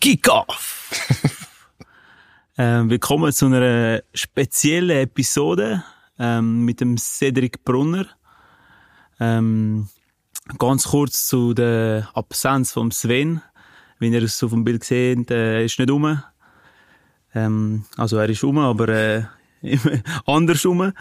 Kickoff! 0.00 0.90
ähm, 2.56 2.88
willkommen 2.88 3.30
zu 3.34 3.46
einer 3.46 4.02
speziellen 4.14 4.96
Episode 4.96 5.84
ähm, 6.18 6.64
mit 6.64 6.80
dem 6.80 6.96
Cedric 6.96 7.62
Brunner. 7.64 8.06
Ähm, 9.20 9.90
ganz 10.56 10.84
kurz 10.84 11.26
zu 11.26 11.52
der 11.52 12.08
Absenz 12.14 12.72
von 12.72 12.90
Sven. 12.90 13.42
Wie 13.98 14.08
ihr 14.08 14.22
es 14.22 14.42
auf 14.42 14.52
dem 14.52 14.64
Bild 14.64 14.84
seht, 14.84 15.30
äh, 15.30 15.66
ist 15.66 15.78
nicht 15.78 15.90
um. 15.90 16.22
Ähm, 17.34 17.84
also 17.98 18.16
er 18.16 18.30
ist 18.30 18.42
um, 18.42 18.56
aber 18.56 18.88
äh, 18.88 19.24
anders 20.24 20.64
um. 20.64 20.94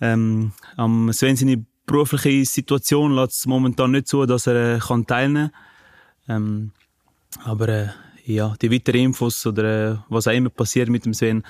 Ähm, 0.00 0.52
am 0.78 1.12
Sven 1.12 1.36
seine 1.36 1.66
berufliche 1.84 2.46
Situation 2.46 3.14
lässt 3.14 3.40
es 3.40 3.46
momentan 3.46 3.90
nicht 3.90 4.08
zu, 4.08 4.24
dass 4.24 4.46
er 4.46 4.76
äh, 4.76 4.78
kann 4.78 5.06
teilnehmen 5.06 5.50
kann. 6.26 6.36
Ähm, 6.36 6.72
aber 7.44 7.68
äh, 7.68 7.88
ja, 8.28 8.54
die 8.60 8.70
weiteren 8.70 9.00
Infos 9.00 9.46
oder 9.46 9.92
äh, 9.92 9.96
was 10.08 10.28
auch 10.28 10.32
immer 10.32 10.50
passiert 10.50 10.88
mit 10.88 11.04
dem 11.04 11.14
Sven, 11.14 11.42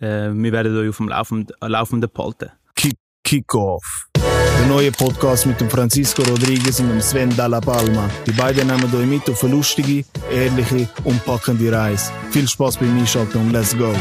äh, 0.00 0.30
wir 0.32 0.52
werden 0.52 0.76
euch 0.76 0.88
auf 0.88 0.96
dem 0.96 1.08
Laufenden, 1.08 1.54
Laufenden 1.60 2.10
behalten. 2.12 2.50
Kick, 2.74 2.96
Kickoff. 3.22 4.08
Der 4.14 4.66
neue 4.66 4.92
Podcast 4.92 5.46
mit 5.46 5.60
dem 5.60 5.68
Francisco 5.68 6.22
Rodriguez 6.22 6.80
und 6.80 6.88
dem 6.88 7.00
Sven 7.00 7.34
Dalla 7.36 7.60
Palma. 7.60 8.08
Die 8.26 8.32
beiden 8.32 8.66
nehmen 8.66 8.94
euch 8.94 9.06
mit 9.06 9.28
auf 9.28 9.44
eine 9.44 9.54
lustige, 9.54 10.04
ehrliche 10.32 10.88
und 11.04 11.22
packende 11.24 11.70
Reise. 11.70 12.10
Viel 12.30 12.48
Spaß 12.48 12.78
beim 12.78 12.98
Einschalten 12.98 13.38
und 13.38 13.52
let's 13.52 13.76
go. 13.76 13.94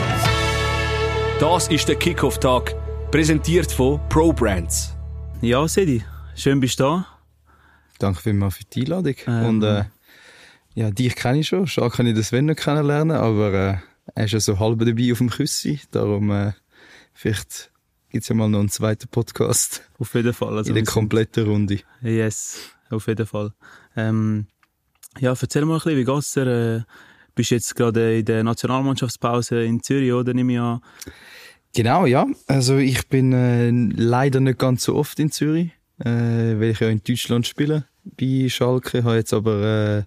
Das 1.40 1.68
ist 1.68 1.88
der 1.88 1.96
Kickoff-Tag, 1.96 2.76
präsentiert 3.12 3.72
von 3.72 4.00
Pro 4.10 4.32
Brands. 4.32 4.96
Ja, 5.42 5.68
Sedi, 5.68 6.04
schön 6.36 6.60
bist 6.60 6.80
du 6.80 6.84
da. 6.84 7.08
Danke 8.00 8.22
vielmals 8.22 8.58
für 8.58 8.64
die 8.66 8.82
Einladung. 8.82 9.16
Ähm. 9.28 9.46
Und 9.46 9.64
äh, 9.64 9.84
ja, 10.74 10.92
dich 10.92 11.16
kenne 11.16 11.40
ich 11.40 11.48
schon. 11.48 11.68
Schade 11.68 11.90
kann 11.90 12.08
ich 12.08 12.14
den 12.14 12.24
Sven 12.24 12.46
noch 12.46 12.56
kennenlernen, 12.56 13.18
aber 13.18 13.54
äh, 13.54 13.78
er 14.16 14.26
ist 14.26 14.32
ja 14.32 14.40
so 14.40 14.60
halb 14.60 14.80
dabei 14.80 15.12
auf 15.12 15.18
dem 15.18 15.30
Küssi. 15.30 15.80
Darum 15.92 16.32
äh, 16.32 16.54
vielleicht 17.14 17.72
gibt's 18.10 18.30
ja 18.30 18.36
mal 18.36 18.50
noch 18.50 18.60
einen 18.60 18.70
zweiten 18.70 19.08
Podcast 19.08 19.90
Auf 20.00 20.14
jeden 20.14 20.34
Fall. 20.34 20.58
Also 20.58 20.70
in 20.70 20.76
der 20.76 20.86
kompletten 20.86 21.46
Runde. 21.46 21.80
Yes, 22.02 22.72
auf 22.90 23.08
jeden 23.08 23.26
Fall. 23.26 23.54
Ähm, 23.96 24.48
ja, 25.20 25.34
erzähl 25.40 25.66
mal 25.66 25.76
ein 25.76 25.80
bisschen, 25.80 25.98
wie 25.98 26.06
geht's 26.06 26.34
dir? 26.34 26.48
Äh, 26.48 26.82
bist 27.36 27.52
jetzt 27.52 27.76
gerade 27.76 28.20
in 28.20 28.26
der 28.26 28.44
Nationalmannschaftspause 28.44 29.64
in 29.64 29.82
Zürich, 29.82 30.12
oder? 30.12 30.34
Nimm 30.34 30.50
ich 30.50 30.60
an. 30.60 30.82
Genau, 31.74 32.06
ja. 32.06 32.26
Also 32.48 32.78
ich 32.78 33.08
bin 33.08 33.32
äh, 33.32 33.70
leider 33.70 34.42
nicht 34.42 34.60
ganz 34.60 34.84
so 34.84 34.96
oft 34.96 35.20
in 35.20 35.32
Zürich, 35.32 35.72
äh, 36.00 36.10
weil 36.60 36.72
ich 36.72 36.80
ja 36.80 36.90
in 36.90 37.02
Deutschland 37.04 37.48
spiele 37.48 37.86
bei 38.04 38.48
Schalke. 38.50 39.04
Habe 39.04 39.16
jetzt 39.16 39.34
aber 39.34 39.64
äh, 40.00 40.04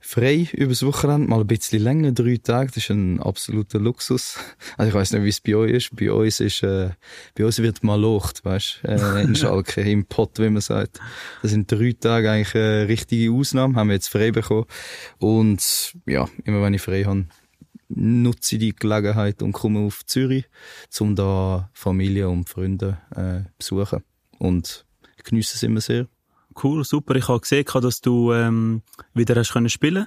frei 0.00 0.48
übers 0.52 0.84
Wochenende, 0.84 1.28
mal 1.28 1.40
ein 1.40 1.46
bisschen 1.46 1.82
länger, 1.82 2.12
drei 2.12 2.38
Tage. 2.42 2.68
Das 2.68 2.78
ist 2.78 2.90
ein 2.90 3.20
absoluter 3.20 3.78
Luxus. 3.78 4.38
Also 4.76 4.88
ich 4.88 4.94
weiß 4.94 5.12
nicht, 5.12 5.24
wie 5.24 5.28
es 5.28 5.40
bei 5.40 5.54
euch 5.54 5.72
ist. 5.72 5.96
Bei 5.96 6.10
uns 6.10 6.40
ist, 6.40 6.62
äh, 6.62 6.90
bei 7.34 7.44
uns 7.44 7.58
wird 7.58 7.84
mal 7.84 8.00
locht, 8.00 8.44
weißt, 8.44 8.80
äh, 8.84 9.22
in 9.22 9.34
Schalke, 9.34 9.82
im 9.82 10.06
Pott, 10.06 10.38
wie 10.38 10.48
man 10.48 10.62
sagt. 10.62 11.00
Das 11.42 11.50
sind 11.50 11.70
drei 11.70 11.94
Tage 11.98 12.30
eigentlich 12.30 12.54
eine 12.54 12.88
richtige 12.88 13.32
Ausnahme, 13.32 13.76
haben 13.76 13.88
wir 13.88 13.94
jetzt 13.94 14.08
frei 14.08 14.30
bekommen. 14.30 14.66
Und 15.18 15.94
ja, 16.06 16.28
immer 16.44 16.62
wenn 16.62 16.74
ich 16.74 16.82
frei 16.82 17.04
habe, 17.04 17.26
nutze 17.88 18.56
ich 18.56 18.60
die 18.60 18.74
Gelegenheit 18.74 19.42
und 19.42 19.52
komme 19.52 19.80
auf 19.80 20.06
Zürich, 20.06 20.46
um 21.00 21.16
da 21.16 21.70
Familie 21.72 22.28
und 22.28 22.48
Freunde 22.48 22.98
äh, 23.14 23.48
besuchen. 23.58 24.02
Und 24.38 24.86
ich 25.16 25.24
genieße 25.24 25.56
es 25.56 25.62
immer 25.62 25.80
sehr. 25.80 26.06
Cool, 26.62 26.84
super. 26.84 27.14
Ich 27.16 27.28
habe 27.28 27.40
gesehen, 27.40 27.64
dass 27.80 28.00
du 28.00 28.32
ähm, 28.32 28.82
wieder 29.14 29.36
hast 29.36 29.52
können 29.52 29.68
spielen. 29.68 30.06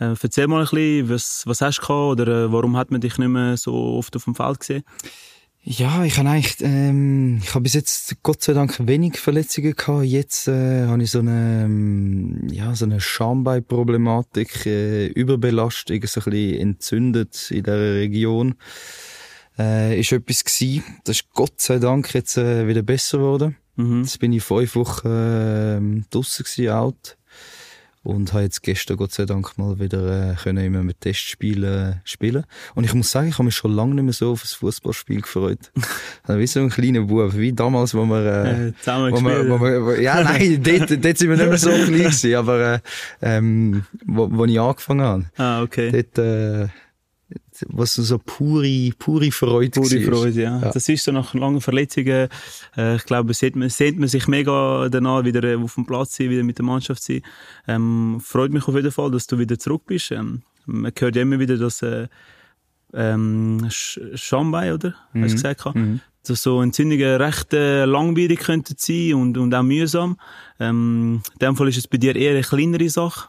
Äh, 0.00 0.14
erzähl 0.20 0.46
mal 0.46 0.60
ein 0.60 0.64
bisschen, 0.64 1.08
was, 1.08 1.42
was 1.46 1.60
hast 1.60 1.78
du 1.78 1.86
gehabt, 1.86 2.20
oder 2.20 2.44
äh, 2.44 2.52
warum 2.52 2.76
hat 2.76 2.90
man 2.90 3.00
dich 3.00 3.18
nicht 3.18 3.28
mehr 3.28 3.56
so 3.56 3.74
oft 3.74 4.14
auf 4.16 4.24
dem 4.24 4.34
Feld 4.34 4.60
gesehen? 4.60 4.84
Ja, 5.62 6.04
ich 6.04 6.16
habe 6.16 6.28
eigentlich, 6.30 6.56
ähm, 6.60 7.40
ich 7.42 7.52
habe 7.52 7.64
bis 7.64 7.74
jetzt 7.74 8.22
Gott 8.22 8.42
sei 8.42 8.54
Dank 8.54 8.86
wenig 8.86 9.18
Verletzungen 9.18 9.74
gehabt. 9.74 10.04
Jetzt 10.04 10.48
äh, 10.48 10.86
habe 10.86 11.02
ich 11.02 11.10
so 11.10 11.18
eine, 11.18 11.64
ähm, 11.64 12.46
ja, 12.50 12.74
so 12.74 12.84
eine 12.84 13.00
Schambein-Problematik, 13.00 14.66
äh, 14.66 15.08
Überbelastung, 15.08 16.00
so 16.06 16.20
ein 16.20 16.30
bisschen 16.30 16.60
entzündet 16.60 17.50
in 17.50 17.64
der 17.64 17.94
Region. 17.96 18.54
Äh, 19.58 19.98
ist 19.98 20.12
etwas 20.12 20.44
gewesen. 20.44 20.84
Das 21.04 21.16
ist 21.16 21.30
Gott 21.34 21.60
sei 21.60 21.78
Dank 21.80 22.14
jetzt 22.14 22.38
äh, 22.38 22.66
wieder 22.68 22.82
besser 22.82 23.18
geworden. 23.18 23.56
Mhm. 23.78 24.02
Jetzt 24.02 24.18
bin 24.18 24.32
ich 24.32 24.42
fünf 24.42 24.74
Wochen 24.74 25.08
äh, 25.08 26.04
draussen 26.10 26.44
gewesen, 26.44 26.70
out. 26.70 27.16
Und 28.04 28.32
habe 28.32 28.44
jetzt 28.44 28.62
gestern 28.62 28.96
Gott 28.96 29.12
sei 29.12 29.26
Dank 29.26 29.58
mal 29.58 29.78
wieder 29.78 30.30
äh, 30.30 30.34
können 30.34 30.64
immer 30.64 30.82
mit 30.82 31.00
Testspielen 31.00 32.00
spielen. 32.04 32.44
Und 32.74 32.84
ich 32.84 32.94
muss 32.94 33.10
sagen, 33.10 33.28
ich 33.28 33.34
habe 33.34 33.44
mich 33.44 33.54
schon 33.54 33.72
lange 33.72 33.94
nicht 33.96 34.04
mehr 34.04 34.12
so 34.12 34.32
auf 34.32 34.44
ein 34.44 34.48
Fußballspiel 34.48 35.20
gefreut. 35.20 35.72
also 36.22 36.40
wie 36.40 36.46
so 36.46 36.60
ein 36.60 36.70
kleiner 36.70 37.02
Bub, 37.02 37.36
wie 37.36 37.52
damals, 37.52 37.94
wo 37.94 38.04
wir, 38.04 38.24
äh, 38.24 38.68
Äh, 38.68 38.72
zusammen 38.78 39.12
wo 39.12 39.20
wir, 39.20 39.50
wo 39.50 39.60
wir, 39.60 39.84
wo, 39.84 39.90
ja, 39.92 40.22
nein, 40.24 40.62
dort, 40.62 41.04
dort 41.04 41.18
sind 41.18 41.28
wir 41.28 41.36
nicht 41.36 41.48
mehr 41.48 41.58
so 41.58 41.70
klein 41.70 41.92
gewesen, 41.92 42.34
aber 42.34 42.74
äh, 42.74 42.80
ähm, 43.20 43.84
wo, 44.06 44.28
wo 44.30 44.44
ich 44.44 44.58
angefangen 44.58 45.02
habe, 45.02 45.24
ah, 45.36 45.62
okay. 45.62 45.90
dort, 45.90 46.18
äh, 46.18 46.68
was 47.68 47.94
so 47.94 48.18
pure, 48.18 48.90
pure 48.98 49.30
Freude 49.32 49.80
Pure 49.80 50.06
war. 50.06 50.18
Freude, 50.18 50.42
ja. 50.42 50.60
Ja. 50.60 50.70
Das 50.72 50.88
ist 50.88 51.04
so 51.04 51.12
nach 51.12 51.34
langen 51.34 51.60
Verletzungen. 51.60 52.28
Äh, 52.76 52.96
ich 52.96 53.04
glaube, 53.04 53.34
sehnt 53.34 53.56
man, 53.56 53.68
sehnt 53.68 53.98
man 53.98 54.08
sich 54.08 54.26
mega 54.28 54.88
danach, 54.88 55.24
wieder 55.24 55.42
äh, 55.44 55.56
auf 55.56 55.74
dem 55.74 55.86
Platz 55.86 56.16
sein, 56.16 56.30
wieder 56.30 56.42
mit 56.44 56.58
der 56.58 56.64
Mannschaft 56.64 57.02
sein. 57.02 57.22
Ähm, 57.66 58.20
freut 58.22 58.52
mich 58.52 58.66
auf 58.68 58.74
jeden 58.74 58.92
Fall, 58.92 59.10
dass 59.10 59.26
du 59.26 59.38
wieder 59.38 59.58
zurück 59.58 59.82
bist. 59.86 60.10
Ähm, 60.12 60.42
man 60.66 60.92
hört 60.98 61.16
ja 61.16 61.22
immer 61.22 61.38
wieder, 61.38 61.56
dass 61.56 61.82
äh, 61.82 62.08
ähm, 62.94 63.60
Sch- 63.68 64.16
Schambein, 64.16 64.72
oder? 64.72 64.90
Hast 64.90 65.14
du 65.14 65.18
Mhm. 65.18 65.28
gesagt? 65.28 65.74
Mhm. 65.74 66.00
Dass 66.26 66.42
so 66.42 66.60
Entzündungen 66.60 67.16
recht 67.20 67.52
äh, 67.54 67.84
langwierig 67.84 68.40
könnten 68.40 68.74
sein 68.78 69.14
und, 69.14 69.38
und 69.38 69.54
auch 69.54 69.62
mühsam. 69.62 70.18
Ähm, 70.60 71.22
in 71.34 71.38
dem 71.38 71.56
Fall 71.56 71.68
ist 71.68 71.78
es 71.78 71.88
bei 71.88 71.96
dir 71.98 72.14
eher 72.16 72.32
eine 72.32 72.42
kleinere 72.42 72.88
Sache. 72.90 73.28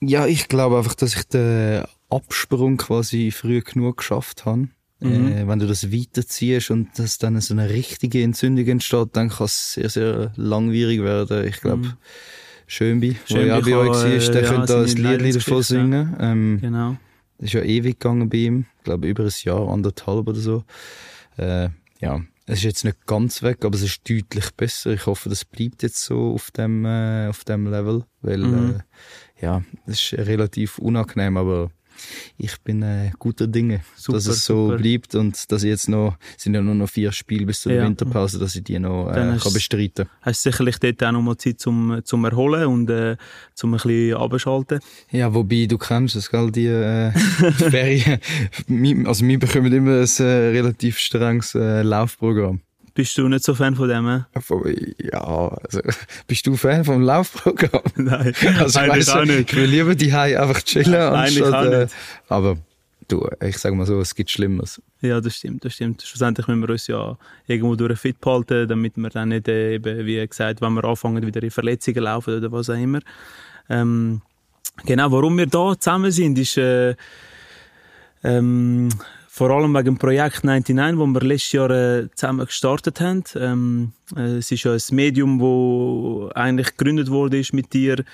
Ja, 0.00 0.26
ich 0.26 0.48
glaube 0.48 0.78
einfach, 0.78 0.94
dass 0.94 1.14
ich 1.16 1.24
den 1.24 1.84
Absprung 2.10 2.76
quasi 2.76 3.30
früh 3.30 3.60
genug 3.62 3.98
geschafft 3.98 4.44
habe. 4.46 4.68
Mhm. 5.00 5.26
Äh, 5.32 5.46
wenn 5.48 5.58
du 5.58 5.66
das 5.66 5.92
weiterziehst 5.92 6.70
und 6.70 6.98
dass 6.98 7.18
dann 7.18 7.40
so 7.40 7.54
eine 7.54 7.68
richtige 7.70 8.22
Entzündung 8.22 8.66
entsteht, 8.66 9.10
dann 9.12 9.28
kann 9.28 9.44
es 9.44 9.74
sehr, 9.74 9.88
sehr 9.90 10.32
langwierig 10.36 11.02
werden. 11.02 11.46
Ich 11.46 11.60
glaube, 11.60 11.86
Mhm. 11.88 11.92
Schönbi, 12.66 13.16
wo 13.28 13.34
Schönbi 13.34 13.48
ja 13.48 13.60
bei 13.60 13.76
euch 13.76 13.88
war, 13.88 14.04
der 14.32 14.42
ja, 14.42 14.48
könnte 14.50 14.66
da 14.72 14.82
ein 14.82 15.20
Lied 15.22 15.36
davon 15.36 15.62
singen. 15.62 16.16
Ähm, 16.20 16.58
Genau. 16.60 16.96
ist 17.38 17.52
ja 17.54 17.62
ewig 17.62 17.98
gegangen 18.00 18.28
bei 18.28 18.38
ihm. 18.38 18.66
Ich 18.78 18.84
glaube, 18.84 19.08
über 19.08 19.24
ein 19.24 19.32
Jahr, 19.42 19.68
anderthalb 19.68 20.26
oder 20.28 20.40
so. 20.40 20.64
Äh, 21.38 21.68
ja, 22.00 22.20
es 22.46 22.58
ist 22.58 22.64
jetzt 22.64 22.84
nicht 22.84 23.06
ganz 23.06 23.42
weg, 23.42 23.64
aber 23.64 23.74
es 23.76 23.82
ist 23.82 24.00
deutlich 24.08 24.50
besser. 24.56 24.90
Ich 24.92 25.06
hoffe, 25.06 25.28
das 25.28 25.44
bleibt 25.44 25.82
jetzt 25.82 26.02
so 26.04 26.32
auf 26.34 26.50
dem, 26.50 26.84
äh, 26.84 27.28
auf 27.28 27.44
dem 27.44 27.66
Level, 27.70 28.04
weil, 28.22 28.38
Mhm. 28.38 28.74
äh, 29.40 29.44
ja, 29.44 29.62
es 29.86 30.12
ist 30.12 30.14
relativ 30.18 30.78
unangenehm, 30.78 31.36
aber 31.36 31.70
ich 32.36 32.56
bin 32.62 32.82
äh, 32.82 33.10
guter 33.18 33.46
Dinge, 33.46 33.80
Super, 33.96 34.18
dass 34.18 34.26
es 34.26 34.44
so 34.44 34.66
super. 34.70 34.78
bleibt 34.78 35.14
und 35.14 35.50
dass 35.52 35.62
ich 35.62 35.68
jetzt 35.70 35.88
noch, 35.88 36.16
es 36.36 36.44
sind 36.44 36.54
ja 36.54 36.60
nur 36.62 36.74
noch 36.74 36.88
vier 36.88 37.12
Spiele 37.12 37.46
bis 37.46 37.60
zur 37.60 37.72
Ja. 37.72 37.84
Winterpause, 37.84 38.38
dass 38.38 38.54
ich 38.56 38.64
die 38.64 38.78
noch 38.78 39.10
äh, 39.10 39.20
hast- 39.32 39.42
kann 39.44 39.52
bestreiten 39.52 40.08
Hast 40.22 40.44
du 40.44 40.50
sicherlich 40.50 40.78
dort 40.78 41.02
auch 41.04 41.12
nochmal 41.12 41.36
Zeit 41.36 41.60
zum, 41.60 42.00
zum 42.04 42.24
Erholen 42.24 42.66
und 42.66 42.90
äh, 42.90 43.16
zum 43.54 43.74
ein 43.74 43.78
bisschen 43.80 44.14
abschalten. 44.16 44.80
Ja, 45.10 45.32
wobei, 45.34 45.66
du 45.66 45.78
kennst 45.78 46.16
es, 46.16 46.30
gell, 46.30 46.50
die 46.50 46.66
äh, 46.66 47.10
Ferien. 47.52 48.18
Also 49.06 49.26
wir 49.26 49.38
bekommen 49.38 49.72
immer 49.72 50.00
ein 50.00 50.08
äh, 50.18 50.22
relativ 50.22 50.98
strenges 50.98 51.54
äh, 51.54 51.82
Laufprogramm. 51.82 52.60
Bist 52.98 53.16
du 53.16 53.28
nicht 53.28 53.44
so 53.44 53.54
Fan 53.54 53.76
von 53.76 53.88
dem? 53.88 54.24
Ja, 54.98 55.20
also, 55.20 55.80
bist 56.26 56.44
du 56.48 56.56
Fan 56.56 56.84
vom 56.84 57.00
Laufprogramm? 57.00 57.82
Nein, 57.94 58.34
Also, 58.58 58.80
eigentlich 58.80 59.06
weißt 59.06 59.08
du, 59.08 59.12
auch 59.20 59.24
nicht. 59.24 59.52
Ich 59.52 59.56
will 59.56 59.66
lieber 59.66 59.94
die 59.94 60.12
einfach 60.12 60.60
chillen, 60.62 60.96
Eigentlich 60.96 61.44
anstatt, 61.44 61.66
auch 61.68 61.70
äh, 61.72 61.78
nicht. 61.84 61.94
aber 62.28 62.58
du, 63.06 63.28
ich 63.40 63.56
sag 63.58 63.72
mal 63.74 63.86
so, 63.86 64.00
es 64.00 64.16
gibt 64.16 64.32
Schlimmeres. 64.32 64.82
Ja, 65.00 65.20
das 65.20 65.36
stimmt, 65.36 65.64
das 65.64 65.74
stimmt. 65.74 66.02
Schlussendlich 66.02 66.48
müssen 66.48 66.60
wir 66.62 66.70
uns 66.70 66.88
ja 66.88 67.16
irgendwo 67.46 67.76
durch 67.76 68.00
fit 68.00 68.20
behalten, 68.20 68.66
damit 68.66 68.96
wir 68.96 69.10
dann 69.10 69.28
nicht 69.28 69.46
äh, 69.46 69.76
eben, 69.76 70.04
wie 70.04 70.26
gesagt, 70.26 70.60
wenn 70.60 70.72
wir 70.72 70.82
anfangen, 70.82 71.24
wieder 71.24 71.40
in 71.40 71.52
Verletzungen 71.52 72.02
laufen 72.02 72.36
oder 72.36 72.50
was 72.50 72.68
auch 72.68 72.74
immer. 72.74 72.98
Ähm, 73.70 74.22
genau, 74.84 75.12
warum 75.12 75.38
wir 75.38 75.46
da 75.46 75.78
zusammen 75.78 76.10
sind, 76.10 76.36
ist 76.36 76.56
äh, 76.56 76.96
ähm, 78.24 78.88
vor 79.38 79.50
allem 79.50 79.72
wegen 79.72 79.84
dem 79.84 79.98
Projekt 79.98 80.42
99, 80.42 80.98
wo 80.98 81.06
wir 81.06 81.20
letztes 81.20 81.52
Jahr 81.52 81.70
äh, 81.70 82.08
zusammen 82.12 82.44
gestartet 82.44 83.00
haben. 83.00 83.22
Ähm, 83.36 83.92
äh, 84.16 84.38
es 84.38 84.50
ist 84.50 84.64
ja 84.64 84.72
ein 84.72 84.80
Medium, 84.90 85.38
wo 85.38 86.28
eigentlich 86.34 86.76
gegründet 86.76 87.08
wurde 87.08 87.38
ist 87.38 87.52
mit 87.52 87.72
dir, 87.72 88.04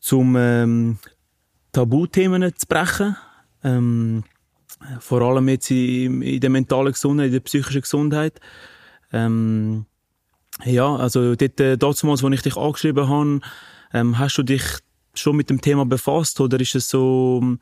zum 0.00 0.34
ähm, 0.38 0.98
Tabuthemen 1.72 2.56
zu 2.56 2.66
brechen. 2.66 3.16
Ähm, 3.62 4.24
vor 4.98 5.20
allem 5.20 5.46
jetzt 5.50 5.70
in, 5.70 6.22
in 6.22 6.40
der 6.40 6.48
mentalen 6.48 6.92
Gesundheit, 6.92 7.26
in 7.26 7.32
der 7.32 7.40
psychischen 7.40 7.82
Gesundheit. 7.82 8.40
Ähm, 9.12 9.84
ja, 10.64 10.96
also 10.96 11.34
dort, 11.34 11.60
äh, 11.60 11.76
damals, 11.76 12.24
als 12.24 12.34
ich 12.34 12.42
dich 12.42 12.56
angeschrieben 12.56 13.08
habe, 13.10 13.40
ähm, 13.92 14.18
hast 14.18 14.38
du 14.38 14.42
dich 14.42 14.62
schon 15.12 15.36
mit 15.36 15.50
dem 15.50 15.60
Thema 15.60 15.84
befasst 15.84 16.40
oder 16.40 16.58
ist 16.58 16.76
es 16.76 16.88
so, 16.88 17.58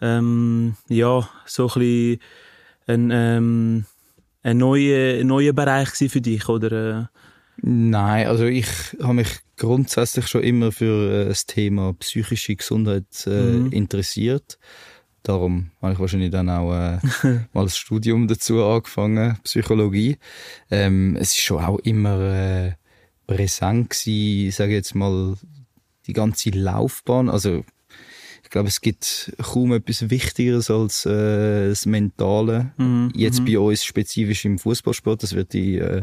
ähm, 0.00 0.76
ja, 0.88 1.28
so 1.46 1.68
ein 1.68 1.74
bisschen 1.74 2.20
ein, 2.86 3.10
ähm, 3.12 3.84
ein 4.42 4.58
neuer, 4.58 5.22
neuer 5.24 5.52
Bereich 5.52 5.90
für 5.90 6.20
dich, 6.20 6.48
oder? 6.48 7.10
Äh? 7.12 7.20
Nein, 7.62 8.26
also 8.26 8.44
ich 8.46 8.66
habe 9.02 9.14
mich 9.14 9.40
grundsätzlich 9.56 10.26
schon 10.28 10.42
immer 10.42 10.72
für 10.72 11.24
äh, 11.24 11.28
das 11.28 11.46
Thema 11.46 11.92
psychische 11.94 12.56
Gesundheit 12.56 13.26
äh, 13.26 13.30
mhm. 13.30 13.72
interessiert. 13.72 14.58
Darum 15.22 15.70
habe 15.82 15.92
ich 15.92 15.98
wahrscheinlich 15.98 16.30
dann 16.30 16.48
auch 16.48 16.72
äh, 16.72 16.98
mal 17.52 17.64
das 17.64 17.76
Studium 17.76 18.26
dazu 18.26 18.64
angefangen, 18.64 19.38
Psychologie. 19.44 20.16
Ähm, 20.70 21.16
es 21.16 21.32
ist 21.32 21.40
schon 21.40 21.62
auch 21.62 21.78
immer 21.80 22.20
äh, 22.20 22.72
präsent 23.26 23.90
gewesen, 23.90 24.52
sage 24.52 24.72
jetzt 24.72 24.94
mal, 24.94 25.34
die 26.06 26.14
ganze 26.14 26.50
Laufbahn. 26.50 27.28
Also 27.28 27.64
ich 28.50 28.52
glaube, 28.52 28.68
es 28.68 28.80
gibt 28.80 29.32
kaum 29.40 29.72
etwas 29.72 30.10
Wichtigeres 30.10 30.72
als 30.72 31.06
äh, 31.06 31.68
das 31.68 31.86
Mentale. 31.86 32.72
Mhm. 32.78 33.12
Jetzt 33.14 33.42
mhm. 33.42 33.44
bei 33.44 33.58
uns 33.60 33.84
spezifisch 33.84 34.44
im 34.44 34.58
Fußballsport, 34.58 35.22
das 35.22 35.36
wird 35.36 35.52
die, 35.52 35.78
äh, 35.78 36.02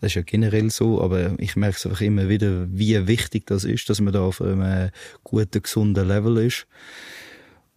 das 0.00 0.12
ist 0.12 0.14
ja 0.14 0.22
generell 0.22 0.70
so, 0.70 1.02
aber 1.02 1.34
ich 1.38 1.56
merke 1.56 1.78
es 1.78 1.86
einfach 1.86 2.00
immer 2.02 2.28
wieder, 2.28 2.68
wie 2.70 3.08
wichtig 3.08 3.44
das 3.46 3.64
ist, 3.64 3.90
dass 3.90 4.00
man 4.00 4.12
da 4.12 4.20
auf 4.20 4.40
einem 4.40 4.62
äh, 4.62 4.90
guten, 5.24 5.62
gesunden 5.62 6.06
Level 6.06 6.36
ist. 6.36 6.68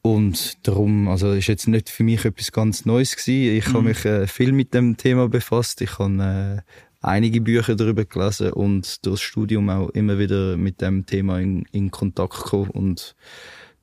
Und 0.04 0.60
darum, 0.68 1.07
also 1.07 1.31
ist 1.31 1.48
jetzt 1.48 1.68
nicht 1.68 1.89
für 1.89 2.04
mich 2.04 2.24
etwas 2.24 2.51
ganz 2.51 2.86
Neues 2.86 3.15
gewesen. 3.15 3.57
Ich 3.57 3.68
mhm. 3.69 3.74
habe 3.74 3.83
mich 3.86 4.06
äh, 4.06 4.27
viel 4.27 4.51
mit 4.51 4.75
dem 4.75 4.95
Thema 4.95 5.27
befasst. 5.27 5.81
Ich 5.81 5.98
habe 5.98 6.62
äh, 6.62 6.71
einige 7.01 7.42
Bücher 7.42 7.75
darüber 7.75 8.06
gelesen 8.06 8.54
und 8.54 9.04
durch 9.07 9.15
das 9.15 9.21
Studium 9.21 9.71
auch 9.71 9.89
immer 9.89 10.19
wieder 10.19 10.56
mit 10.56 10.81
dem 10.81 11.07
Thema 11.07 11.39
in, 11.39 11.65
in 11.71 11.89
Kontakt 11.89 12.44
gekommen 12.44 12.69
und 12.69 13.15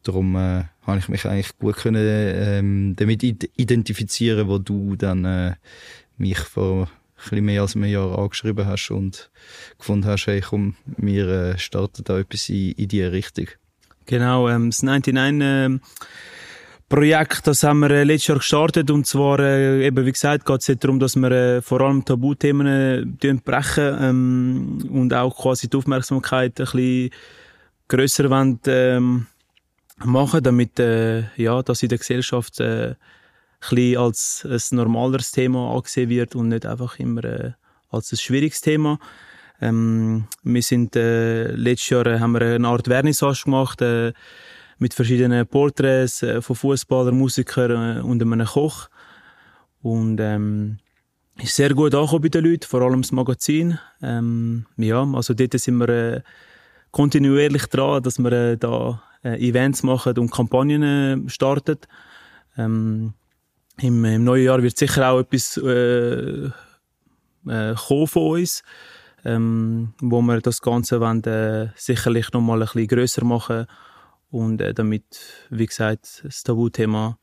darum 0.02 0.37
äh, 0.37 0.64
habe 0.82 0.99
ich 0.99 1.08
mich 1.08 1.26
eigentlich 1.26 1.58
gut 1.58 1.76
können 1.76 2.05
ähm, 2.06 2.97
damit 2.97 3.23
identifizieren, 3.23 4.49
wo 4.49 4.58
du 4.58 4.97
dann 4.97 5.25
äh, 5.25 5.55
mich 6.17 6.38
vor 6.38 6.82
ein 6.82 6.88
bisschen 7.23 7.44
mehr 7.44 7.62
als 7.62 7.76
einem 7.76 7.91
Jahr 7.91 8.19
angeschrieben 8.19 8.67
hast 8.67 8.91
und 8.91 9.31
gefunden 9.79 10.06
hast, 10.06 10.26
hey, 10.26 10.41
komm, 10.41 10.76
wir 10.97 11.29
äh, 11.29 11.58
starten 11.58 12.05
da 12.05 12.19
etwas 12.19 12.49
in, 12.49 12.73
in 12.73 12.88
die 12.88 13.02
Richtung. 13.02 13.49
Genau, 14.06 14.49
ähm, 14.49 14.70
das 14.70 14.82
99 14.82 15.43
äh, 15.43 15.79
Projekt, 16.88 17.46
das 17.46 17.62
haben 17.62 17.81
wir 17.81 17.91
äh, 17.91 18.05
letztes 18.05 18.29
Jahr 18.29 18.38
gestartet 18.38 18.91
und 18.91 19.06
zwar, 19.06 19.38
äh, 19.38 19.87
eben 19.87 20.05
wie 20.05 20.12
gesagt, 20.12 20.44
geht 20.44 20.69
es 20.69 20.79
darum, 20.81 20.99
dass 20.99 21.14
wir 21.14 21.31
äh, 21.31 21.62
vor 21.62 21.82
allem 21.82 22.05
Tabuthemen 22.05 22.67
äh, 23.23 23.35
brechen 23.35 23.96
ähm, 24.00 24.88
und 24.91 25.14
auch 25.14 25.37
quasi 25.37 25.69
die 25.69 25.76
Aufmerksamkeit 25.76 26.58
ein 26.58 26.64
bisschen 26.64 27.11
grösser 27.87 28.29
wollen, 28.31 28.58
ähm, 28.67 29.26
machen, 30.05 30.43
damit 30.43 30.79
äh, 30.79 31.25
ja, 31.37 31.62
das 31.62 31.82
in 31.82 31.88
der 31.88 31.99
Gesellschaft 31.99 32.61
äh, 32.61 32.91
ein 32.91 32.97
bisschen 33.70 33.99
als 33.99 34.44
ein 34.44 34.76
normaleres 34.76 35.32
Thema 35.32 35.75
angesehen 35.75 36.08
wird 36.08 36.35
und 36.35 36.49
nicht 36.49 36.67
einfach 36.67 36.99
immer 36.99 37.25
äh, 37.25 37.52
als 37.91 38.12
ein 38.12 38.17
schwieriges 38.19 38.61
Thema. 38.61 38.99
Ähm, 39.61 40.25
wir 40.43 40.62
sind 40.62 40.97
äh, 40.97 41.52
letztes 41.52 41.91
Jahr 41.91 42.06
äh, 42.06 42.19
haben 42.19 42.32
wir 42.32 42.43
eine 42.43 42.67
Art 42.67 42.87
Vernissage 42.87 43.44
gemacht 43.44 43.82
äh, 43.82 44.12
mit 44.79 44.94
verschiedenen 44.94 45.47
Porträts 45.47 46.23
äh, 46.23 46.41
von 46.41 46.56
Fußballern, 46.56 47.14
Musikern 47.14 47.99
äh, 47.99 48.00
und 48.00 48.23
einem 48.23 48.46
Koch 48.46 48.88
und 49.82 50.19
ähm, 50.20 50.79
ist 51.37 51.56
sehr 51.56 51.75
gut 51.75 51.94
angekommen 51.94 52.23
bei 52.23 52.29
den 52.29 52.44
Leuten, 52.44 52.67
vor 52.67 52.82
allem 52.82 53.03
das 53.03 53.12
Magazin. 53.12 53.79
Ähm, 54.03 54.67
ja, 54.76 55.06
also 55.12 55.35
dort 55.35 55.58
sind 55.58 55.76
wir 55.76 55.88
äh, 55.88 56.20
kontinuierlich 56.91 57.67
dran, 57.67 58.03
dass 58.03 58.19
wir 58.19 58.32
äh, 58.32 58.56
da 58.56 59.03
äh, 59.25 59.37
Events 59.38 59.82
machen 59.82 60.19
und 60.19 60.31
Kampagnen 60.31 61.26
äh, 61.26 61.31
starten. 61.31 61.78
Ähm, 62.56 63.14
im, 63.81 64.05
im, 64.05 64.25
neuen 64.25 64.44
Jahr 64.44 64.62
wird 64.62 64.76
sicher 64.76 65.11
auch 65.11 65.20
etwas 65.20 65.56
äh, 65.56 66.50
äh, 67.46 67.75
kommen 67.75 68.06
von 68.06 68.40
uns 68.40 68.62
ähm, 69.25 69.93
wo 70.00 70.20
wir 70.22 70.40
das 70.40 70.61
Ganze 70.61 71.00
wollen, 71.00 71.25
äh, 71.25 71.69
sicherlich 71.76 72.32
noch 72.32 72.40
mal 72.40 72.62
ein 72.62 72.67
bisschen 72.67 72.87
grösser 72.87 73.25
machen 73.25 73.67
und 74.31 74.61
äh, 74.61 74.75
damit, 74.75 75.05
wie 75.50 75.67
gesagt, 75.67 76.22
das 76.25 76.43
Tabuthema 76.43 77.19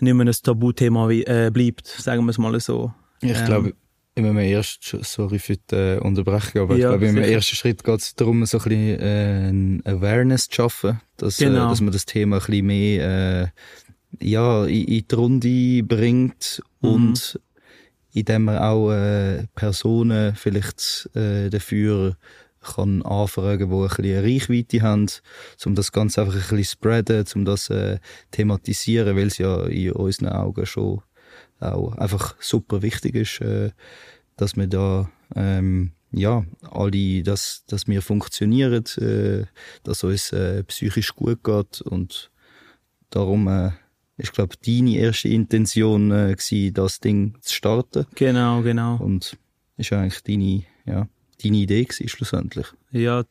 nicht 0.00 0.14
mehr 0.14 0.26
ein 0.26 0.32
Tabuthema 0.32 1.10
äh, 1.10 1.50
bleibt, 1.52 1.86
sagen 1.86 2.24
wir 2.24 2.30
es 2.30 2.38
mal 2.38 2.58
so. 2.60 2.92
Ich 3.20 3.36
ähm, 3.36 3.74
glaube, 4.22 4.40
im 4.40 4.52
ersten, 4.52 5.02
sorry 5.02 5.38
für 5.38 5.56
die 5.56 5.74
äh, 5.74 5.98
Unterbrechung, 5.98 6.62
aber 6.62 6.76
ja, 6.76 6.92
ich 6.92 6.98
glaube, 7.00 7.06
im 7.06 7.16
ersten 7.18 7.56
Schritt 7.56 7.84
geht 7.84 8.00
es 8.00 8.14
darum, 8.14 8.44
so 8.46 8.58
ein 8.58 8.64
bisschen 8.64 9.00
äh, 9.00 9.48
ein 9.48 9.82
Awareness 9.84 10.48
zu 10.48 10.54
schaffen, 10.56 11.00
dass, 11.16 11.40
äh, 11.40 11.46
genau. 11.46 11.66
äh, 11.66 11.70
dass 11.70 11.80
man 11.80 11.92
das 11.92 12.06
Thema 12.06 12.36
ein 12.36 12.40
bisschen 12.40 12.66
mehr 12.66 13.52
äh, 14.20 14.26
ja, 14.26 14.64
in, 14.64 14.84
in 14.84 15.04
die 15.08 15.14
Runde 15.14 15.82
bringt 15.82 16.62
mhm. 16.80 16.88
und 16.88 17.40
indem 18.12 18.44
man 18.44 18.58
auch 18.58 18.90
äh, 18.92 19.46
Personen 19.54 20.34
vielleicht 20.34 21.08
äh, 21.14 21.50
dafür 21.50 22.16
kann 22.60 23.02
anfragen, 23.02 23.70
die 23.70 23.76
ein 23.76 23.88
bisschen 23.88 24.04
eine 24.04 24.22
Reichweite 24.24 24.82
haben, 24.82 25.06
um 25.64 25.74
das 25.74 25.92
Ganze 25.92 26.22
einfach 26.22 26.34
ein 26.34 26.40
bisschen 26.40 26.64
spreaden, 26.64 27.24
um 27.34 27.44
das 27.44 27.70
äh, 27.70 27.98
thematisieren, 28.30 29.16
weil 29.16 29.28
es 29.28 29.38
ja 29.38 29.64
in 29.66 29.92
unseren 29.92 30.28
Augen 30.28 30.66
schon 30.66 31.02
auch 31.60 31.96
einfach 31.96 32.36
super 32.40 32.82
wichtig 32.82 33.14
ist, 33.14 33.40
äh, 33.40 33.70
dass 34.36 34.56
wir 34.56 34.66
da 34.66 35.10
ähm, 35.34 35.92
ja 36.10 36.44
alle, 36.70 37.22
dass 37.22 37.64
dass 37.66 37.86
wir 37.86 38.02
funktionieren, 38.02 38.84
äh, 38.98 39.44
dass 39.82 40.04
uns 40.04 40.32
äh, 40.32 40.62
psychisch 40.64 41.14
gut 41.14 41.42
geht 41.42 41.80
und 41.80 42.30
darum 43.10 43.48
äh, 43.48 43.70
ich 44.18 44.32
glaube, 44.32 44.56
deine 44.66 44.96
erste 44.96 45.28
Intention 45.28 46.10
äh, 46.10 46.34
gewesen, 46.34 46.74
das 46.74 46.98
Ding 47.00 47.38
zu 47.40 47.54
starten. 47.54 48.06
Genau, 48.16 48.62
genau. 48.62 48.96
Und 48.96 49.36
ist 49.76 49.92
eigentlich 49.92 50.22
deine, 50.24 50.64
ja, 50.84 51.08
deine 51.42 51.56
Idee 51.56 51.84
gewesen, 51.84 52.08
schlussendlich. 52.08 52.66
Ja, 52.90 53.22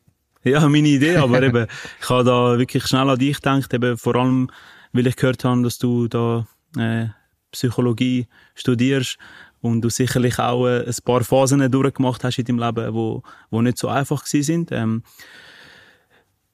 ja, 0.44 0.68
meine 0.70 0.88
Idee, 0.88 1.18
aber 1.18 1.44
eben, 1.44 1.68
ich 2.02 2.10
habe 2.10 2.24
da 2.24 2.58
wirklich 2.58 2.88
schnell 2.88 3.10
an 3.10 3.20
dich 3.20 3.36
gedacht, 3.36 3.74
eben 3.74 3.98
vor 3.98 4.16
allem, 4.16 4.50
weil 4.94 5.08
ich 5.08 5.18
gehört 5.18 5.44
habe, 5.44 5.62
dass 5.62 5.78
du 5.78 6.08
da 6.08 6.48
äh, 6.78 7.08
Psychologie 7.52 8.28
studierst 8.56 9.18
und 9.62 9.82
du 9.82 9.90
sicherlich 9.90 10.40
auch 10.40 10.68
äh, 10.68 10.86
ein 10.86 10.96
paar 11.04 11.24
Phasen 11.24 11.70
durchgemacht 11.72 12.24
hast 12.24 12.40
in 12.40 12.46
deinem 12.46 12.60
Leben, 12.60 12.94
wo, 12.94 13.24
wo 13.50 13.62
nicht 13.62 13.78
so 13.78 13.88
einfach 13.88 14.24
gewesen 14.24 14.44
sind. 14.44 14.72
Ähm, 14.72 15.04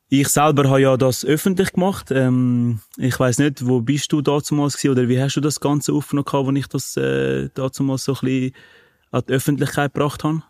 ich 0.09 0.27
selber 0.27 0.69
habe 0.69 0.81
ja 0.81 0.95
das 0.95 1.25
öffentlich 1.25 1.73
gemacht. 1.73 2.11
Ähm, 2.11 2.81
ich 2.97 3.19
weiß 3.19 3.39
nicht, 3.39 3.65
wo 3.65 3.81
bist 3.81 4.11
du 4.11 4.21
damals 4.21 4.77
gewesen, 4.77 4.91
oder 4.91 5.09
wie 5.09 5.19
hast 5.19 5.35
du 5.35 5.41
das 5.41 5.59
Ganze 5.59 5.91
aufgenommen, 5.93 6.27
als 6.31 6.57
ich 6.57 6.67
das 6.67 6.97
äh, 6.97 7.49
damals 7.55 8.03
so 8.03 8.13
ein 8.13 8.19
bisschen 8.21 8.55
an 9.11 9.23
die 9.27 9.33
Öffentlichkeit 9.33 9.93
gebracht 9.93 10.23
habe? 10.23 10.43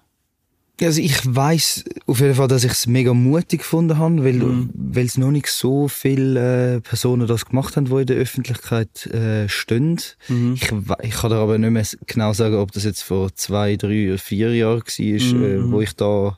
Also 0.82 1.02
ich 1.02 1.14
weiß 1.24 1.86
auf 2.08 2.20
jeden 2.20 2.34
Fall, 2.34 2.48
dass 2.48 2.64
ich 2.64 2.72
es 2.72 2.88
mega 2.88 3.14
mutig 3.14 3.60
gefunden 3.60 4.00
habe, 4.00 4.24
weil 4.24 4.34
mhm. 4.34 4.70
weil 4.74 5.06
es 5.06 5.18
noch 5.18 5.32
nicht 5.32 5.48
so 5.48 5.88
viele 5.88 6.76
äh, 6.76 6.82
Personen 6.82 7.28
das 7.28 7.46
gemacht 7.46 7.78
haben, 7.78 7.86
die 7.86 8.02
in 8.02 8.06
der 8.08 8.18
Öffentlichkeit 8.18 9.06
äh, 9.08 9.48
stehen. 9.48 10.02
Mhm. 10.28 10.56
Ich, 10.56 10.72
ich 11.04 11.12
kann 11.12 11.30
dir 11.30 11.38
aber 11.38 11.58
nicht 11.58 11.70
mehr 11.70 11.86
genau 12.08 12.34
sagen, 12.34 12.56
ob 12.56 12.72
das 12.72 12.86
jetzt 12.86 13.04
vor 13.04 13.34
zwei, 13.36 13.76
drei 13.76 14.10
oder 14.10 14.18
vier 14.18 14.54
Jahren 14.56 14.82
war, 14.82 15.38
mhm. 15.38 15.44
äh, 15.44 15.72
wo 15.72 15.82
ich 15.82 15.96
da 15.96 16.38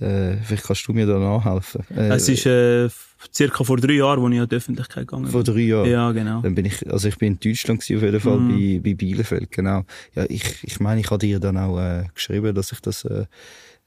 äh, 0.00 0.36
vielleicht 0.42 0.64
kannst 0.64 0.86
du 0.86 0.92
mir 0.92 1.06
da 1.06 1.18
nachhelfen. 1.18 1.84
Äh, 1.96 2.14
es 2.14 2.28
ist 2.28 2.44
äh, 2.44 2.88
circa 3.32 3.64
vor 3.64 3.76
drei 3.78 3.94
Jahren, 3.94 4.22
als 4.24 4.34
ich 4.34 4.40
an 4.40 4.48
die 4.48 4.54
Öffentlichkeit 4.56 5.06
gegangen 5.06 5.24
bin. 5.24 5.32
Vor 5.32 5.44
drei 5.44 5.60
Jahren? 5.60 5.90
Ja, 5.90 6.12
genau. 6.12 6.42
Dann 6.42 6.54
bin 6.54 6.64
ich, 6.64 6.88
also 6.90 7.08
ich 7.08 7.16
bin 7.16 7.34
in 7.34 7.40
Deutschland 7.40 7.80
gewesen, 7.80 7.96
auf 7.96 8.02
jeden 8.02 8.20
Fall, 8.20 8.38
mm. 8.38 8.48
bei, 8.48 8.80
bei 8.90 8.94
Bielefeld, 8.94 9.50
genau. 9.50 9.84
Ja, 10.14 10.24
ich, 10.28 10.62
ich 10.62 10.80
meine, 10.80 11.00
ich 11.00 11.10
habe 11.10 11.18
dir 11.18 11.40
dann 11.40 11.56
auch 11.56 11.78
äh, 11.78 12.04
geschrieben, 12.14 12.54
dass 12.54 12.72
ich 12.72 12.80
das 12.80 13.04
äh, 13.04 13.26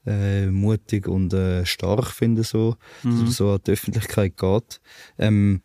äh, 0.06 0.46
mutig 0.46 1.08
und 1.08 1.32
äh, 1.32 1.64
stark 1.66 2.06
finde, 2.06 2.42
so, 2.42 2.76
mm. 3.02 3.08
dass 3.08 3.14
man 3.14 3.24
mhm. 3.24 3.30
so 3.30 3.50
an 3.52 3.60
die 3.66 3.70
Öffentlichkeit 3.72 4.36
geht. 4.36 4.80
Ähm, 5.18 5.62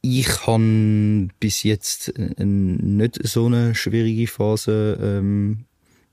ich 0.00 0.46
habe 0.46 1.28
bis 1.40 1.62
jetzt 1.64 2.16
äh, 2.18 2.44
nicht 2.44 3.26
so 3.26 3.46
eine 3.46 3.74
schwierige 3.74 4.26
Phase 4.26 4.98
ähm, 5.00 5.64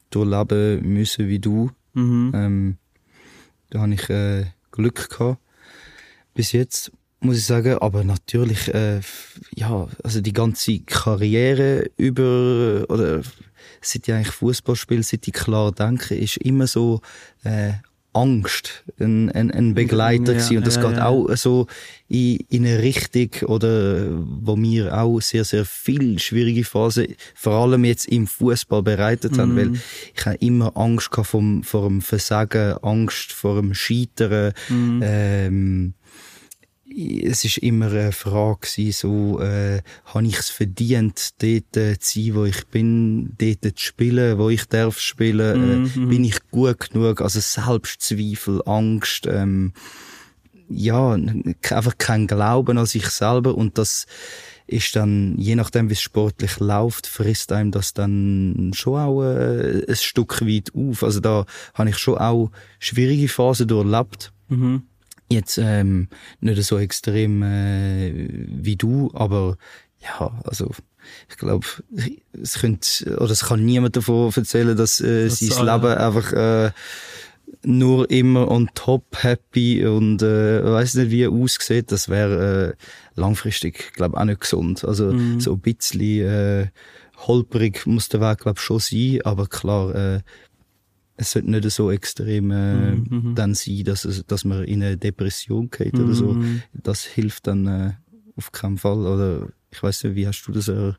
durchleben 0.10 0.82
müssen 0.88 1.28
wie 1.28 1.40
du. 1.40 1.72
Mhm. 1.94 2.32
Ähm, 2.34 2.78
da 3.70 3.82
habe 3.82 3.94
ich 3.94 4.10
äh, 4.10 4.46
Glück 4.72 5.10
gehabt 5.10 5.40
bis 6.36 6.52
jetzt, 6.52 6.92
muss 7.20 7.38
ich 7.38 7.46
sagen. 7.46 7.80
Aber 7.80 8.04
natürlich, 8.04 8.72
äh, 8.72 9.00
ja, 9.56 9.88
also 10.04 10.22
die 10.22 10.34
ganze 10.34 10.80
Karriere 10.82 11.90
über 11.98 12.86
oder 12.90 13.24
seit 13.82 14.08
ich 14.08 14.14
eigentlich 14.14 14.36
Fußball 14.36 14.76
spiele, 14.76 15.02
seit 15.02 15.28
ich 15.28 15.34
klar 15.34 15.72
denke, 15.72 16.16
ist 16.16 16.38
immer 16.38 16.68
so 16.68 17.02
äh, 17.44 17.74
Angst 18.16 18.86
ein, 19.00 19.30
ein, 19.32 19.52
ein 19.52 19.74
Begleiter 19.74 20.32
ja, 20.32 20.38
gewesen. 20.38 20.58
Und 20.58 20.68
das 20.68 20.78
ja, 20.78 20.88
geht 20.88 20.98
ja. 20.98 21.08
auch 21.08 21.36
so 21.36 21.68
in, 22.08 22.40
in 22.50 22.66
eine 22.66 22.82
Richtung, 22.82 23.50
oder 23.50 24.08
wo 24.10 24.56
mir 24.56 24.98
auch 24.98 25.20
sehr, 25.20 25.44
sehr 25.44 25.66
viel 25.66 26.18
schwierige 26.20 26.64
Phasen, 26.64 27.08
vor 27.36 27.54
allem 27.54 27.84
jetzt 27.84 28.08
im 28.08 28.26
Fußball 28.26 28.84
bereitet 28.84 29.38
haben, 29.38 29.54
mhm. 29.54 29.58
weil 29.58 29.82
ich 30.16 30.26
habe 30.26 30.38
immer 30.38 30.76
Angst 30.78 31.12
gehabt 31.12 31.28
vom, 31.28 31.64
vor 31.64 31.88
dem 31.88 32.02
Versagen, 32.02 32.78
Angst 32.82 33.34
vor 33.34 33.62
dem 33.62 33.74
Scheitern, 33.74 34.54
mhm. 34.70 35.02
ähm, 35.04 35.94
es 36.96 37.44
ist 37.44 37.58
immer 37.58 37.88
eine 37.88 38.12
Frage 38.12 38.60
gewesen, 38.62 38.92
so, 38.94 39.42
äh, 39.42 39.82
habe 40.06 40.26
ich 40.28 40.38
es 40.38 40.50
verdient, 40.50 41.32
dort 41.42 41.76
äh, 41.78 42.00
zu 42.00 42.22
sein, 42.22 42.36
wo 42.36 42.46
ich 42.46 42.66
bin, 42.68 43.36
dort 43.38 43.64
zu 43.78 43.86
spielen, 43.86 44.38
wo 44.38 44.50
ich 44.50 44.66
darf 44.66 45.00
spielen, 45.00 45.86
äh, 45.96 46.00
Mhm. 46.00 46.10
bin 46.10 46.24
ich 46.24 46.38
gut 46.52 46.92
genug, 46.92 47.22
also 47.22 47.40
Selbstzweifel, 47.42 48.62
Angst, 48.66 49.28
ähm, 49.28 49.74
ja, 50.70 51.14
einfach 51.14 51.98
kein 51.98 52.28
Glauben 52.28 52.78
an 52.78 52.86
sich 52.86 53.08
selber 53.08 53.56
und 53.56 53.78
das 53.78 54.08
ist 54.68 54.96
dann, 54.96 55.38
je 55.38 55.56
nachdem 55.56 55.90
wie 55.90 55.94
es 55.94 56.02
sportlich 56.02 56.60
läuft, 56.60 57.06
frisst 57.06 57.52
einem 57.52 57.72
das 57.72 57.94
dann 57.94 58.72
schon 58.74 59.00
auch 59.00 59.22
äh, 59.24 59.86
ein 59.88 59.96
Stück 59.96 60.42
weit 60.42 60.72
auf. 60.74 61.04
Also 61.04 61.20
da 61.20 61.46
habe 61.76 61.90
ich 61.90 61.98
schon 61.98 62.18
auch 62.18 62.50
schwierige 62.80 63.28
Phasen 63.28 63.68
durchlebt. 63.68 64.34
Mhm. 64.48 64.84
Jetzt 65.30 65.58
ähm, 65.58 66.08
nicht 66.40 66.64
so 66.64 66.78
extrem 66.78 67.42
äh, 67.42 68.30
wie 68.48 68.76
du, 68.76 69.10
aber 69.14 69.58
ja, 70.02 70.40
also 70.44 70.72
ich 71.30 71.38
glaube, 71.38 71.66
es 72.42 72.60
könnte 72.60 73.18
oder 73.18 73.32
es 73.32 73.46
kann 73.46 73.66
niemand 73.66 73.96
davon 73.96 74.32
erzählen, 74.36 74.76
dass 74.78 75.02
äh, 75.02 75.26
Das 75.26 75.40
sein 75.40 75.66
Leben 75.66 75.86
einfach 75.98 76.32
äh, 76.34 76.72
nur 77.64 78.10
immer 78.12 78.50
on 78.50 78.70
top 78.76 79.04
happy 79.24 79.86
und 79.86 80.22
äh, 80.22 80.64
weiß 80.64 80.96
nicht 80.96 81.12
wie 81.12 81.28
aussieht. 81.28 81.92
Das 81.92 82.10
wäre 82.10 82.76
äh, 82.78 83.20
langfristig, 83.20 83.94
glaube 83.94 84.18
auch 84.18 84.26
nicht 84.26 84.42
gesund. 84.42 84.84
Also 84.86 85.12
Mhm. 85.12 85.40
so 85.40 85.54
ein 85.54 85.60
bisschen 85.60 86.22
äh, 86.28 86.68
holprig 87.28 87.86
muss 87.88 88.10
der 88.10 88.22
Weg 88.22 88.40
glaube 88.40 88.60
schon 88.60 88.80
sein, 88.80 89.20
aber 89.24 89.48
klar. 89.48 89.96
Äh, 89.96 90.22
es 91.18 91.32
sollte 91.32 91.50
nicht 91.50 91.70
so 91.72 91.92
extrem 91.92 92.52
äh, 92.52 92.92
Mhm, 92.92 93.08
mhm. 93.10 93.36
dann 93.36 93.54
sein, 93.56 93.84
dass, 93.86 94.06
es, 94.06 94.26
dass 94.26 94.44
man 94.46 94.64
in 94.66 94.84
eine 94.84 94.98
Depression 94.98 95.70
geht 95.70 95.98
oder 96.00 96.14
so. 96.14 96.34
Mhm. 96.34 96.62
Das 96.74 97.04
hilft 97.06 97.48
dann 97.48 97.68
äh, 97.68 97.92
auf 98.36 98.52
keinen 98.52 98.78
Fall. 98.78 99.06
Oder 99.06 99.48
ich 99.72 99.82
weiß 99.82 100.04
nicht, 100.06 100.16
wie 100.16 100.28
hast 100.28 100.44
du 100.46 100.52
das 100.52 100.68
er, 100.68 100.98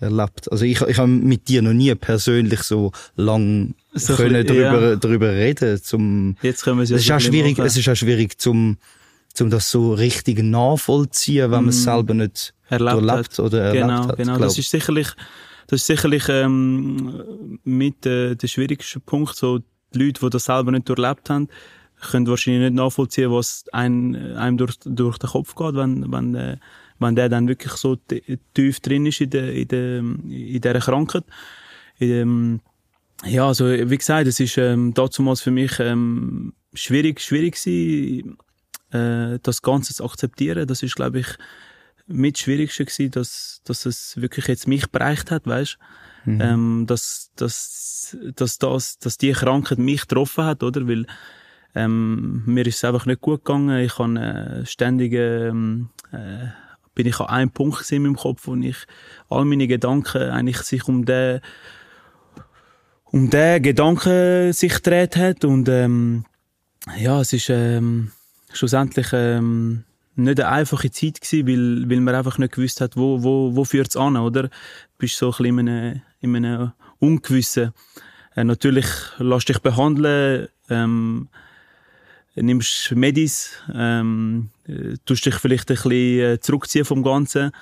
erlebt? 0.00 0.50
Also 0.50 0.64
ich, 0.64 0.80
ich 0.80 0.98
habe 0.98 1.08
mit 1.08 1.48
dir 1.48 1.62
noch 1.62 1.72
nie 1.72 1.94
persönlich 1.94 2.60
so 2.62 2.90
lang 3.16 3.74
So 3.94 4.14
können 4.16 4.44
bisschen, 4.44 4.62
darüber, 4.70 4.90
ja. 4.90 4.96
darüber 4.96 5.30
reden. 5.32 5.80
Zum, 5.82 6.36
Jetzt 6.42 6.64
können 6.64 6.78
wir 6.78 6.82
es 6.84 6.90
ja 6.90 6.96
es 6.96 7.02
ist 7.04 7.10
auch 7.12 7.20
schwierig, 7.20 7.56
machen. 7.58 7.66
es 7.66 7.76
ist 7.76 7.88
auch 7.88 7.94
schwierig 7.96 8.40
zum, 8.40 8.78
zum 9.34 9.50
das 9.50 9.70
so 9.70 9.94
richtig 9.94 10.42
nachvollziehen, 10.42 11.44
wenn 11.52 11.60
man 11.62 11.68
es 11.68 11.78
Mhm. 11.80 11.82
selber 11.84 12.14
nicht 12.14 12.54
Erlebt 12.68 12.90
erlebt 12.92 13.16
hat. 13.30 13.40
oder 13.40 13.60
erlebt 13.62 13.86
genau, 13.86 14.08
hat. 14.08 14.16
genau. 14.16 14.36
glaub. 14.36 14.48
Das 14.48 14.58
ist 14.58 14.70
sicherlich, 14.70 15.08
das 15.66 15.80
ist 15.80 15.86
sicherlich 15.86 16.24
ähm, 16.28 17.58
mit 17.64 18.04
äh, 18.06 18.34
der 18.34 18.46
schwierigste 18.46 19.00
Punkt. 19.00 19.34
So 19.36 19.58
die 19.94 19.98
Leute, 19.98 20.20
die 20.20 20.30
das 20.30 20.44
selber 20.44 20.70
nicht 20.70 20.88
durchlebt 20.88 21.30
haben, 21.30 21.48
können 22.00 22.26
wahrscheinlich 22.26 22.62
nicht 22.62 22.74
nachvollziehen, 22.74 23.30
was 23.30 23.64
ein, 23.72 24.14
einem 24.36 24.58
durch, 24.58 24.74
durch 24.84 25.18
den 25.18 25.30
Kopf 25.30 25.54
geht, 25.54 25.74
wenn, 25.74 26.10
wenn, 26.12 26.34
äh, 26.34 26.56
wenn 26.98 27.16
der 27.16 27.28
dann 27.28 27.48
wirklich 27.48 27.72
so 27.72 27.96
tief 28.54 28.80
drin 28.80 29.06
ist 29.06 29.20
in 29.20 29.30
der, 29.30 29.52
in 29.52 29.68
der, 29.68 29.98
in 29.98 30.60
dieser 30.60 30.80
Krankheit. 30.80 31.24
In 31.98 32.08
dem, 32.08 32.60
ja, 33.24 33.46
also 33.46 33.66
wie 33.66 33.98
gesagt, 33.98 34.26
es 34.26 34.40
ist 34.40 34.58
ähm, 34.58 34.92
damals 34.92 35.40
für 35.40 35.50
mich 35.50 35.78
ähm, 35.78 36.52
schwierig, 36.74 37.20
schwierig 37.20 37.54
gewesen, 37.54 38.36
äh, 38.90 39.38
das 39.42 39.62
Ganze 39.62 39.94
zu 39.94 40.04
akzeptieren. 40.04 40.66
Das 40.66 40.82
ist, 40.82 40.96
glaube 40.96 41.20
ich, 41.20 41.26
mit 42.06 42.38
Schwierigste 42.38 42.84
gewesen, 42.84 43.10
dass, 43.10 43.60
dass 43.64 43.86
es 43.86 44.20
wirklich 44.20 44.46
jetzt 44.46 44.68
mich 44.68 44.90
bereicht 44.90 45.30
hat, 45.30 45.46
weißt? 45.46 45.78
Mhm. 46.26 46.40
Ähm, 46.40 46.84
dass, 46.86 47.30
dass, 47.36 48.16
dass 48.34 48.58
das, 48.58 48.98
dass 48.98 49.18
die 49.18 49.32
Krankheit 49.32 49.78
mich 49.78 50.02
getroffen 50.02 50.44
hat, 50.44 50.62
oder? 50.62 50.86
Weil, 50.88 51.06
ähm, 51.74 52.42
mir 52.46 52.66
ist 52.66 52.76
es 52.76 52.84
einfach 52.84 53.06
nicht 53.06 53.20
gut 53.20 53.44
gegangen. 53.44 53.78
Ich 53.80 53.98
habe 53.98 54.18
äh, 54.18 54.66
ständig, 54.66 55.12
ähm, 55.14 55.90
äh, 56.12 56.48
bin 56.94 57.06
ich 57.06 57.18
an 57.20 57.26
einem 57.26 57.50
Punkt 57.50 57.90
in 57.90 58.02
meinem 58.02 58.16
Kopf, 58.16 58.46
wo 58.46 58.54
ich 58.54 58.76
all 59.28 59.44
meine 59.44 59.66
Gedanken 59.66 60.30
eigentlich 60.30 60.58
sich 60.58 60.86
um 60.86 61.04
den, 61.04 61.40
um 63.04 63.30
den 63.30 63.62
Gedanken 63.62 64.52
sich 64.52 64.74
gedreht 64.74 65.16
hat 65.16 65.44
und, 65.44 65.68
ähm, 65.68 66.24
ja, 66.98 67.20
es 67.20 67.32
ist, 67.32 67.48
ähm, 67.48 68.12
schlussendlich, 68.52 69.08
ähm, 69.12 69.84
nicht 70.16 70.40
eine 70.40 70.48
einfache 70.48 70.90
Zeit 70.90 71.20
gewesen, 71.20 71.46
weil, 71.48 71.90
weil 71.90 72.00
man 72.00 72.14
einfach 72.14 72.38
nicht 72.38 72.54
gewusst 72.54 72.80
hat, 72.80 72.96
wo, 72.96 73.22
wo, 73.22 73.54
wo 73.54 73.64
führt's 73.64 73.96
an, 73.96 74.16
oder? 74.16 74.44
Du 74.44 74.50
bist 74.98 75.16
so 75.16 75.26
ein 75.26 75.30
bisschen 75.30 75.58
in 75.58 75.68
einem, 75.68 76.02
in 76.20 76.36
einem 76.36 76.72
Ungewissen. 76.98 77.72
Äh, 78.34 78.44
natürlich 78.44 78.86
lass 79.18 79.44
dich 79.44 79.58
behandeln, 79.58 80.48
ähm, 80.70 81.28
nimmst 82.34 82.92
Medis, 82.92 83.52
ähm, 83.72 84.50
äh, 84.66 84.94
tust 85.04 85.26
dich 85.26 85.34
vielleicht 85.36 85.70
ein 85.70 85.76
bisschen 85.76 85.92
äh, 85.92 86.40
zurückziehen 86.40 86.84
vom 86.84 87.02
Ganzen. 87.02 87.52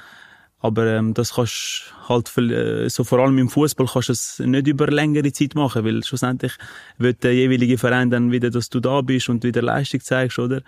Aber 0.60 0.86
ähm, 0.86 1.12
das 1.12 1.34
kannst 1.34 1.92
halt 2.08 2.28
viel, 2.28 2.52
äh, 2.52 2.88
so 2.88 3.02
vor 3.02 3.18
allem 3.18 3.36
im 3.38 3.48
Fußball 3.48 3.88
kannst 3.92 4.08
du 4.08 4.12
es 4.12 4.38
nicht 4.38 4.68
über 4.68 4.86
längere 4.86 5.32
Zeit 5.32 5.56
machen, 5.56 5.84
weil 5.84 6.04
schlussendlich 6.04 6.52
wird 6.98 7.24
der 7.24 7.34
jeweilige 7.34 7.78
Verein 7.78 8.10
dann 8.10 8.30
wieder, 8.30 8.48
dass 8.48 8.70
du 8.70 8.78
da 8.78 9.00
bist 9.00 9.28
und 9.28 9.42
wieder 9.42 9.60
Leistung 9.60 10.00
zeigst, 10.00 10.38
oder? 10.38 10.62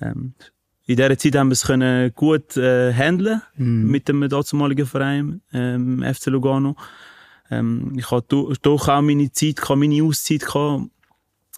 Ähm, 0.00 0.34
in 0.86 0.96
dieser 0.96 1.16
Zeit 1.16 1.36
haben 1.36 1.48
wir 1.48 1.52
es 1.54 1.64
können 1.64 2.12
gut 2.14 2.56
äh, 2.56 2.92
handeln 2.92 3.40
mit 3.56 4.08
dem 4.08 4.28
damaligen 4.28 4.86
Verein 4.86 5.40
ähm, 5.52 6.02
FC 6.02 6.26
Lugano. 6.26 6.76
Ähm, 7.50 7.94
ich 7.96 8.10
hatte 8.10 8.52
doch 8.60 8.88
auch 8.88 9.00
meine 9.00 9.32
Zeit, 9.32 9.60
meine 9.70 10.02
Auszeit, 10.02 10.44
gehabt, 10.44 10.90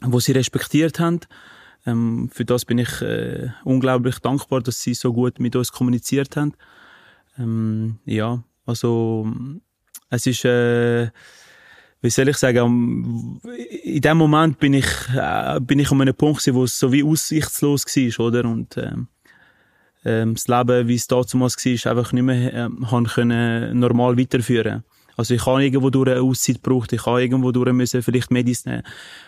wo 0.02 0.20
sie 0.20 0.32
respektiert 0.32 1.00
haben. 1.00 1.20
Ähm, 1.86 2.30
für 2.32 2.44
das 2.44 2.64
bin 2.64 2.78
ich 2.78 3.02
äh, 3.02 3.50
unglaublich 3.64 4.18
dankbar, 4.20 4.60
dass 4.60 4.80
sie 4.80 4.94
so 4.94 5.12
gut 5.12 5.40
mit 5.40 5.56
uns 5.56 5.72
kommuniziert 5.72 6.36
haben. 6.36 6.54
Ähm, 7.38 7.98
ja, 8.04 8.42
also 8.64 9.32
es 10.08 10.26
ist, 10.26 10.44
äh, 10.44 11.10
wie 12.00 12.10
soll 12.10 12.28
ich 12.28 12.36
sagen, 12.36 13.40
in 13.82 14.00
dem 14.00 14.16
Moment 14.18 14.58
bin 14.60 14.74
ich, 14.74 14.86
äh, 15.16 15.60
bin 15.60 15.80
ich 15.80 15.90
an 15.90 16.00
einem 16.00 16.14
Punkt 16.14 16.40
gewesen, 16.40 16.54
wo 16.54 16.64
es 16.64 16.78
so 16.78 16.92
wie 16.92 17.02
aussichtslos 17.02 17.84
war, 17.84 18.26
oder? 18.26 18.44
Und 18.44 18.76
ähm, 18.76 19.08
ähm, 20.06 20.34
das 20.34 20.46
Leben, 20.46 20.86
wie 20.86 20.94
es 20.94 21.08
damals 21.08 21.34
war, 21.34 21.90
einfach 21.90 22.12
nicht 22.12 22.22
mehr 22.22 22.54
ähm, 22.54 22.90
haben 22.90 23.06
können 23.06 23.78
normal 23.78 24.16
weiterführen. 24.16 24.84
Also 25.16 25.34
ich 25.34 25.44
habe 25.46 25.64
irgendwo 25.64 25.90
durch 25.90 26.10
eine 26.10 26.20
Auszeit 26.20 26.62
gebraucht, 26.62 26.92
ich 26.92 27.04
habe 27.06 27.22
irgendwo 27.22 27.50
durch 27.50 27.72
müssen 27.72 28.02
vielleicht 28.02 28.30
Medis 28.30 28.66
nehmen 28.66 28.82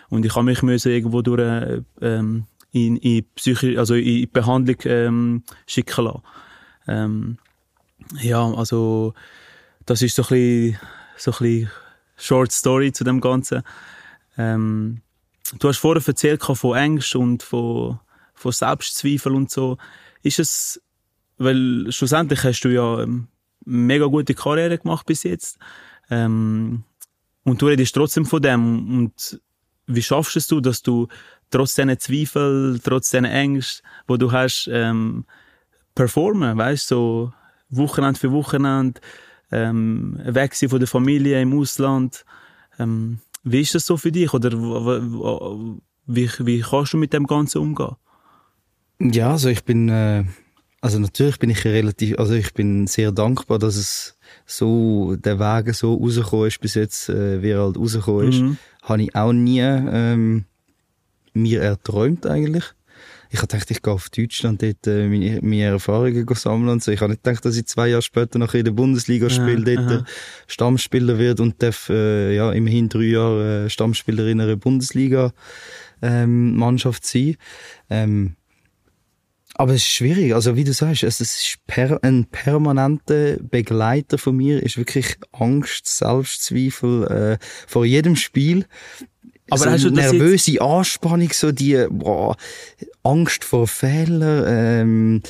und 0.09 0.25
ich 0.25 0.33
habe 0.35 0.45
mich 0.45 0.61
müssen 0.61 0.91
irgendwo 0.91 1.21
durch 1.21 1.41
äh, 1.41 1.81
ähm, 2.01 2.45
in, 2.71 2.95
in 2.97 3.25
Psychi 3.35 3.77
also 3.77 3.95
in 3.95 4.29
Behandlung 4.31 4.77
ähm, 4.85 5.43
schicken 5.67 6.05
lassen. 6.05 6.21
Ähm, 6.87 7.37
ja, 8.21 8.41
also 8.53 9.13
das 9.85 10.01
ist 10.01 10.15
so 10.15 10.23
ein 10.23 10.29
bisschen, 10.29 10.79
so 11.17 11.33
ein 11.39 11.69
Short 12.15 12.51
Story 12.53 12.93
zu 12.93 13.03
dem 13.03 13.19
Ganzen. 13.19 13.63
Ähm, 14.37 15.01
du 15.59 15.67
hast 15.67 15.79
vorher 15.79 16.07
erzählt 16.07 16.41
von 16.41 16.77
Ängsten 16.77 17.21
und 17.21 17.43
von, 17.43 17.99
von 18.33 18.51
Selbstzweifel 18.53 19.33
und 19.33 19.51
so. 19.51 19.77
Ist 20.23 20.39
es, 20.39 20.81
weil 21.37 21.91
schlussendlich 21.91 22.43
hast 22.43 22.61
du 22.61 22.69
ja 22.69 23.01
ähm, 23.01 23.27
mega 23.65 24.05
gute 24.05 24.33
Karriere 24.33 24.77
gemacht 24.77 25.05
bis 25.05 25.23
jetzt. 25.23 25.57
Ähm, 26.09 26.83
und 27.43 27.61
du 27.61 27.67
redest 27.67 27.95
trotzdem 27.95 28.25
von 28.25 28.41
dem. 28.41 28.97
Und 28.97 29.41
wie 29.87 30.01
schaffst 30.01 30.35
es 30.35 30.47
du, 30.47 30.59
dass 30.59 30.81
du 30.81 31.07
trotz 31.49 31.75
diesen 31.75 31.97
Zweifel, 31.99 32.79
trotz 32.83 33.09
diesen 33.09 33.25
Ängsten, 33.25 33.87
wo 34.07 34.17
du 34.17 34.31
hast, 34.31 34.69
ähm, 34.71 35.25
performen, 35.95 36.57
weißt 36.57 36.87
so 36.87 37.33
Wochenende 37.69 38.19
für 38.19 38.31
Wochenende, 38.31 39.01
ähm, 39.51 40.19
weg 40.23 40.55
von 40.55 40.79
der 40.79 40.87
Familie 40.87 41.41
im 41.41 41.57
Ausland. 41.57 42.25
Ähm, 42.77 43.19
wie 43.43 43.61
ist 43.61 43.75
das 43.75 43.85
so 43.85 43.97
für 43.97 44.11
dich? 44.11 44.33
Oder 44.33 44.51
wie, 46.05 46.29
wie 46.39 46.61
kannst 46.61 46.93
du 46.93 46.97
mit 46.97 47.13
dem 47.13 47.25
Ganzen 47.25 47.59
umgehen? 47.59 47.95
Ja, 49.01 49.31
also 49.31 49.49
ich 49.49 49.63
bin, 49.63 49.89
äh, 49.89 50.25
also 50.81 50.99
natürlich 50.99 51.39
bin 51.39 51.49
ich 51.49 51.63
relativ, 51.65 52.19
also 52.19 52.33
ich 52.33 52.53
bin 52.53 52.87
sehr 52.87 53.11
dankbar, 53.11 53.59
dass 53.59 53.75
es 53.75 54.17
so, 54.45 55.15
der 55.15 55.39
Weg 55.39 55.73
so 55.73 55.95
rausgekommen 55.95 56.47
ist 56.47 56.59
bis 56.59 56.73
jetzt, 56.75 57.09
äh, 57.09 57.41
wie 57.41 57.51
er 57.51 57.61
halt 57.61 57.77
rausgekommen 57.77 58.29
ist. 58.29 58.41
Mhm. 58.41 58.57
Habe 58.83 59.03
ich 59.03 59.15
auch 59.15 59.33
nie 59.33 59.61
ähm, 59.61 60.45
mir 61.33 61.61
erträumt 61.61 62.25
eigentlich. 62.25 62.65
Ich 63.31 63.37
habe 63.37 63.47
gedacht, 63.47 63.69
ich 63.69 63.81
gehe 63.83 63.93
auf 63.93 64.09
Deutschland 64.09 64.63
dort 64.63 64.87
äh, 64.87 65.07
meine, 65.07 65.39
meine 65.43 65.63
Erfahrungen 65.65 66.27
sammeln 66.33 66.69
und 66.69 66.83
so. 66.83 66.91
Ich 66.91 66.99
habe 66.99 67.11
nicht 67.11 67.23
gedacht, 67.23 67.45
dass 67.45 67.55
ich 67.55 67.67
zwei 67.67 67.89
Jahre 67.89 68.01
später 68.01 68.39
noch 68.39 68.53
in 68.55 68.65
der 68.65 68.71
Bundesliga 68.71 69.29
spiele, 69.29 69.75
dort 69.75 69.87
aha. 69.87 69.95
äh, 69.97 70.03
Stammspieler 70.47 71.19
wird 71.19 71.39
und 71.39 71.61
darf 71.61 71.89
äh, 71.89 72.35
ja, 72.35 72.51
immerhin 72.51 72.89
drei 72.89 73.03
Jahre 73.03 73.65
äh, 73.65 73.69
Stammspieler 73.69 74.25
in 74.25 74.41
einer 74.41 74.55
Bundesliga 74.55 75.31
ähm, 76.01 76.55
Mannschaft 76.57 77.05
sein. 77.05 77.37
Ähm, 77.91 78.35
aber 79.59 79.73
es 79.73 79.81
ist 79.81 79.89
schwierig, 79.89 80.33
also 80.33 80.55
wie 80.55 80.63
du 80.63 80.71
sagst, 80.71 81.03
es 81.03 81.19
ist 81.19 81.57
per 81.67 82.01
ein 82.01 82.27
permanenter 82.31 83.35
Begleiter 83.41 84.17
von 84.17 84.37
mir, 84.37 84.63
ist 84.63 84.77
wirklich 84.77 85.17
Angst, 85.33 85.85
Selbstzweifel 85.85 87.03
äh, 87.07 87.45
vor 87.67 87.83
jedem 87.83 88.15
Spiel. 88.15 88.65
Aber 89.49 89.65
so 89.65 89.69
hast 89.69 89.83
du 89.83 89.89
das 89.89 90.13
nervöse 90.13 90.61
Anspannung, 90.61 91.29
so 91.33 91.51
die 91.51 91.87
boah, 91.89 92.37
Angst 93.03 93.43
vor 93.43 93.67
Fehlern, 93.67 94.45
ähm, 94.47 95.23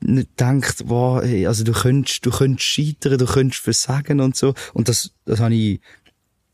nicht 0.00 0.38
denkt, 0.38 0.86
boah, 0.86 1.22
also 1.22 1.64
du 1.64 1.72
könntest, 1.72 2.26
du 2.26 2.30
könntest 2.32 2.68
scheitern, 2.68 3.16
du 3.16 3.24
könntest 3.24 3.62
versagen 3.62 4.20
und 4.20 4.36
so. 4.36 4.52
Und 4.74 4.90
das, 4.90 5.10
das 5.24 5.40
habe 5.40 5.54
ich, 5.54 5.80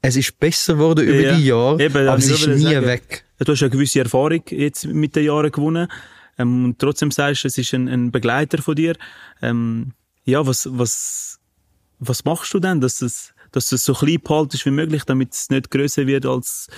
es 0.01 0.15
ist 0.15 0.39
besser 0.39 0.75
geworden 0.75 1.05
über 1.05 1.23
Ja, 1.23 1.37
die 1.37 1.47
Jahre, 1.47 1.83
eben, 1.83 2.07
aber 2.07 2.19
das 2.19 2.27
es 2.27 2.41
ist 2.43 2.47
nie 2.47 2.73
sagen. 2.73 2.87
weg. 2.87 3.25
Du 3.41 3.51
hast 3.51 3.63
eine 3.63 3.71
gewisse 3.71 3.99
Erfahrung 3.99 4.45
jetzt 4.49 4.87
mit 4.87 5.17
den 5.17 5.25
Jahren 5.25 5.51
gewonnen. 5.51 5.89
Ähm, 6.39 6.65
und 6.65 6.79
trotzdem 6.79 7.11
sagst 7.11 7.45
du, 7.45 7.49
es 7.49 7.59
ist 7.59 7.73
ein, 7.75 7.89
ein 7.89 8.11
Begleiter 8.11 8.63
von 8.63 8.75
dir. 8.75 8.97
Ähm, 9.43 9.93
ja, 10.25 10.47
was, 10.47 10.69
was, 10.71 11.39
was 11.99 12.25
machst 12.25 12.53
du 12.55 12.61
denn, 12.61 12.81
dass 12.81 13.03
es, 13.03 13.35
dass 13.53 13.73
es 13.73 13.85
so 13.85 13.95
klein 13.95 14.21
behaltest 14.23 14.67
wie 14.67 14.71
möglich, 14.71 15.05
damit 15.05 15.33
es 15.33 15.51
nicht 15.51 15.71
größer 15.71 16.07
wird 16.07 16.27
als, 16.27 16.69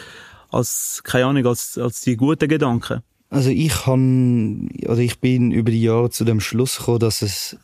als, 0.51 1.01
keine 1.05 1.27
Ahnung, 1.27 1.47
als, 1.47 1.79
als 1.79 2.01
die 2.03 2.17
guten 2.17 2.49
Gedanken? 2.49 3.03
Also 3.31 3.51
ich 3.51 3.69
kann, 3.83 4.71
oder 4.87 5.01
ich 5.01 5.21
bin 5.21 5.51
über 5.53 5.71
die 5.71 5.83
Jahre 5.83 6.09
zu 6.09 6.25
dem 6.25 6.41
Schluss 6.41 6.79
gekommen, 6.79 7.01
dass 7.01 7.21
es, 7.21 7.59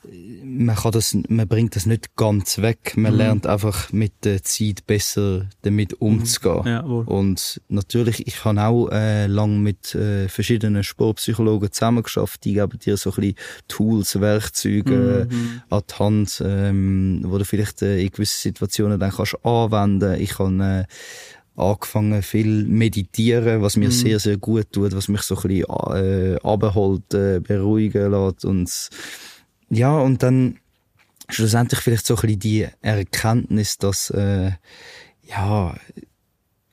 man 0.45 0.77
kann 0.77 0.93
das, 0.93 1.17
man 1.29 1.49
bringt 1.49 1.75
das 1.75 1.87
nicht 1.87 2.17
ganz 2.17 2.59
weg. 2.59 2.99
Man 2.99 3.13
Mhm. 3.13 3.19
lernt 3.19 3.47
einfach 3.47 3.91
mit 3.91 4.13
der 4.25 4.43
Zeit 4.43 4.87
besser 4.87 5.47
damit 5.63 5.95
umzugehen. 6.03 6.67
Ja, 6.67 6.87
wohl. 6.87 7.05
Und 7.07 7.63
natürlich, 7.69 8.27
ich 8.27 8.45
habe 8.45 8.61
auch 8.61 8.91
äh, 8.91 9.27
lang 9.27 9.63
mit 9.63 9.95
äh, 9.95 10.29
verschiedenen 10.29 10.85
Sportpsychologen 10.85 11.73
zusammengeschafft. 11.73 12.45
Die 12.45 12.53
geben 12.53 12.79
dir 12.79 12.99
so 12.99 13.11
ein 13.13 13.15
bisschen 13.17 13.37
Tools, 13.67 14.21
Werkzeuge 14.21 15.29
Mhm. 15.31 15.63
äh, 15.71 15.75
an 15.75 15.83
die 15.89 15.95
Hand, 15.95 16.43
ähm, 16.45 17.21
wo 17.25 17.39
du 17.39 17.45
vielleicht 17.47 17.81
äh, 17.81 18.03
in 18.03 18.11
gewissen 18.11 18.39
Situationen 18.43 19.01
dann 19.01 19.13
kannst 19.13 19.43
anwenden. 19.47 20.21
Ich 20.21 20.39
habe 20.39 20.63
äh, 20.63 20.85
angefangen 21.57 22.23
viel 22.23 22.65
meditieren, 22.65 23.63
was 23.63 23.77
mir 23.77 23.91
sehr, 23.91 24.19
sehr 24.19 24.37
gut 24.37 24.73
tut, 24.73 24.95
was 24.95 25.09
mich 25.09 25.23
so 25.23 25.37
ein 25.37 25.43
bisschen 25.43 25.67
äh, 25.95 26.37
abholt, 26.43 27.15
äh, 27.15 27.41
beruhigen 27.41 28.11
lässt 28.11 28.45
und 28.45 28.91
ja, 29.71 29.97
und 29.99 30.23
dann 30.23 30.59
schlussendlich 31.29 31.81
vielleicht 31.81 32.07
so 32.07 32.15
ein 32.15 32.21
bisschen 32.21 32.41
die 32.41 32.69
Erkenntnis, 32.81 33.79
dass 33.79 34.11
äh, 34.11 34.53
ja, 35.27 35.75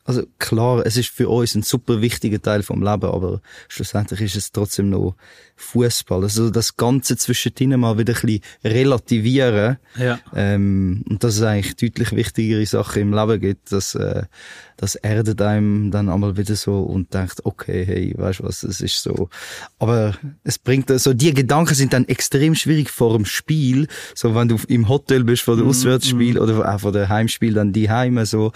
also 0.04 0.24
klar, 0.40 0.86
es 0.86 0.98
ist 0.98 1.10
für 1.10 1.30
uns 1.30 1.56
ein 1.56 1.62
super 1.62 2.02
wichtiger 2.02 2.42
Teil 2.42 2.64
vom 2.64 2.82
Leben, 2.82 3.10
aber 3.10 3.40
schlussendlich 3.68 4.22
ist 4.22 4.36
es 4.36 4.52
trotzdem 4.52 4.90
noch 4.90 5.16
Fußball. 5.56 6.24
Also 6.24 6.50
das 6.50 6.76
Ganze 6.76 7.18
zwischendrin 7.18 7.80
mal 7.80 7.98
wieder 7.98 8.14
ein 8.14 8.22
bisschen 8.22 8.42
relativieren. 8.64 9.78
Ja. 9.98 10.20
Ähm, 10.36 11.06
und 11.08 11.24
dass 11.24 11.36
es 11.36 11.44
eigentlich 11.44 11.76
deutlich 11.76 12.12
wichtigere 12.14 12.66
Sachen 12.66 13.04
im 13.04 13.14
Leben 13.14 13.40
gibt, 13.40 13.72
dass 13.72 13.96
äh, 13.96 14.24
das 14.82 14.96
erdet 14.96 15.40
einem 15.44 15.92
dann 15.92 16.10
einmal 16.10 16.38
wieder 16.38 16.56
so 16.56 16.80
und 16.80 17.14
denkt, 17.14 17.46
okay, 17.46 17.86
hey, 17.86 18.16
weißt 18.18 18.40
du 18.40 18.46
was, 18.46 18.64
es 18.64 18.82
ist 18.82 19.04
so. 19.04 19.30
Aber 19.78 20.16
es 20.44 20.58
bringt 20.58 20.90
so, 21.00 21.14
die 21.14 21.36
Gedanken 21.36 21.76
sind 21.76 21.94
dann 21.94 22.08
extrem 22.08 22.56
schwierig 22.56 22.90
vor 22.90 23.16
dem 23.16 23.26
Spiel, 23.26 23.88
so 24.16 24.34
wenn 24.34 24.48
du 24.48 24.58
im 24.68 24.90
Hotel 24.90 25.24
bist 25.24 25.44
vor 25.44 25.56
dem 25.56 25.68
Auswärtsspiel 25.68 26.40
oder 26.40 26.74
auch 26.74 26.80
vor 26.80 26.92
dem 26.92 27.08
Heimspiel 27.08 27.54
dann 27.54 27.74
die 27.74 27.92
Heime 27.92 28.26
so. 28.26 28.54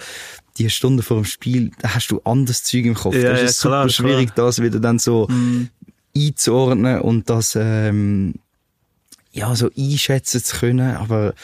Die 0.58 0.68
Stunde 0.68 1.04
vor 1.04 1.18
dem 1.18 1.26
Spiel, 1.26 1.70
da 1.80 1.94
hast 1.94 2.08
du 2.08 2.20
anderes 2.24 2.64
Zeug 2.64 2.86
im 2.86 2.94
Kopf. 2.94 3.14
Ja, 3.14 3.30
das 3.30 3.40
ja, 3.40 3.46
ist 3.46 3.60
super 3.60 3.70
klar, 3.74 3.88
schwierig, 3.88 4.34
das 4.34 4.60
wieder 4.60 4.80
dann 4.80 4.98
so 4.98 5.28
einzuordnen 6.16 7.02
und 7.02 7.30
das 7.30 7.56
ähm, 7.60 8.34
ja 9.30 9.54
so 9.54 9.70
einschätzen 9.78 10.42
zu 10.42 10.56
können. 10.56 10.96
Aber 10.96 11.34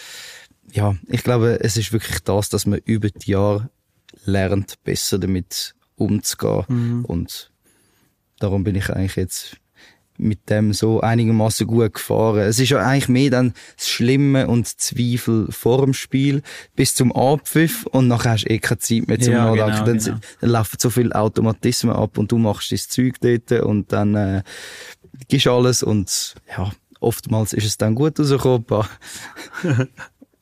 ja, 0.73 0.97
ich 1.07 1.23
glaube, 1.23 1.61
es 1.61 1.77
ist 1.77 1.93
wirklich 1.93 2.19
das, 2.25 2.49
dass 2.49 2.67
man 2.67 2.81
über 2.85 3.11
die 3.11 3.31
Jahre 3.31 3.71
lernt, 4.25 4.83
besser 4.85 5.19
damit 5.19 5.75
umzugehen. 5.97 7.04
Und 7.04 7.50
darum 8.38 8.64
bin 8.64 8.75
ich 8.75 8.90
eigentlich 8.90 9.16
jetzt 9.16 9.57
mit 10.19 10.50
dem 10.50 10.73
so 10.73 11.00
einigermaßen 11.00 11.66
gut 11.66 11.95
gefahren. 11.95 12.40
Es 12.40 12.59
ist 12.61 12.69
ja 12.69 12.78
eigentlich 12.78 13.09
mehr 13.09 13.31
dann 13.31 13.54
das 13.76 13.88
Schlimme 13.88 14.47
und 14.47 14.69
Zweifel 14.69 15.50
vor 15.50 15.85
dem 15.85 15.94
Spiel 15.94 16.42
bis 16.77 16.94
zum 16.94 17.12
Abpfiff 17.12 17.87
und 17.87 18.09
nachher 18.09 18.33
hast 18.33 18.44
du 18.44 18.51
eh 18.51 18.59
keine 18.59 18.79
Zeit 18.79 19.09
mehr 19.09 19.18
zum 19.18 19.33
Ja, 19.33 19.55
Nachdenken. 19.55 19.85
genau, 19.85 20.11
dann, 20.11 20.20
genau. 20.40 20.53
laufen 20.53 20.77
so 20.79 20.90
viele 20.90 21.14
Automatismen 21.14 21.94
ab 21.96 22.18
und 22.18 22.31
du 22.31 22.38
machst 22.38 22.70
das 22.72 22.88
Zeug 22.88 23.14
dort 23.20 23.51
und 23.62 23.90
dann 23.92 24.14
äh, 24.14 24.42
gibst 25.29 25.46
alles 25.48 25.83
und 25.83 26.35
ja, 26.57 26.70
oftmals 27.01 27.53
ist 27.53 27.64
es 27.66 27.79
dann 27.79 27.94
gut 27.94 28.20
rausgekommen. 28.20 28.87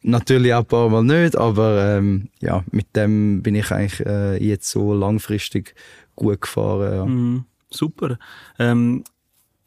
Natürlich 0.02 0.54
auch 0.54 0.60
ein 0.60 0.66
paar 0.66 0.88
Mal 0.88 1.04
nicht, 1.04 1.36
aber 1.36 1.96
ähm, 1.96 2.30
ja, 2.40 2.64
mit 2.70 2.96
dem 2.96 3.42
bin 3.42 3.54
ich 3.54 3.70
eigentlich 3.70 4.00
äh, 4.06 4.42
jetzt 4.42 4.70
so 4.70 4.94
langfristig 4.94 5.74
gut 6.16 6.40
gefahren. 6.40 6.94
Ja. 6.94 7.04
Mhm. 7.04 7.44
Super. 7.70 8.18
Ähm, 8.58 9.04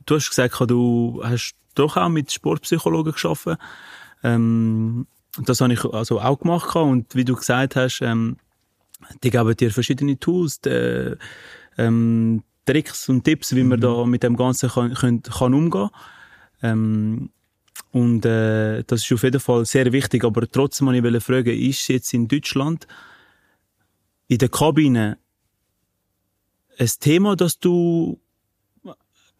du 0.06 0.16
hast 0.16 0.30
gesagt, 0.30 0.60
du 0.68 1.22
hast 1.24 1.54
doch 1.76 1.98
auch 1.98 2.10
mit 2.10 2.32
Sportpsychologen 2.32 3.14
geschaffen. 3.14 3.58
Ähm, 4.24 5.08
das 5.38 5.62
habe 5.62 5.74
ich 5.74 5.86
also 5.86 6.20
auch 6.20 6.40
gemacht 6.40 6.76
und 6.76 7.16
wie 7.16 7.26
du 7.26 7.36
gesagt 7.36 7.76
hast, 7.76 8.02
ähm, 8.02 8.38
die 9.24 9.30
geben 9.30 9.56
dir 9.56 9.72
verschiedene 9.72 10.18
Tools, 10.20 10.62
die, 10.62 11.16
ähm, 11.78 12.44
Tricks 12.66 13.10
und 13.10 13.24
Tipps, 13.24 13.56
wie 13.56 13.64
man 13.64 13.80
da 13.80 14.06
mit 14.06 14.24
dem 14.24 14.38
Ganzen 14.38 14.70
kann, 14.70 14.94
kann, 14.94 15.22
kann 15.22 15.54
umgehen. 15.54 15.90
Ähm, 16.62 17.30
und 17.94 18.26
äh, 18.26 18.84
das 18.84 19.04
ist 19.04 19.12
auf 19.14 19.24
jeden 19.24 19.40
Fall 19.40 19.66
sehr 19.66 19.94
wichtig. 19.94 20.26
Aber 20.26 20.50
trotzdem 20.50 20.88
wollte 20.88 21.16
ich 21.18 21.24
fragen, 21.24 21.58
ist 21.58 21.88
jetzt 21.88 22.14
in 22.14 22.28
Deutschland 22.28 22.88
in 24.28 24.40
der 24.40 24.50
Kabine 24.50 25.20
ein 26.80 26.90
Thema, 27.00 27.36
dass 27.36 27.60
du 27.60 28.20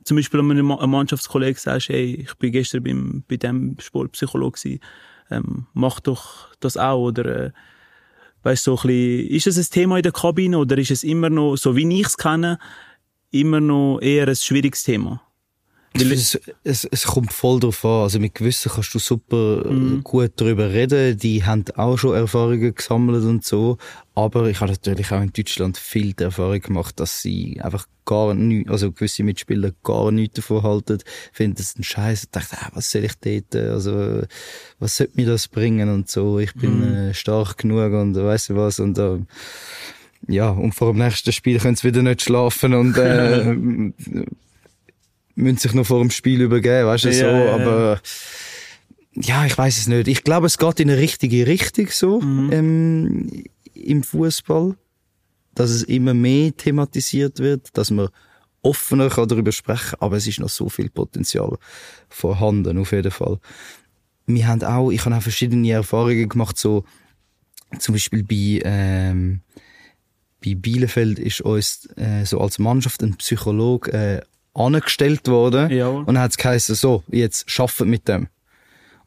zum 0.04 0.18
Beispiel 0.18 0.40
einem 0.40 0.66
Ma- 0.68 0.78
einem 0.80 0.92
Mannschaftskollegen 0.92 1.60
sagst, 1.60 1.90
hey, 1.90 2.26
ich 2.28 2.36
bin 2.36 2.52
gestern 2.52 2.84
beim, 2.84 3.24
bei 3.28 3.38
dem 3.38 3.76
Sportpsychologe 3.80 4.60
gewesen, 4.60 4.80
ähm, 5.32 5.66
mach 5.74 6.00
doch 6.00 6.54
das 6.60 6.78
auch, 6.78 7.02
oder, 7.08 7.46
äh, 7.48 7.52
weißt 8.44 8.66
so 8.66 8.76
ein 8.76 8.82
bisschen, 8.88 9.28
ist 9.30 9.48
es 9.48 9.58
ein 9.58 9.72
Thema 9.74 9.98
in 9.98 10.04
der 10.04 10.12
Kabine, 10.12 10.60
oder 10.60 10.78
ist 10.78 10.92
es 10.92 11.04
immer 11.04 11.30
noch, 11.32 11.56
so 11.56 11.76
wie 11.76 12.00
ich 12.00 12.06
es 12.06 12.18
kenne, 12.18 12.60
immer 13.32 13.62
noch 13.62 14.00
eher 14.00 14.28
ein 14.28 14.36
schwieriges 14.36 14.84
Thema? 14.84 15.22
Es, 15.94 16.40
es, 16.64 16.86
es 16.86 17.04
kommt 17.04 17.32
voll 17.32 17.60
drauf 17.60 17.86
an. 17.86 18.04
Also 18.04 18.20
mit 18.20 18.36
gewissen 18.36 18.72
kannst 18.74 18.94
du 18.94 19.00
super 19.00 19.64
äh, 19.66 20.02
gut 20.04 20.32
darüber 20.38 20.72
reden. 20.72 21.18
Die 21.18 21.44
haben 21.44 21.66
auch 21.76 21.98
schon 21.98 22.16
Erfahrungen 22.16 22.74
gesammelt 22.74 23.24
und 23.24 23.46
so. 23.46 23.78
Aber 24.16 24.48
ich 24.50 24.60
habe 24.60 24.72
natürlich 24.72 25.12
auch 25.12 25.22
in 25.22 25.34
Deutschland 25.34 25.78
viel 25.78 26.14
die 26.14 26.24
Erfahrung 26.24 26.60
gemacht, 26.60 27.00
dass 27.00 27.22
sie 27.22 27.60
einfach 27.62 27.88
gar 28.06 28.34
nicht, 28.34 28.70
also 28.70 28.92
gewisse 28.92 29.24
Mitspieler 29.24 29.72
gar 29.84 30.12
nichts 30.12 30.36
davon 30.36 30.64
halten, 30.64 31.00
finden 31.32 31.58
es 31.60 31.78
ein 31.78 31.84
Scheiß 31.84 32.26
und 32.26 32.36
dachten, 32.36 32.58
ah, 32.60 32.70
was 32.74 32.92
soll 32.92 33.06
ich 33.06 33.14
dort, 33.16 33.56
also, 33.56 34.24
was 34.80 34.98
sollte 34.98 35.14
mir 35.16 35.26
das 35.26 35.48
bringen 35.48 35.90
und 35.90 36.10
so. 36.10 36.40
Ich 36.40 36.54
bin 36.54 36.84
äh, 36.84 37.14
stark 37.14 37.58
genug 37.60 37.94
und 37.94 38.16
weißt 38.16 38.50
du 38.50 38.56
was 38.56 38.80
und 38.80 38.98
äh, 38.98 39.20
ja, 40.28 40.50
und 40.50 40.74
vor 40.74 40.94
dem 40.94 41.00
nächsten 41.00 41.32
Spiel 41.32 41.60
können 41.60 41.76
sie 41.76 41.88
wieder 41.88 42.02
nicht 42.02 42.22
schlafen 42.22 42.74
und 42.74 42.98
äh, 42.98 43.56
müssen 45.36 45.58
sich 45.58 45.74
noch 45.74 45.86
vor 45.86 46.00
dem 46.00 46.12
Spiel 46.12 46.42
übergeben, 46.42 46.88
weißt 46.88 47.06
du, 47.06 47.10
Ja, 47.10 47.14
so, 47.16 47.26
ja, 47.26 47.54
aber 47.56 48.02
ja, 49.16 49.46
ich 49.46 49.58
weiß 49.58 49.78
es 49.78 49.88
nicht. 49.88 50.08
Ich 50.08 50.24
glaube, 50.24 50.48
es 50.48 50.58
geht 50.58 50.80
in 50.80 50.90
eine 50.90 51.00
richtige 51.00 51.46
Richtung 51.48 51.88
so 51.90 52.20
Mhm. 52.22 52.50
ähm, 52.52 53.44
im 53.74 54.04
Fußball, 54.04 54.76
dass 55.56 55.70
es 55.70 55.84
immer 55.84 56.14
mehr 56.14 56.56
thematisiert 56.56 57.40
wird, 57.40 57.76
dass 57.78 57.92
man 57.92 58.10
offener 58.62 59.10
kann 59.10 59.28
darüber 59.28 59.52
sprechen, 59.52 59.98
aber 60.00 60.18
es 60.18 60.26
ist 60.28 60.40
noch 60.40 60.50
so 60.50 60.70
viel 60.70 60.90
Potenzial 60.90 61.58
vorhanden, 62.10 62.78
auf 62.78 62.92
jeden 62.92 63.12
Fall. 63.12 63.40
Wir 64.26 64.48
haben 64.48 64.64
auch, 64.64 64.90
ich 64.90 65.04
habe 65.06 65.18
auch 65.18 65.22
verschiedene 65.22 65.70
Erfahrungen 65.72 66.30
gemacht, 66.30 66.58
so 66.58 66.86
zum 67.80 67.94
Beispiel 67.94 68.24
bei 68.24 68.62
ähm, 68.64 69.42
bei 70.46 70.56
Bielefeld 70.56 71.20
ist 71.20 71.42
uns 71.42 71.88
äh, 71.98 72.26
so 72.26 72.40
als 72.40 72.60
Mannschaft 72.60 73.02
ein 73.02 73.16
Psychologe 73.18 73.92
äh, 73.92 74.22
angestellt 74.54 75.28
worden 75.28 75.70
Jawohl. 75.72 76.04
und 76.04 76.20
hat 76.20 76.32
es 76.32 76.38
geheißen, 76.38 76.76
so, 76.76 77.04
jetzt 77.10 77.50
schaffen 77.50 77.90
mit 77.90 78.08
dem. 78.08 78.28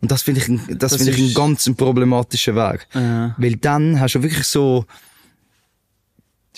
Und 0.01 0.11
das 0.11 0.23
finde 0.23 0.41
ich, 0.41 0.47
das 0.79 0.93
Das 0.93 0.97
finde 0.97 1.13
ich 1.13 1.19
einen 1.19 1.35
ganz 1.35 1.71
problematischen 1.77 2.55
Weg. 2.55 2.87
äh, 2.95 3.31
Weil 3.39 3.57
dann 3.57 3.99
hast 4.01 4.15
du 4.15 4.23
wirklich 4.23 4.47
so 4.47 4.85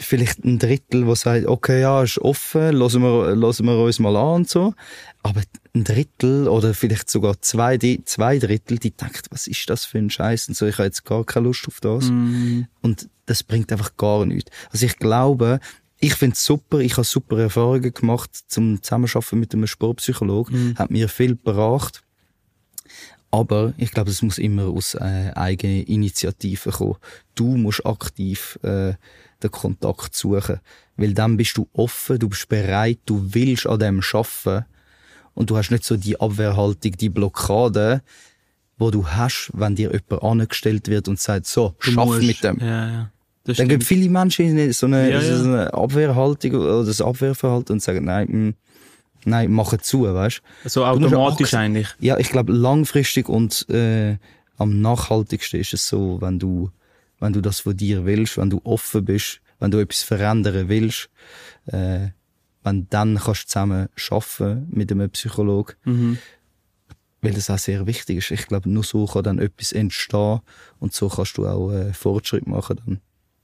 vielleicht 0.00 0.44
ein 0.44 0.58
Drittel, 0.58 1.06
wo 1.06 1.14
sagt, 1.14 1.46
okay, 1.46 1.80
ja, 1.80 2.02
ist 2.02 2.18
offen, 2.18 2.72
lassen 2.72 3.02
wir, 3.02 3.34
lassen 3.34 3.66
wir 3.66 3.78
uns 3.78 3.98
mal 3.98 4.16
an 4.16 4.34
und 4.36 4.48
so. 4.48 4.74
Aber 5.22 5.42
ein 5.74 5.84
Drittel 5.84 6.48
oder 6.48 6.72
vielleicht 6.74 7.10
sogar 7.10 7.40
zwei, 7.40 7.78
zwei 8.04 8.38
Drittel, 8.38 8.78
die 8.78 8.92
denkt, 8.92 9.26
was 9.30 9.46
ist 9.46 9.68
das 9.68 9.84
für 9.84 9.98
ein 9.98 10.10
Scheiß 10.10 10.48
und 10.48 10.56
so, 10.56 10.66
ich 10.66 10.78
habe 10.78 10.86
jetzt 10.86 11.04
gar 11.04 11.24
keine 11.24 11.46
Lust 11.46 11.66
auf 11.66 11.80
das. 11.80 12.08
Und 12.08 13.08
das 13.26 13.42
bringt 13.42 13.70
einfach 13.72 13.96
gar 13.96 14.24
nichts. 14.24 14.50
Also 14.70 14.86
ich 14.86 14.96
glaube, 14.98 15.60
ich 16.00 16.14
finde 16.14 16.34
es 16.34 16.44
super, 16.44 16.78
ich 16.78 16.92
habe 16.92 17.04
super 17.04 17.38
Erfahrungen 17.38 17.92
gemacht 17.92 18.30
zum 18.48 18.82
Zusammenarbeiten 18.82 19.40
mit 19.40 19.52
einem 19.54 19.66
Sportpsychologen, 19.66 20.78
hat 20.78 20.90
mir 20.90 21.08
viel 21.08 21.36
gebracht. 21.36 22.02
Aber 23.30 23.74
ich 23.76 23.90
glaube, 23.90 24.10
es 24.10 24.22
muss 24.22 24.38
immer 24.38 24.64
aus 24.68 24.94
äh, 24.94 25.32
eigener 25.34 25.86
Initiative 25.86 26.70
kommen. 26.70 26.96
Du 27.34 27.56
musst 27.58 27.84
aktiv 27.84 28.58
äh, 28.62 28.94
den 29.42 29.50
Kontakt 29.50 30.14
suchen. 30.14 30.60
Weil 30.96 31.12
dann 31.12 31.36
bist 31.36 31.56
du 31.58 31.68
offen, 31.74 32.18
du 32.18 32.28
bist 32.30 32.48
bereit, 32.48 32.98
du 33.04 33.22
willst 33.34 33.66
an 33.66 33.78
dem 33.80 34.00
arbeiten 34.12 34.64
und 35.34 35.50
du 35.50 35.56
hast 35.58 35.70
nicht 35.70 35.84
so 35.84 35.96
die 35.96 36.18
Abwehrhaltung, 36.18 36.92
die 36.92 37.10
Blockade, 37.10 38.02
wo 38.78 38.90
du 38.90 39.06
hast, 39.06 39.50
wenn 39.52 39.76
dir 39.76 39.92
jemand 39.92 40.22
angestellt 40.22 40.88
wird 40.88 41.06
und 41.06 41.20
sagt, 41.20 41.46
so, 41.46 41.74
Du 41.80 41.90
schaff 41.90 42.06
musst- 42.06 42.22
mit 42.22 42.42
dem. 42.42 42.58
Ja, 42.60 42.90
ja. 42.90 43.12
Das 43.48 43.56
Dann 43.56 43.68
gibt 43.68 43.82
viele 43.84 44.10
Menschen 44.10 44.58
in 44.58 44.72
so 44.74 44.84
eine, 44.86 45.10
Ja, 45.10 45.20
so 45.22 45.44
eine 45.44 45.72
Abwehrhaltung 45.72 46.54
oder 46.54 46.84
das 46.84 47.00
Abwehrverhalten 47.00 47.72
und 47.76 47.80
sagen, 47.82 48.04
nein, 48.04 48.26
mm, 48.28 48.54
nein, 49.24 49.50
mach 49.50 49.74
zu, 49.78 50.02
weißt 50.02 50.42
So 50.66 50.84
Du 50.84 51.00
musst 51.00 51.14
automatisch 51.14 51.54
auch- 51.54 51.58
eigentlich. 51.58 51.88
Ja, 51.98 52.18
ich 52.18 52.28
glaube, 52.28 52.52
langfristig 52.52 53.28
und 53.30 53.66
äh, 53.70 54.18
am 54.58 54.82
nachhaltigsten 54.82 55.58
ist 55.60 55.72
es 55.72 55.88
so, 55.88 56.20
wenn 56.20 56.38
du, 56.38 56.70
wenn 57.20 57.32
du 57.32 57.40
das 57.40 57.60
von 57.60 57.74
dir 57.74 58.04
willst, 58.04 58.36
wenn 58.36 58.50
du 58.50 58.60
offen 58.64 59.02
bist, 59.06 59.40
wenn 59.60 59.70
du 59.70 59.78
etwas 59.78 60.02
verändern 60.02 60.68
willst, 60.68 61.08
äh, 61.66 62.08
wenn 62.64 62.86
dann 62.90 63.16
kannst 63.16 63.44
du 63.44 63.46
zusammen 63.48 63.88
schaffen 63.96 64.68
mit 64.70 64.92
einem 64.92 65.08
Psychologen, 65.08 65.72
Mhm. 65.84 66.18
weil 67.22 67.32
das 67.32 67.48
auch 67.48 67.56
sehr 67.58 67.86
wichtig 67.86 68.18
ist. 68.18 68.30
Ich 68.30 68.46
glaube, 68.46 68.68
nur 68.68 68.84
so 68.84 69.06
kann 69.06 69.22
dann 69.22 69.38
etwas 69.38 69.72
entstehen 69.72 70.40
und 70.80 70.92
so 70.92 71.08
kannst 71.08 71.38
du 71.38 71.46
auch 71.46 71.72
äh, 71.72 71.94
Fortschritt 71.94 72.46
machen 72.46 72.76
dann. 72.84 73.00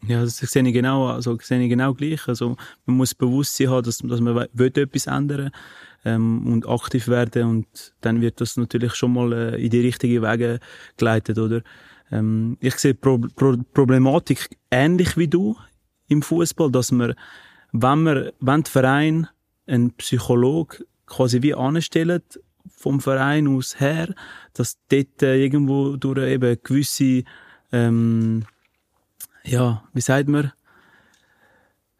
Ja, 0.06 0.20
das 0.20 0.36
sehe 0.36 0.62
ich 0.62 0.72
genau, 0.72 1.06
also 1.06 1.38
sehe 1.40 1.62
ich 1.62 1.68
genau 1.68 1.94
gleich. 1.94 2.26
Also 2.28 2.56
man 2.86 2.96
muss 2.96 3.14
Bewusstsein 3.14 3.70
haben, 3.70 3.84
dass, 3.84 3.98
dass 3.98 4.20
man 4.20 4.46
will 4.52 4.72
etwas 4.74 5.06
ändern 5.06 5.50
ähm, 6.04 6.46
und 6.46 6.68
aktiv 6.68 7.08
werden 7.08 7.44
und 7.48 7.94
dann 8.00 8.20
wird 8.20 8.40
das 8.40 8.56
natürlich 8.56 8.94
schon 8.94 9.12
mal 9.12 9.32
äh, 9.32 9.64
in 9.64 9.70
die 9.70 9.80
richtige 9.80 10.22
Wege 10.22 10.60
geleitet, 10.96 11.38
oder? 11.38 11.62
Ähm, 12.10 12.56
ich 12.60 12.76
sehe 12.76 12.94
Pro 12.94 13.18
Pro 13.18 13.56
Problematik 13.72 14.50
ähnlich 14.70 15.16
wie 15.16 15.28
du 15.28 15.56
im 16.08 16.22
Fußball, 16.22 16.70
dass 16.70 16.92
man, 16.92 17.14
wenn 17.72 18.02
man, 18.02 18.30
wenn 18.40 18.62
der 18.62 18.70
Verein 18.70 19.28
einen 19.66 19.92
Psychologe 19.92 20.84
quasi 21.06 21.42
wie 21.42 21.54
anstellt 21.54 22.40
vom 22.68 23.00
Verein 23.00 23.48
aus 23.48 23.80
her, 23.80 24.14
dass 24.52 24.78
dort 24.88 25.22
äh, 25.22 25.42
irgendwo 25.42 25.96
durch 25.96 26.18
eben 26.30 26.58
gewisse 26.62 27.24
ähm, 27.72 28.44
ja, 29.44 29.82
wie 29.92 30.00
sagt 30.00 30.28
man? 30.28 30.52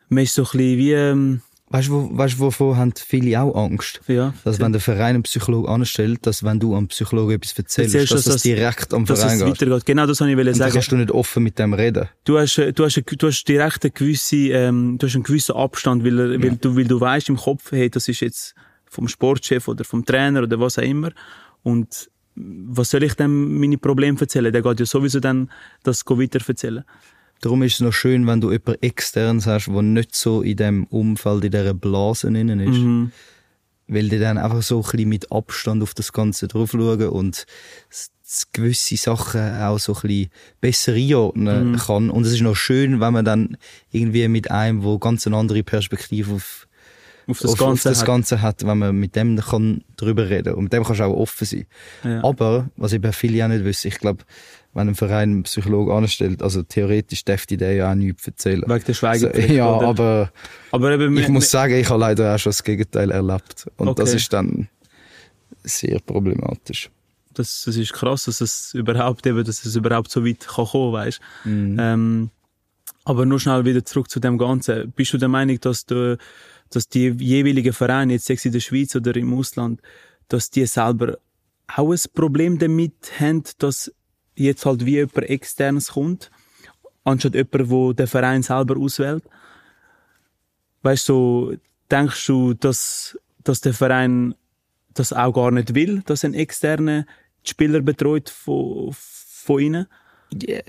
Man 0.08 0.24
ist 0.24 0.34
so 0.34 0.42
ein 0.42 0.44
bisschen 0.44 0.78
wie, 0.78 0.92
ähm, 0.92 1.40
Weißt 1.70 1.88
du, 1.88 1.92
wo, 1.92 2.16
weißt, 2.16 2.38
wovon 2.38 2.76
haben 2.76 2.92
viele 2.96 3.40
auch 3.40 3.56
Angst? 3.56 4.00
ja, 4.06 4.32
Dass 4.44 4.60
wenn 4.60 4.70
der 4.72 4.80
Verein 4.80 5.14
einen 5.16 5.22
Psychologen 5.24 5.66
anstellt, 5.68 6.24
dass 6.26 6.44
wenn 6.44 6.60
du 6.60 6.76
am 6.76 6.86
Psychologen 6.88 7.32
etwas 7.34 7.52
erzählst, 7.58 7.94
Erzählst, 7.94 8.12
dass, 8.12 8.24
dass 8.24 8.34
das 8.34 8.42
direkt 8.42 8.94
am 8.94 9.04
dass 9.06 9.20
Verein 9.20 9.38
geht. 9.38 9.48
weitergeht. 9.48 9.86
Genau 9.86 10.06
das 10.06 10.20
wollte 10.20 10.32
ich 10.34 10.38
Und 10.38 10.44
dann 10.46 10.54
sagen. 10.54 10.72
kannst 10.72 10.92
du 10.92 10.96
nicht 10.96 11.10
offen 11.10 11.42
mit 11.42 11.58
dem 11.58 11.72
reden. 11.74 12.08
Du 12.24 12.38
hast, 12.38 12.58
äh, 12.58 12.72
du 12.72 12.84
hast, 12.84 13.02
du 13.04 13.26
hast 13.26 13.44
direkt 13.44 13.82
eine 13.82 13.90
gewisse, 13.90 14.36
ähm, 14.36 14.98
du 14.98 15.06
hast 15.06 15.14
einen 15.14 15.24
gewissen 15.24 15.56
Abstand, 15.56 16.04
weil, 16.04 16.20
er, 16.20 16.42
weil 16.42 16.56
du, 16.56 16.76
weil 16.76 16.84
du 16.84 17.00
weißt 17.00 17.28
im 17.30 17.36
Kopf, 17.36 17.72
hey, 17.72 17.90
das 17.90 18.06
ist 18.08 18.20
jetzt 18.20 18.54
vom 18.84 19.08
Sportchef 19.08 19.66
oder 19.66 19.84
vom 19.84 20.04
Trainer 20.04 20.42
oder 20.42 20.60
was 20.60 20.78
auch 20.78 20.82
immer. 20.82 21.10
Und 21.64 22.08
was 22.36 22.90
soll 22.90 23.02
ich 23.02 23.14
dem 23.14 23.58
meine 23.58 23.78
Probleme 23.78 24.20
erzählen? 24.20 24.52
Der 24.52 24.62
geht 24.62 24.78
ja 24.80 24.86
sowieso 24.86 25.18
dann 25.18 25.50
das 25.82 26.04
weiter 26.06 26.40
erzählen. 26.46 26.84
Darum 27.44 27.62
ist 27.62 27.74
es 27.74 27.80
noch 27.80 27.92
schön, 27.92 28.26
wenn 28.26 28.40
du 28.40 28.50
jemanden 28.50 28.82
externes 28.82 29.46
hast, 29.46 29.66
der 29.66 29.82
nicht 29.82 30.14
so 30.16 30.40
in 30.40 30.56
dem 30.56 30.84
Umfeld, 30.84 31.44
in 31.44 31.50
dieser 31.50 31.74
Blase 31.74 32.28
innen 32.28 32.58
ist. 32.60 32.78
Mhm. 32.78 33.12
Weil 33.86 34.08
die 34.08 34.18
dann 34.18 34.38
einfach 34.38 34.62
so 34.62 34.78
ein 34.78 34.82
bisschen 34.90 35.08
mit 35.10 35.30
Abstand 35.30 35.82
auf 35.82 35.92
das 35.92 36.14
Ganze 36.14 36.48
drauf 36.48 36.70
schauen 36.72 37.08
und 37.10 37.44
gewisse 38.52 38.96
Sachen 38.96 39.42
auch 39.60 39.78
so 39.78 39.94
ein 39.94 40.00
bisschen 40.00 40.30
besser 40.62 40.94
einordnen 40.94 41.72
Mhm. 41.72 41.76
kann. 41.76 42.08
Und 42.10 42.24
es 42.26 42.32
ist 42.32 42.40
noch 42.40 42.56
schön, 42.56 42.98
wenn 43.00 43.12
man 43.12 43.26
dann 43.26 43.58
irgendwie 43.92 44.26
mit 44.28 44.50
einem, 44.50 44.82
wo 44.82 44.98
ganz 44.98 45.26
eine 45.26 45.36
andere 45.36 45.62
Perspektive 45.62 46.32
auf 46.34 46.66
Auf 47.26 47.38
das 47.40 47.52
auf, 47.52 47.58
Ganze. 47.58 47.90
auf 47.90 47.92
das 47.92 48.00
hat. 48.00 48.06
Ganze 48.06 48.42
hat, 48.42 48.66
wenn 48.66 48.78
man 48.78 48.96
mit 48.96 49.16
dem 49.16 49.36
kann 49.38 49.82
drüber 49.96 50.28
reden 50.30 50.54
und 50.54 50.64
mit 50.64 50.72
dem 50.72 50.84
kannst 50.84 51.00
du 51.00 51.04
auch 51.04 51.14
offen 51.16 51.46
sein. 51.46 51.66
Ja. 52.04 52.24
Aber, 52.24 52.70
was 52.76 52.92
eben 52.94 53.12
viele 53.12 53.44
auch 53.44 53.48
nicht 53.48 53.64
wissen, 53.64 53.88
ich 53.88 53.98
glaube, 53.98 54.24
wenn 54.74 54.88
ein 54.88 54.94
Verein 54.94 55.30
einen 55.30 55.42
Psychologen 55.44 55.92
anstellt, 55.92 56.42
also 56.42 56.62
theoretisch 56.62 57.24
dürfte 57.24 57.56
der 57.56 57.74
ja 57.74 57.90
auch 57.90 57.94
nichts 57.94 58.26
erzählen. 58.26 58.62
Wegen 58.66 58.84
der 58.84 58.94
Schweigepflicht. 58.94 59.50
ja, 59.50 59.72
oder? 59.76 59.86
aber 59.88 60.32
aber 60.72 60.90
eben, 60.92 61.16
ich 61.16 61.28
muss 61.28 61.50
sagen, 61.50 61.74
ich 61.74 61.88
habe 61.88 62.00
leider 62.00 62.34
auch 62.34 62.38
schon 62.38 62.50
das 62.50 62.62
Gegenteil 62.64 63.10
erlebt. 63.10 63.66
Und 63.76 63.98
das 63.98 64.10
Okay. 64.10 64.16
ist 64.16 64.32
dann 64.32 64.68
sehr 65.62 65.98
problematisch. 66.00 66.90
das, 67.32 67.62
das 67.64 67.76
ist 67.76 67.92
krass, 67.92 68.24
dass 68.24 68.40
es 68.40 68.74
überhaupt 68.74 69.26
eben, 69.26 69.44
dass 69.44 69.64
es 69.64 69.76
überhaupt 69.76 70.10
so 70.10 70.24
weit 70.24 70.40
kann 70.46 70.66
kommen, 70.66 70.92
weißt. 70.92 71.20
Mhm. 71.44 71.76
Ähm, 71.80 72.30
aber 73.04 73.26
nur 73.26 73.38
schnell 73.40 73.64
wieder 73.64 73.84
zurück 73.84 74.08
zu 74.10 74.18
dem 74.20 74.38
Ganzen. 74.38 74.90
Bist 74.92 75.12
du 75.12 75.18
der 75.18 75.28
Meinung, 75.28 75.60
dass 75.60 75.84
du, 75.86 76.16
dass 76.70 76.88
die 76.88 77.08
jeweiligen 77.18 77.72
Vereine, 77.72 78.14
jetzt 78.14 78.26
sei 78.26 78.34
es 78.34 78.44
in 78.44 78.52
der 78.52 78.60
Schweiz 78.60 78.94
oder 78.96 79.14
im 79.16 79.34
Ausland, 79.34 79.80
dass 80.28 80.50
die 80.50 80.64
selber 80.66 81.18
auch 81.76 81.92
ein 81.92 81.98
Problem 82.14 82.58
damit 82.58 82.94
haben, 83.20 83.42
dass 83.58 83.92
jetzt 84.36 84.66
halt 84.66 84.84
wie 84.84 84.96
jemand 84.96 85.18
externes 85.18 85.92
kommt, 85.92 86.30
anstatt 87.04 87.34
jemand, 87.34 87.70
wo 87.70 87.92
der 87.92 88.06
Verein 88.06 88.42
selber 88.42 88.76
auswählt? 88.76 89.24
Weißt 90.82 91.08
du, 91.08 91.56
denkst 91.90 92.26
du, 92.26 92.54
dass, 92.54 93.18
dass 93.42 93.60
der 93.60 93.74
Verein 93.74 94.34
das 94.92 95.12
auch 95.12 95.32
gar 95.32 95.50
nicht 95.50 95.74
will, 95.74 96.02
dass 96.06 96.24
ein 96.24 96.34
externer 96.34 97.06
Spieler 97.42 97.80
betreut 97.80 98.30
von, 98.30 98.90
von 98.92 99.60
ihnen? 99.60 99.86
Ja, 100.42 100.60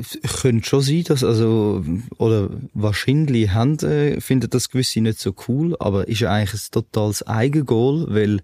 könnte 0.42 0.68
schon 0.68 0.82
sein, 0.82 1.04
dass 1.06 1.24
also, 1.24 1.84
oder 2.18 2.50
wahrscheinlich 2.74 3.50
haben, 3.50 3.80
äh, 3.80 4.22
finden 4.22 4.50
das 4.50 4.70
gewisse 4.70 5.02
nicht 5.02 5.20
so 5.20 5.34
cool, 5.48 5.76
aber 5.80 6.08
ist 6.08 6.20
ja 6.20 6.32
eigentlich 6.32 6.54
ein 6.54 6.72
totales 6.72 7.26
Eigengoal, 7.26 8.06
weil 8.10 8.42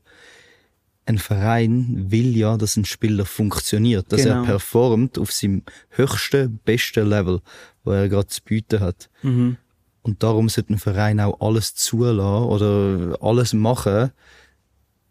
ein 1.06 1.18
Verein 1.18 2.06
will 2.12 2.36
ja, 2.38 2.58
dass 2.58 2.78
ein 2.78 2.86
Spieler 2.86 3.26
funktioniert, 3.26 4.12
dass 4.12 4.24
Genau. 4.24 4.42
er 4.42 4.46
performt 4.46 5.18
auf 5.18 5.32
seinem 5.32 5.64
höchsten, 5.90 6.60
besten 6.64 7.08
Level, 7.08 7.42
wo 7.84 7.92
er 7.92 8.08
gerade 8.08 8.28
zu 8.28 8.42
bieten 8.44 8.80
hat. 8.80 9.10
Mhm. 9.24 9.58
Und 10.04 10.24
darum 10.24 10.50
sollte 10.50 10.74
ein 10.74 10.80
Verein 10.80 11.20
auch 11.20 11.40
alles 11.42 11.76
zulassen 11.76 12.48
oder 12.48 13.18
alles 13.22 13.54
machen, 13.54 14.12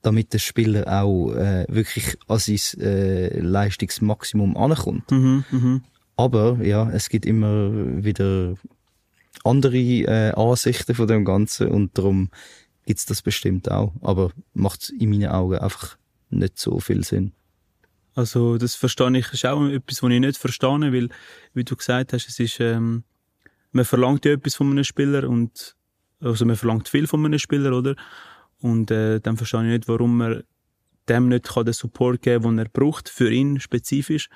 damit 0.02 0.32
der 0.32 0.38
Spieler 0.38 0.86
auch 1.02 1.32
äh, 1.32 1.66
wirklich 1.68 2.16
an 2.26 2.38
sein 2.38 2.80
äh, 2.80 3.38
Leistungsmaximum 3.40 4.56
ankommt. 4.56 5.10
Mhm, 5.10 5.44
mhm. 5.50 5.82
Aber 6.16 6.58
ja, 6.62 6.90
es 6.90 7.08
gibt 7.08 7.26
immer 7.26 7.70
wieder 8.04 8.54
andere 9.44 9.76
äh, 9.76 10.32
Ansichten 10.32 10.94
von 10.94 11.06
dem 11.06 11.24
Ganzen 11.24 11.68
und 11.68 11.96
darum 11.96 12.30
gibt's 12.86 13.06
das 13.06 13.22
bestimmt 13.22 13.70
auch. 13.70 13.92
Aber 14.02 14.30
macht 14.54 14.90
in 14.90 15.10
meinen 15.10 15.28
Augen 15.28 15.58
einfach 15.58 15.96
nicht 16.30 16.58
so 16.58 16.80
viel 16.80 17.04
Sinn. 17.04 17.32
Also 18.14 18.58
das 18.58 18.74
verstehe 18.74 19.16
ich, 19.16 19.32
ist 19.32 19.46
auch 19.46 19.64
etwas, 19.66 20.02
was 20.02 20.10
ich 20.10 20.20
nicht 20.20 20.36
verstehe, 20.36 20.92
weil, 20.92 21.08
wie 21.54 21.64
du 21.64 21.76
gesagt 21.76 22.12
hast, 22.12 22.28
es 22.28 22.38
ist, 22.40 22.60
ähm, 22.60 23.04
man 23.72 23.84
verlangt 23.84 24.24
ja 24.24 24.32
etwas 24.32 24.56
von 24.56 24.70
einem 24.70 24.84
Spieler 24.84 25.28
und, 25.28 25.76
also 26.20 26.44
man 26.44 26.56
verlangt 26.56 26.88
viel 26.88 27.06
von 27.06 27.24
einem 27.24 27.38
Spieler, 27.38 27.72
oder? 27.72 27.94
Und 28.60 28.90
äh, 28.90 29.20
dann 29.20 29.36
verstehe 29.36 29.62
ich 29.62 29.78
nicht, 29.78 29.88
warum 29.88 30.18
man 30.18 30.42
dem 31.08 31.28
nicht 31.28 31.48
kann 31.48 31.64
den 31.64 31.74
Support 31.74 32.22
geben 32.22 32.44
kann, 32.44 32.56
den 32.56 32.66
er 32.66 32.70
braucht, 32.70 33.08
für 33.08 33.30
ihn 33.30 33.60
spezifisch. 33.60 34.28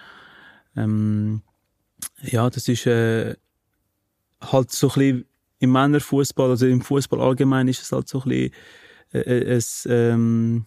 Ähm, 0.76 1.42
ja, 2.22 2.48
das 2.50 2.68
ist 2.68 2.87
äh, 2.87 3.37
halt 4.40 4.70
so 4.70 4.88
ein 4.88 4.94
bisschen 4.94 5.24
im 5.64 5.72
Männerfußball, 5.72 6.50
also 6.50 6.66
im 6.66 6.81
Fußball 6.81 7.20
allgemein 7.20 7.68
ist 7.68 7.83
es 7.83 7.92
halt 7.92 8.09
so 8.09 8.22
ein 8.22 8.29
bisschen 8.29 8.53
äh, 9.12 9.18
äh, 9.18 9.55
es, 9.57 9.87
ähm, 9.90 10.66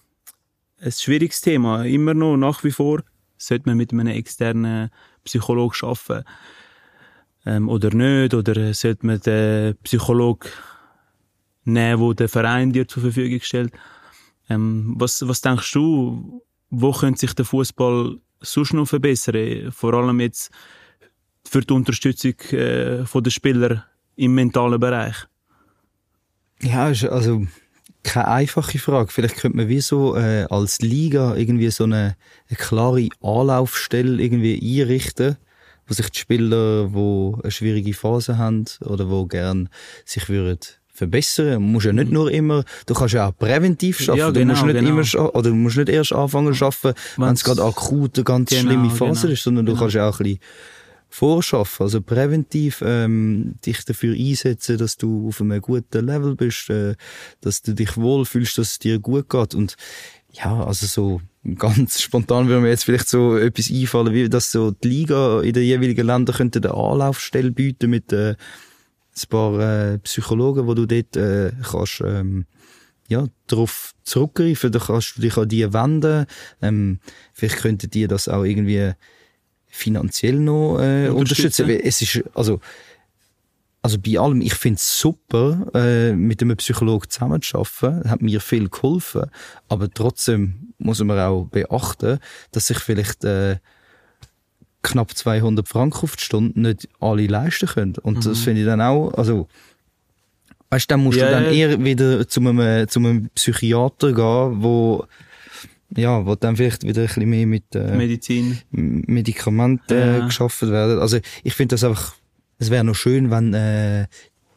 ein 0.79 0.91
schwieriges 0.91 1.41
Thema. 1.41 1.83
Immer 1.83 2.13
noch, 2.13 2.37
nach 2.37 2.63
wie 2.63 2.71
vor, 2.71 3.03
sollte 3.37 3.67
man 3.67 3.77
mit 3.77 3.91
einem 3.91 4.07
externen 4.07 4.89
Psychologen 5.23 5.75
arbeiten. 5.81 6.25
Ähm, 7.45 7.69
oder 7.69 7.93
nicht, 7.93 8.33
oder 8.33 8.73
sollte 8.73 9.05
man 9.05 9.19
den 9.19 9.75
Psychologen 9.83 10.49
nehmen, 11.65 11.99
wo 11.99 12.13
der 12.13 12.29
Verein 12.29 12.71
dir 12.71 12.87
zur 12.87 13.03
Verfügung 13.03 13.41
stellt. 13.41 13.73
Ähm, 14.49 14.95
was, 14.97 15.27
was 15.27 15.41
denkst 15.41 15.71
du, 15.73 16.41
wo 16.69 16.91
könnte 16.91 17.19
sich 17.19 17.33
der 17.33 17.45
Fußball 17.45 18.17
sonst 18.39 18.73
noch 18.73 18.87
verbessern? 18.87 19.71
Vor 19.71 19.93
allem 19.93 20.21
jetzt 20.21 20.51
für 21.45 21.61
die 21.61 21.73
Unterstützung 21.73 22.39
äh, 22.51 23.05
von 23.05 23.29
Spieler 23.29 23.85
im 24.17 24.35
mentalen 24.35 24.79
Bereich. 24.79 25.15
Ja, 26.61 26.89
ist 26.89 27.05
also 27.05 27.45
keine 28.03 28.27
einfache 28.27 28.79
Frage. 28.79 29.11
Vielleicht 29.11 29.37
könnte 29.37 29.57
man 29.57 29.69
wie 29.69 29.79
so 29.79 30.15
äh, 30.15 30.45
als 30.49 30.79
Liga 30.79 31.35
irgendwie 31.35 31.69
so 31.69 31.83
eine, 31.83 32.15
eine 32.49 32.57
klare 32.57 33.07
Anlaufstelle 33.21 34.21
irgendwie 34.21 34.81
einrichten, 34.81 35.37
wo 35.87 35.93
sich 35.93 36.09
die 36.09 36.19
Spieler, 36.19 36.93
wo 36.93 37.39
eine 37.41 37.51
schwierige 37.51 37.93
Phase 37.93 38.37
haben 38.37 38.65
oder 38.81 39.09
wo 39.09 39.25
gern 39.25 39.69
sich 40.05 40.29
würden 40.29 40.59
verbessern. 40.97 41.53
Du 41.53 41.59
musst 41.59 41.85
ja 41.85 41.93
nicht 41.93 42.11
nur 42.11 42.31
immer, 42.31 42.63
du 42.87 42.93
kannst 42.93 43.13
ja 43.13 43.27
auch 43.27 43.37
präventiv 43.37 43.99
schaffen. 43.99 44.19
Ja, 44.19 44.31
du 44.31 44.43
musst 44.45 44.61
genau, 44.61 44.73
nicht 44.73 44.83
genau. 44.83 45.19
immer 45.21 45.35
oder 45.35 45.49
du 45.49 45.55
musst 45.55 45.77
nicht 45.77 45.89
erst 45.89 46.13
anfangen 46.13 46.47
zu 46.47 46.55
schaffen, 46.55 46.93
wenn 47.17 47.33
es 47.33 47.43
gerade 47.43 47.63
akut 47.63 48.17
eine 48.17 48.23
ganz 48.23 48.49
Genau, 48.49 48.61
schlimme 48.61 48.89
Phase 48.89 49.21
genau, 49.21 49.33
ist, 49.33 49.43
sondern 49.43 49.65
du 49.65 49.73
genau. 49.73 49.81
kannst 49.83 49.95
ja 49.95 50.09
auch 50.09 50.19
ein 50.19 50.23
bisschen 50.23 50.39
vorschaffen, 51.09 51.83
also 51.83 52.01
präventiv 52.01 52.83
ähm, 52.85 53.55
dich 53.65 53.85
dafür 53.85 54.15
einsetzen, 54.15 54.77
dass 54.77 54.97
du 54.97 55.29
auf 55.29 55.41
einem 55.41 55.61
guten 55.61 56.05
Level 56.05 56.35
bist, 56.35 56.69
äh, 56.69 56.95
dass 57.41 57.61
du 57.61 57.73
dich 57.73 57.97
wohlfühlst, 57.97 58.57
dass 58.57 58.71
es 58.73 58.79
dir 58.79 58.99
gut 58.99 59.29
geht 59.29 59.55
und 59.55 59.75
ja, 60.31 60.63
also 60.63 60.85
so 60.85 61.21
ganz 61.55 62.01
spontan 62.01 62.47
würde 62.47 62.61
mir 62.61 62.69
jetzt 62.69 62.83
vielleicht 62.85 63.09
so 63.09 63.37
etwas 63.37 63.71
einfallen, 63.71 64.13
wie 64.13 64.29
dass 64.29 64.51
so 64.51 64.71
die 64.71 64.89
Liga 64.89 65.41
in 65.41 65.53
den 65.53 65.63
jeweiligen 65.63 66.05
Ländern 66.05 66.35
könnte 66.35 66.59
eine 66.59 66.73
Anlaufstelle 66.73 67.51
bieten 67.51 67.89
mit 67.89 68.11
äh, 68.11 68.31
ein 68.31 69.29
paar 69.29 69.59
äh, 69.59 69.99
Psychologen, 69.99 70.67
wo 70.67 70.73
du 70.73 70.85
dort 70.85 71.15
äh, 71.15 71.51
kannst 71.63 72.03
ähm, 72.05 72.45
ja, 73.07 73.25
darauf 73.47 73.93
zurückgreifen, 74.03 74.71
da 74.71 74.79
kannst 74.79 75.17
du 75.17 75.21
dich 75.21 75.37
an 75.37 75.47
die 75.47 75.73
wenden. 75.73 76.25
Ähm, 76.61 76.99
vielleicht 77.33 77.57
könnten 77.57 77.89
die 77.89 78.07
das 78.07 78.27
auch 78.27 78.43
irgendwie 78.43 78.93
finanziell 79.77 80.35
noch 80.39 80.79
äh, 80.79 81.09
unterstützen. 81.09 81.63
Unterstützen. 81.63 81.69
Es 81.69 82.01
ist, 82.01 82.23
also, 82.33 82.59
also 83.81 83.97
bei 83.99 84.19
allem, 84.19 84.41
ich 84.41 84.55
finde 84.55 84.77
es 84.77 84.99
super, 84.99 85.67
äh, 85.73 86.13
mit 86.13 86.41
einem 86.41 86.57
Psychologen 86.57 87.09
zusammenzuarbeiten, 87.09 88.09
hat 88.09 88.21
mir 88.21 88.41
viel 88.41 88.69
geholfen, 88.69 89.29
aber 89.69 89.89
trotzdem 89.89 90.73
muss 90.77 91.01
man 91.03 91.19
auch 91.19 91.45
beachten, 91.45 92.19
dass 92.51 92.67
sich 92.67 92.79
vielleicht 92.79 93.23
äh, 93.23 93.57
knapp 94.81 95.15
200 95.15 95.67
Franken 95.67 96.03
auf 96.03 96.15
die 96.15 96.23
Stunde 96.23 96.59
nicht 96.59 96.89
alle 96.99 97.27
leisten 97.27 97.67
können. 97.67 97.95
Und 98.01 98.25
das 98.25 98.39
finde 98.39 98.61
ich 98.61 98.67
dann 98.67 98.81
auch, 98.81 99.13
also 99.13 99.47
weißt 100.69 100.89
du, 100.89 100.93
dann 100.93 101.03
musst 101.03 101.19
Ja, 101.19 101.27
du 101.27 101.31
dann 101.31 101.53
eher 101.53 101.83
wieder 101.83 102.27
zu 102.27 102.39
einem, 102.41 102.87
zu 102.87 102.99
einem 102.99 103.29
Psychiater 103.35 104.13
gehen, 104.13 104.63
wo 104.63 105.05
ja, 105.95 106.25
wo 106.25 106.35
dann 106.35 106.55
vielleicht 106.57 106.83
wieder 106.83 107.01
ein 107.01 107.07
bisschen 107.07 107.29
mehr 107.29 107.47
mit 107.47 107.75
äh, 107.75 107.95
Medizin. 107.95 108.59
Medikamenten 108.71 109.97
Ja. 109.97 110.25
geschaffen 110.25 110.71
werden. 110.71 110.99
Also 110.99 111.19
ich 111.43 111.53
finde 111.53 111.73
das 111.75 111.83
einfach, 111.83 112.15
es 112.59 112.69
wäre 112.69 112.83
noch 112.83 112.95
schön, 112.95 113.31
wenn 113.31 113.53
äh, 113.53 114.07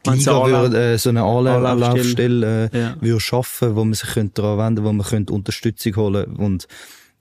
die 0.06 0.10
Wenn's 0.10 0.20
Liga 0.26 0.32
Anlauf- 0.42 0.62
würde, 0.70 0.92
äh, 0.94 0.98
so 0.98 1.10
eine 1.10 1.22
Anla 1.22 1.56
Anlaufstelle- 1.58 1.70
Anlaufstelle 1.90 2.70
äh, 2.72 2.78
Ja. 2.78 2.96
würde 3.00 3.20
schaffen, 3.20 3.76
wo 3.76 3.84
man 3.84 3.94
sich 3.94 4.10
könnte 4.10 4.42
daran 4.42 4.58
wenden, 4.58 4.84
wo 4.84 4.92
man 4.92 5.06
könnte 5.06 5.32
Unterstützung 5.32 5.96
holen 5.96 6.24
und 6.36 6.66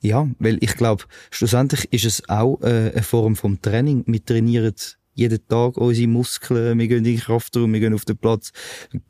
ja, 0.01 0.27
weil 0.39 0.57
ich 0.61 0.75
glaube, 0.77 1.03
schlussendlich 1.29 1.91
ist 1.91 2.05
es 2.05 2.29
auch 2.29 2.61
äh, 2.61 2.91
eine 2.93 3.03
Form 3.03 3.35
vom 3.35 3.61
Training. 3.61 4.05
Wir 4.07 4.23
trainieren 4.23 4.73
jeden 5.13 5.45
Tag 5.49 5.75
unsere 5.75 6.07
Muskeln, 6.07 6.79
wir 6.79 6.87
gehen 6.87 6.99
in 6.99 7.03
den 7.03 7.19
Kraftraum, 7.19 7.73
wir 7.73 7.81
gehen 7.81 7.93
auf 7.93 8.05
den 8.05 8.15
Platz, 8.15 8.53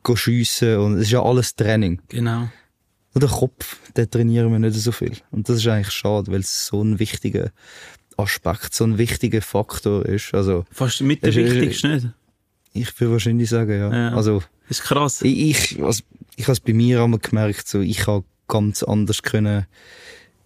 gehen 0.03 0.17
schiessen 0.17 0.77
und 0.79 0.95
es 0.95 1.01
ist 1.03 1.11
ja 1.11 1.21
alles 1.21 1.55
Training. 1.55 2.01
Genau. 2.07 2.49
Nur 3.19 3.29
den 3.29 3.35
Kopf, 3.35 3.77
den 3.95 4.09
trainieren 4.09 4.51
wir 4.51 4.59
nicht 4.59 4.75
so 4.79 4.91
viel. 4.91 5.13
Und 5.31 5.49
das 5.49 5.57
ist 5.57 5.67
eigentlich 5.67 5.91
schade, 5.93 6.31
weil 6.31 6.39
es 6.39 6.67
so 6.67 6.81
ein 6.83 6.99
wichtiger 6.99 7.51
Aspekt, 8.17 8.73
so 8.73 8.83
ein 8.83 8.97
wichtiger 8.97 9.41
Faktor 9.41 10.05
ist. 10.05 10.33
Also, 10.33 10.65
Fast 10.71 11.01
mit 11.01 11.23
der 11.23 11.29
Ist, 11.29 11.37
äh, 11.37 11.45
wichtigste, 11.45 11.87
nicht? 11.89 12.07
ich 12.73 12.99
würde 12.99 13.13
wahrscheinlich 13.13 13.49
sagen, 13.49 13.71
ja. 13.71 13.93
Ja. 13.93 14.15
Also, 14.15 14.41
Das 14.67 14.79
ist 14.79 14.83
krass. 14.83 15.21
ich, 15.21 15.73
ich, 15.73 15.83
also, 15.83 16.03
ich 16.35 16.45
habe 16.45 16.53
es 16.53 16.59
bei 16.59 16.73
mir 16.73 17.01
einmal 17.01 17.19
gemerkt, 17.19 17.67
so, 17.67 17.81
ich 17.81 18.07
habe 18.07 18.23
ganz 18.47 18.83
anders 18.83 19.21
können 19.21 19.65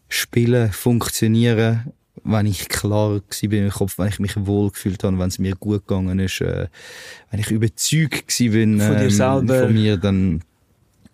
spielen, 0.10 0.72
funktionieren, 0.72 1.92
wenn 2.24 2.46
ich 2.46 2.70
klar 2.70 3.20
gsi 3.28 3.48
bin 3.48 3.66
im 3.66 3.72
Kopf, 3.72 3.98
wenn 3.98 4.08
ich 4.08 4.20
mich 4.20 4.34
wohl 4.46 4.70
gefühlt 4.72 5.04
habe, 5.04 5.18
wenn 5.20 5.28
es 5.28 5.40
mir 5.40 5.56
gut 5.56 5.88
gegangen 5.88 6.20
ist, 6.20 6.42
äh, 6.42 6.68
wenn 7.32 7.40
ich 7.40 7.50
überzeugt 7.52 8.28
gsi 8.28 8.50
bin 8.50 8.80
Von 8.80 8.98
dir 8.98 9.04
ähm, 9.04 9.10
selber. 9.10 9.60
von 9.64 9.74
mir, 9.74 9.98
dann 9.98 10.44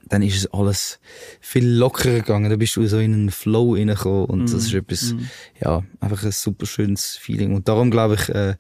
dann 0.10 0.22
ist 0.22 0.38
es 0.38 0.48
alles 0.54 1.00
viel 1.39 1.67
lockerer 1.67 2.15
gegangen. 2.15 2.50
Da 2.50 2.56
bist 2.56 2.76
du 2.76 2.86
so 2.88 3.00
in 3.00 3.13
einen 3.13 3.32
Flow 3.32 3.76
reingekommen 3.76 4.26
und 4.26 4.54
das 4.54 4.65
ist 4.65 4.74
etwas, 4.74 5.15
ja, 5.62 5.84
einfach 6.00 6.24
ein 6.24 6.32
super 6.32 6.65
schönes 6.65 7.15
Feeling. 7.15 7.54
Und 7.54 7.67
darum 7.67 7.91
glaube 7.91 8.15
ich, 8.15 8.30
äh, 8.30 8.56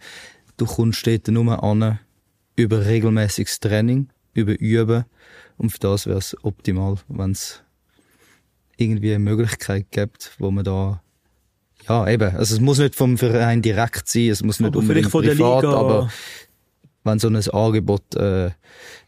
du 0.57 0.65
kommst 0.65 1.05
dort 1.07 1.27
nur 1.27 1.63
an 1.63 1.99
über 2.55 2.85
regelmäßiges 2.85 3.59
Training, 3.59 4.09
über 4.33 4.59
Üben 4.59 5.05
und 5.57 5.71
für 5.71 5.79
das 5.79 6.05
wäre 6.05 6.19
es 6.19 6.35
optimal, 6.43 6.97
wenn 7.07 7.31
es 7.31 7.61
irgendwie 8.77 9.09
eine 9.13 9.19
Möglichkeit 9.19 9.87
gibt, 9.91 10.31
wo 10.39 10.51
man 10.51 10.63
da 10.63 11.01
ja, 11.87 12.07
eben. 12.07 12.35
Also 12.35 12.55
es 12.55 12.61
muss 12.61 12.77
nicht 12.77 12.95
vom 12.95 13.17
Verein 13.17 13.61
direkt 13.61 14.07
sein, 14.07 14.29
es 14.29 14.43
muss 14.43 14.59
nicht 14.59 14.67
Aber 14.67 14.79
unbedingt 14.79 15.09
vielleicht 15.09 15.11
von 15.11 15.23
der 15.23 15.31
privat, 15.31 15.63
Liga. 15.63 15.77
aber 15.77 16.11
wenn 17.03 17.19
so 17.19 17.29
ein 17.29 17.35
Angebot 17.35 18.15
äh, 18.15 18.51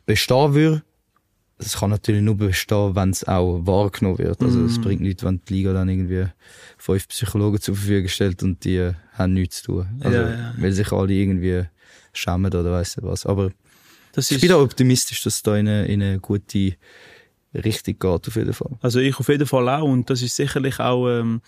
bestehen 0.05 0.53
würde, 0.53 0.83
es 1.61 1.77
kann 1.77 1.89
natürlich 1.89 2.21
nur 2.21 2.35
bestehen, 2.35 2.95
wenn 2.95 3.11
es 3.11 3.27
auch 3.27 3.65
wahrgenommen 3.65 4.17
wird. 4.17 4.41
Also 4.41 4.65
es 4.65 4.79
bringt 4.81 5.01
nichts, 5.01 5.23
wenn 5.23 5.41
die 5.47 5.53
Liga 5.53 5.73
dann 5.73 5.89
irgendwie 5.89 6.25
fünf 6.77 7.07
Psychologen 7.07 7.61
zur 7.61 7.75
Verfügung 7.75 8.07
stellt 8.07 8.43
und 8.43 8.63
die 8.63 8.77
äh, 8.77 8.93
haben 9.13 9.33
nichts 9.33 9.61
zu 9.61 9.73
tun. 9.73 9.87
Also, 10.01 10.17
Ja, 10.17 10.29
ja. 10.29 10.53
Weil 10.57 10.71
sich 10.71 10.91
alle 10.91 11.13
irgendwie 11.13 11.63
schämen 12.13 12.47
oder 12.53 12.71
weiss 12.71 12.97
nicht 12.97 13.05
was. 13.05 13.25
Aber 13.25 13.51
Das 14.13 14.31
ich 14.31 14.41
bin 14.41 14.51
auch 14.51 14.61
optimistisch, 14.61 15.21
dass 15.23 15.35
es 15.35 15.43
da 15.43 15.55
in 15.55 15.67
eine, 15.67 15.85
in 15.85 16.01
eine 16.01 16.19
gute 16.19 16.75
Richtung 17.53 17.99
geht, 17.99 18.27
auf 18.27 18.35
jeden 18.35 18.53
Fall. 18.53 18.77
also 18.81 18.99
ich 18.99 19.19
auf 19.19 19.27
jeden 19.27 19.45
Fall 19.45 19.67
auch 19.69 19.83
und 19.83 20.09
das 20.09 20.21
ist 20.21 20.35
sicherlich 20.35 20.79
auch 20.79 21.09
ähm, 21.09 21.41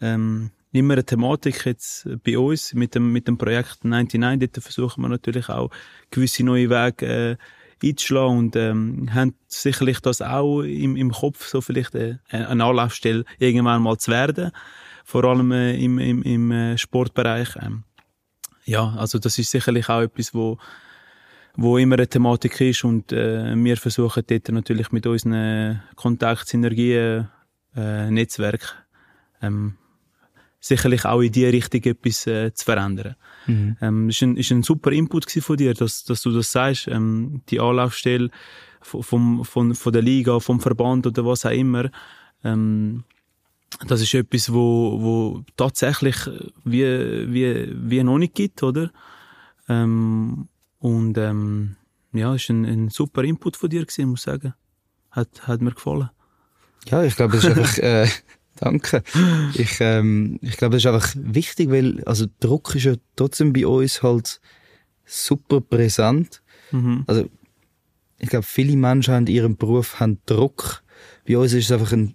ähm, 0.00 0.50
immer 0.72 0.94
eine 0.94 1.04
Thematik 1.04 1.66
jetzt 1.66 2.08
bei 2.24 2.38
uns 2.38 2.72
mit 2.72 2.94
dem, 2.94 3.12
mit 3.12 3.26
dem 3.26 3.36
Projekt 3.36 3.84
99. 3.84 4.50
Dort 4.52 4.62
versuchen 4.62 5.02
wir 5.02 5.08
natürlich 5.08 5.48
auch 5.48 5.70
gewisse 6.10 6.44
neue 6.44 6.70
Wege 6.70 7.06
äh, 7.06 7.36
einzuschlagen 7.82 8.38
und 8.38 8.56
ähm, 8.56 9.14
haben 9.14 9.34
sicherlich 9.46 10.00
das 10.00 10.22
auch 10.22 10.62
im, 10.62 10.96
im 10.96 11.10
Kopf, 11.10 11.46
so 11.46 11.60
vielleicht 11.60 11.94
äh, 11.94 12.16
eine 12.30 12.48
Anlaufstelle 12.48 13.24
irgendwann 13.38 13.82
mal 13.82 13.98
zu 13.98 14.10
werden, 14.10 14.50
vor 15.04 15.24
allem 15.24 15.52
äh, 15.52 15.76
im, 15.76 15.98
im, 15.98 16.22
im 16.22 16.50
äh, 16.50 16.78
Sportbereich. 16.78 17.56
Ähm, 17.60 17.84
ja, 18.64 18.94
also 18.96 19.18
das 19.18 19.38
ist 19.38 19.50
sicherlich 19.50 19.88
auch 19.88 20.00
etwas, 20.00 20.34
wo 20.34 20.58
wo 21.56 21.78
immer 21.78 21.94
eine 21.94 22.08
Thematik 22.08 22.60
ist 22.60 22.82
und 22.84 23.12
äh, 23.12 23.54
wir 23.54 23.76
versuchen 23.76 24.24
dort 24.26 24.48
natürlich 24.48 24.90
mit 24.90 25.06
unseren 25.06 25.82
Kontakt, 25.94 26.48
Synergien, 26.48 27.28
äh, 27.76 28.10
Netzwerk 28.10 28.84
ähm, 29.40 29.76
sicherlich 30.64 31.04
auch 31.04 31.20
in 31.20 31.30
die 31.30 31.44
Richtung 31.44 31.82
etwas 31.82 32.26
äh, 32.26 32.54
zu 32.54 32.64
verändern. 32.64 33.16
Mhm. 33.46 33.76
Ähm, 33.82 34.08
ist 34.08 34.22
ein, 34.22 34.36
ist 34.38 34.50
ein 34.50 34.62
super 34.62 34.92
Input 34.92 35.30
von 35.30 35.56
dir, 35.58 35.74
dass, 35.74 36.04
dass 36.04 36.22
du 36.22 36.30
das 36.30 36.50
sagst, 36.50 36.88
ähm, 36.88 37.42
die 37.50 37.60
Anlaufstelle 37.60 38.30
vom, 38.80 39.44
von, 39.44 39.74
von 39.74 39.92
der 39.92 40.00
Liga, 40.00 40.40
vom 40.40 40.60
Verband 40.60 41.06
oder 41.06 41.26
was 41.26 41.44
auch 41.44 41.50
immer. 41.50 41.90
Ähm, 42.42 43.04
das 43.86 44.00
ist 44.00 44.14
etwas, 44.14 44.54
wo, 44.54 45.02
wo 45.02 45.44
tatsächlich 45.56 46.16
wie, 46.64 46.84
wie, 47.30 47.70
wie 47.74 48.02
noch 48.02 48.18
nicht 48.18 48.34
gibt, 48.34 48.62
oder? 48.62 48.90
Ähm, 49.68 50.48
und 50.78 51.18
ähm, 51.18 51.76
ja, 52.12 52.34
ist 52.34 52.48
ein, 52.48 52.64
ein 52.64 52.88
super 52.88 53.22
Input 53.22 53.58
von 53.58 53.68
dir 53.68 53.84
gewesen, 53.84 54.08
muss 54.08 54.20
ich 54.20 54.24
sagen. 54.24 54.54
Hat, 55.10 55.46
hat 55.46 55.60
mir 55.60 55.72
gefallen. 55.72 56.08
Ja, 56.86 57.02
ich 57.02 57.16
glaube, 57.16 57.34
das 57.36 57.44
ist 57.44 57.50
einfach, 57.50 57.78
äh, 57.82 58.08
danke. 58.64 59.02
Ich, 59.54 59.78
ähm, 59.80 60.38
ich 60.42 60.56
glaube, 60.56 60.76
das 60.76 60.84
ist 60.84 60.86
einfach 60.86 61.14
wichtig, 61.16 61.70
weil, 61.70 62.02
also 62.04 62.26
Druck 62.40 62.74
ist 62.74 62.84
ja 62.84 62.94
trotzdem 63.16 63.52
bei 63.52 63.66
uns 63.66 64.02
halt 64.02 64.40
super 65.04 65.60
präsent. 65.60 66.42
Mhm. 66.70 67.04
Also, 67.06 67.28
ich 68.18 68.28
glaube, 68.28 68.44
viele 68.44 68.76
Menschen 68.76 69.14
haben 69.14 69.26
in 69.26 69.34
ihrem 69.34 69.56
Beruf 69.56 70.00
haben 70.00 70.18
Druck. 70.26 70.82
Bei 71.26 71.36
uns 71.36 71.52
ist 71.52 71.66
es 71.66 71.72
einfach 71.72 71.92
ein, 71.92 72.14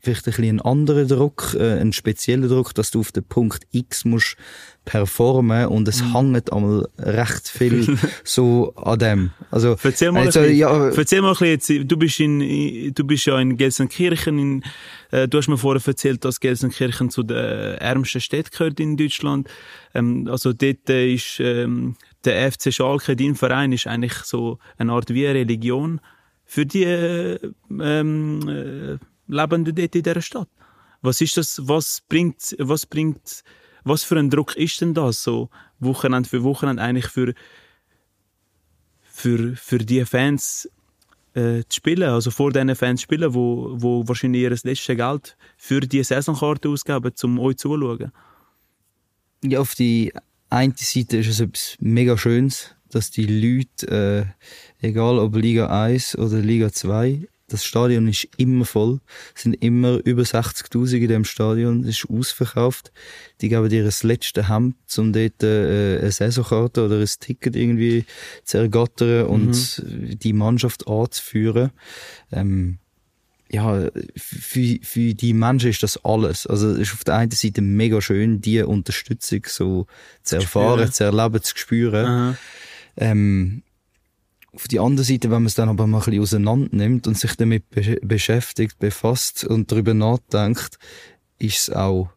vielleicht 0.00 0.26
ein 0.26 0.32
bisschen 0.32 0.60
anderer 0.60 1.04
Druck, 1.04 1.56
äh, 1.58 1.80
ein 1.80 1.92
spezieller 1.92 2.48
Druck, 2.48 2.74
dass 2.74 2.90
du 2.90 3.00
auf 3.00 3.12
den 3.12 3.24
Punkt 3.24 3.66
X 3.72 4.04
musst 4.04 4.36
performen 4.84 5.66
und 5.66 5.86
es 5.86 6.02
hängt 6.14 6.50
einmal 6.50 6.88
recht 6.98 7.48
viel 7.48 7.98
so 8.24 8.74
an 8.74 8.98
dem. 8.98 9.30
Also, 9.50 9.76
Erzähl 9.82 10.12
mal, 10.12 10.26
also, 10.26 10.40
ein 10.40 10.46
bisschen, 10.46 10.58
ja, 10.58 10.88
erzähl 10.88 11.20
mal 11.20 11.36
ein 11.38 11.58
bisschen 11.58 11.78
jetzt, 11.78 11.90
du 11.90 11.96
bist 11.96 12.20
in, 12.20 12.94
du 12.94 13.04
bist 13.04 13.26
ja 13.26 13.38
in 13.38 13.56
Gelsenkirchen, 13.56 14.38
in, 14.38 14.64
äh, 15.10 15.28
du 15.28 15.38
hast 15.38 15.48
mir 15.48 15.58
vorher 15.58 15.86
erzählt, 15.86 16.24
dass 16.24 16.40
Gelsenkirchen 16.40 17.10
zu 17.10 17.22
den 17.22 17.36
ärmsten 17.36 18.20
Städten 18.20 18.50
gehört 18.50 18.80
in 18.80 18.96
Deutschland. 18.96 19.48
Ähm, 19.94 20.26
also 20.30 20.52
dort 20.52 20.88
äh, 20.88 21.12
ist, 21.12 21.38
ähm, 21.40 21.96
der 22.24 22.50
FC 22.50 22.72
Schalke, 22.72 23.14
dein 23.14 23.34
Verein, 23.34 23.72
ist 23.72 23.86
eigentlich 23.86 24.14
so 24.24 24.58
eine 24.78 24.92
Art 24.92 25.12
wie 25.12 25.26
eine 25.26 25.40
Religion 25.40 26.00
für 26.48 26.64
die 26.64 26.84
äh, 26.84 27.38
ähm, 27.68 28.48
äh, 28.48 28.98
Lebenden 29.28 29.74
dort 29.74 29.94
in 29.94 30.02
dieser 30.02 30.22
Stadt. 30.22 30.48
Was 31.00 31.20
ist 31.20 31.36
das, 31.36 31.60
was 31.68 32.02
bringt, 32.08 32.56
was 32.58 32.86
bringt, 32.86 33.44
was 33.84 34.02
für 34.02 34.18
ein 34.18 34.30
Druck 34.30 34.56
ist 34.56 34.80
denn 34.80 34.94
das 34.94 35.22
so, 35.22 35.48
Wochenende 35.78 36.28
für 36.28 36.42
Wochenende 36.42 36.82
eigentlich 36.82 37.06
für, 37.06 37.34
für, 39.00 39.54
für 39.54 39.78
die 39.78 40.04
Fans 40.04 40.68
äh, 41.34 41.62
zu 41.68 41.76
spielen, 41.76 42.10
also 42.10 42.30
vor 42.30 42.52
diesen 42.52 42.74
Fans 42.74 43.00
zu 43.00 43.04
spielen, 43.04 43.32
wo, 43.34 43.74
wo 43.76 44.06
wahrscheinlich 44.08 44.42
ihr 44.42 44.50
letztes 44.50 44.96
Geld 44.96 45.36
für 45.56 45.80
die 45.80 46.02
Saisonkarte 46.02 46.68
ausgeben, 46.68 47.12
um 47.22 47.38
euch 47.38 47.56
zuzuschauen. 47.56 48.12
Ja, 49.44 49.60
auf 49.60 49.74
die 49.76 50.12
eine 50.50 50.74
Seite 50.76 51.18
ist 51.18 51.28
es 51.28 51.40
etwas 51.40 51.76
mega 51.78 52.16
Schönes, 52.18 52.74
dass 52.90 53.10
die 53.10 53.26
Leute, 53.26 54.34
äh, 54.80 54.86
egal 54.86 55.18
ob 55.18 55.36
Liga 55.36 55.68
1 55.68 56.18
oder 56.18 56.38
Liga 56.38 56.72
2, 56.72 57.28
das 57.48 57.64
Stadion 57.64 58.06
ist 58.08 58.28
immer 58.36 58.64
voll. 58.64 59.00
Es 59.34 59.42
sind 59.42 59.54
immer 59.54 59.98
über 60.04 60.22
60.000 60.22 60.96
in 60.98 61.08
dem 61.08 61.24
Stadion. 61.24 61.82
Es 61.84 61.98
ist 62.04 62.10
ausverkauft. 62.10 62.92
Die 63.40 63.48
geben 63.48 63.68
dir 63.68 63.84
das 63.84 64.02
letzte 64.02 64.48
Hemd, 64.48 64.76
um 64.98 65.12
dort 65.12 65.42
äh, 65.42 65.98
eine 65.98 66.12
Saisonkarte 66.12 66.84
oder 66.84 66.98
ein 66.98 67.08
Ticket 67.20 67.56
irgendwie 67.56 68.04
zu 68.44 68.58
ergattern 68.58 69.26
und 69.26 69.48
Mhm. 69.82 70.18
die 70.18 70.32
Mannschaft 70.32 70.86
anzuführen. 70.86 71.70
Ähm, 72.32 72.78
ja, 73.50 73.88
für, 74.14 74.76
für 74.82 75.14
die 75.14 75.32
Menschen 75.32 75.70
ist 75.70 75.82
das 75.82 76.04
alles. 76.04 76.46
Also, 76.46 76.72
es 76.72 76.80
ist 76.80 76.92
auf 76.92 77.04
der 77.04 77.14
einen 77.16 77.30
Seite 77.30 77.62
mega 77.62 78.00
schön, 78.02 78.42
die 78.42 78.60
Unterstützung 78.60 79.40
so 79.46 79.86
zu 80.22 80.36
erfahren, 80.36 80.80
spüren. 80.80 80.92
zu 80.92 81.04
erleben, 81.04 81.42
zu 81.42 81.56
spüren. 81.56 82.36
Ähm, 82.98 83.62
auf 84.52 84.66
die 84.68 84.80
andere 84.80 85.04
Seite, 85.04 85.30
wenn 85.30 85.42
man 85.42 85.46
es 85.46 85.54
dann 85.54 85.68
aber 85.68 85.86
mal 85.86 85.98
ein 85.98 86.04
bisschen 86.04 86.22
auseinander 86.22 86.68
nimmt 86.74 87.06
und 87.06 87.18
sich 87.18 87.34
damit 87.36 87.68
be 87.70 87.98
beschäftigt, 88.02 88.78
befasst 88.78 89.44
und 89.44 89.70
darüber 89.70 89.94
nachdenkt, 89.94 90.78
ist 91.38 91.68
es 91.68 91.70
auch 91.70 92.10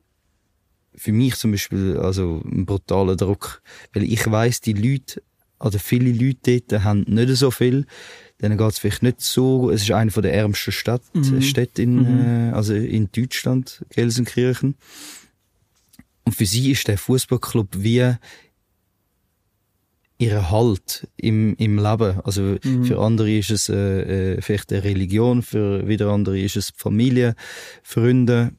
für 0.96 1.12
mich 1.12 1.36
zum 1.36 1.52
Beispiel 1.52 1.98
also 1.98 2.41
ein 2.46 2.65
brutaler 2.65 3.15
Druck. 3.15 3.62
Weil 3.94 4.04
ich 4.04 4.30
weiß, 4.30 4.62
die 4.62 4.74
Leute, 4.74 5.22
oder 5.60 5.80
viele 5.80 6.12
Leute 6.12 6.62
dort 6.62 6.84
haben 6.84 7.02
nicht 7.08 7.36
so 7.36 7.52
viel, 7.52 7.86
denen 8.41 8.58
geht 8.58 8.72
es 8.72 8.80
vielleicht 8.80 9.04
nicht 9.04 9.22
so, 9.22 9.70
es 9.70 9.84
ist 9.84 9.91
eine 9.91 10.12
von 10.12 10.24
der 10.24 10.34
ärmsten 10.34 10.72
Stadt, 10.72 11.04
Mhm. 11.13 11.41
Städte 11.41 11.82
in, 11.82 12.06
äh, 12.06 12.52
also 12.54 12.74
in 12.74 13.10
Deutschland, 13.12 13.86
Gelsenkirchen. 13.89 14.76
Und 16.24 16.36
für 16.36 16.46
sie 16.46 16.72
ist 16.72 16.88
der 16.88 16.98
Fußballclub 16.98 17.70
wie 17.74 18.15
ihre 20.22 20.52
Halt 20.52 21.08
im, 21.18 21.56
im 21.56 21.78
Leben. 21.78 22.22
Also 22.24 22.58
für 22.62 23.00
andere 23.00 23.32
ist 23.32 23.50
es 23.50 23.70
äh, 23.70 24.36
äh, 24.36 24.42
vielleicht 24.42 24.72
eine 24.72 24.84
Religion, 24.84 25.42
für 25.42 25.88
wieder 25.88 26.12
andere 26.12 26.40
ist 26.40 26.56
es 26.56 26.72
Familie, 26.76 27.36
Freunde. 27.82 28.52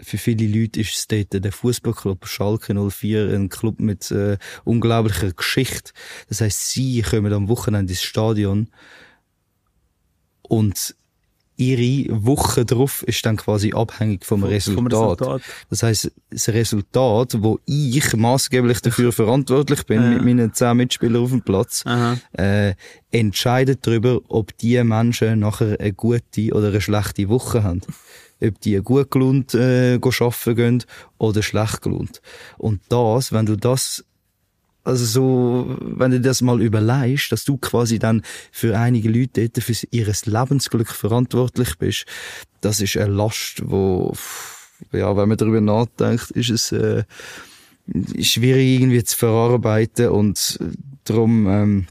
Für 0.00 0.18
viele 0.18 0.48
Leute 0.48 0.80
ist 0.80 0.96
es 0.96 1.06
dort 1.06 1.44
der 1.44 1.52
Fußballclub 1.52 2.26
Schalke 2.26 2.74
04, 2.74 3.32
ein 3.32 3.48
Club 3.48 3.78
mit 3.78 4.10
äh, 4.10 4.38
unglaublicher 4.64 5.32
Geschichte. 5.32 5.92
Das 6.28 6.40
heißt, 6.40 6.70
sie 6.72 7.02
kommen 7.02 7.32
am 7.32 7.48
Wochenende 7.48 7.92
ins 7.92 8.02
Stadion 8.02 8.70
und 10.42 10.96
ihre 11.56 12.24
Woche 12.24 12.64
drauf 12.64 13.02
ist 13.04 13.24
dann 13.26 13.36
quasi 13.36 13.72
abhängig 13.72 14.24
vom, 14.24 14.40
Vom 14.40 14.48
Resultat. 14.48 15.20
Resultat. 15.20 15.42
Das 15.70 15.82
heißt, 15.82 16.12
das 16.30 16.48
Resultat, 16.48 17.36
wo 17.42 17.58
ich 17.66 18.14
maßgeblich 18.14 18.80
dafür 18.80 19.12
verantwortlich 19.12 19.84
bin, 19.86 20.02
Ja. 20.02 20.08
mit 20.10 20.24
meinen 20.24 20.52
zehn 20.52 20.76
Mitspielern 20.76 21.22
auf 21.22 21.30
dem 21.30 21.42
Platz, 21.42 21.84
äh, 22.36 22.74
entscheidet 23.10 23.86
darüber, 23.86 24.20
ob 24.28 24.56
die 24.58 24.82
Menschen 24.82 25.38
nachher 25.40 25.78
eine 25.78 25.92
gute 25.92 26.52
oder 26.52 26.68
eine 26.68 26.80
schlechte 26.80 27.28
Woche 27.28 27.62
haben. 27.62 27.80
Ob 28.42 28.60
die 28.60 28.76
gut 28.82 29.10
gelohnt 29.10 29.54
äh, 29.54 29.94
arbeiten 30.02 30.54
gehen 30.56 30.84
oder 31.18 31.42
schlecht 31.42 31.82
gelohnt. 31.82 32.20
Und 32.58 32.80
das, 32.88 33.32
wenn 33.32 33.46
du 33.46 33.56
das 33.56 34.04
also 34.84 35.04
so, 35.06 35.76
wenn 35.80 36.10
du 36.10 36.20
das 36.20 36.42
mal 36.42 36.60
überlegst, 36.60 37.32
dass 37.32 37.44
du 37.44 37.56
quasi 37.56 37.98
dann 37.98 38.22
für 38.52 38.78
einige 38.78 39.08
Leute 39.08 39.48
dort 39.48 39.64
für 39.64 39.86
ihr 39.90 40.06
Lebensglück 40.06 40.88
verantwortlich 40.88 41.78
bist, 41.78 42.04
das 42.60 42.80
ist 42.80 42.96
eine 42.96 43.12
Last, 43.12 43.62
wo, 43.64 44.14
ja, 44.92 45.16
wenn 45.16 45.28
man 45.28 45.38
darüber 45.38 45.62
nachdenkt, 45.62 46.30
ist 46.32 46.50
es 46.50 46.72
äh, 46.72 47.04
schwierig 48.20 48.80
irgendwie 48.80 49.04
zu 49.04 49.16
verarbeiten 49.16 50.08
und 50.08 50.58
darum, 51.04 51.46
ähm, 51.48 51.86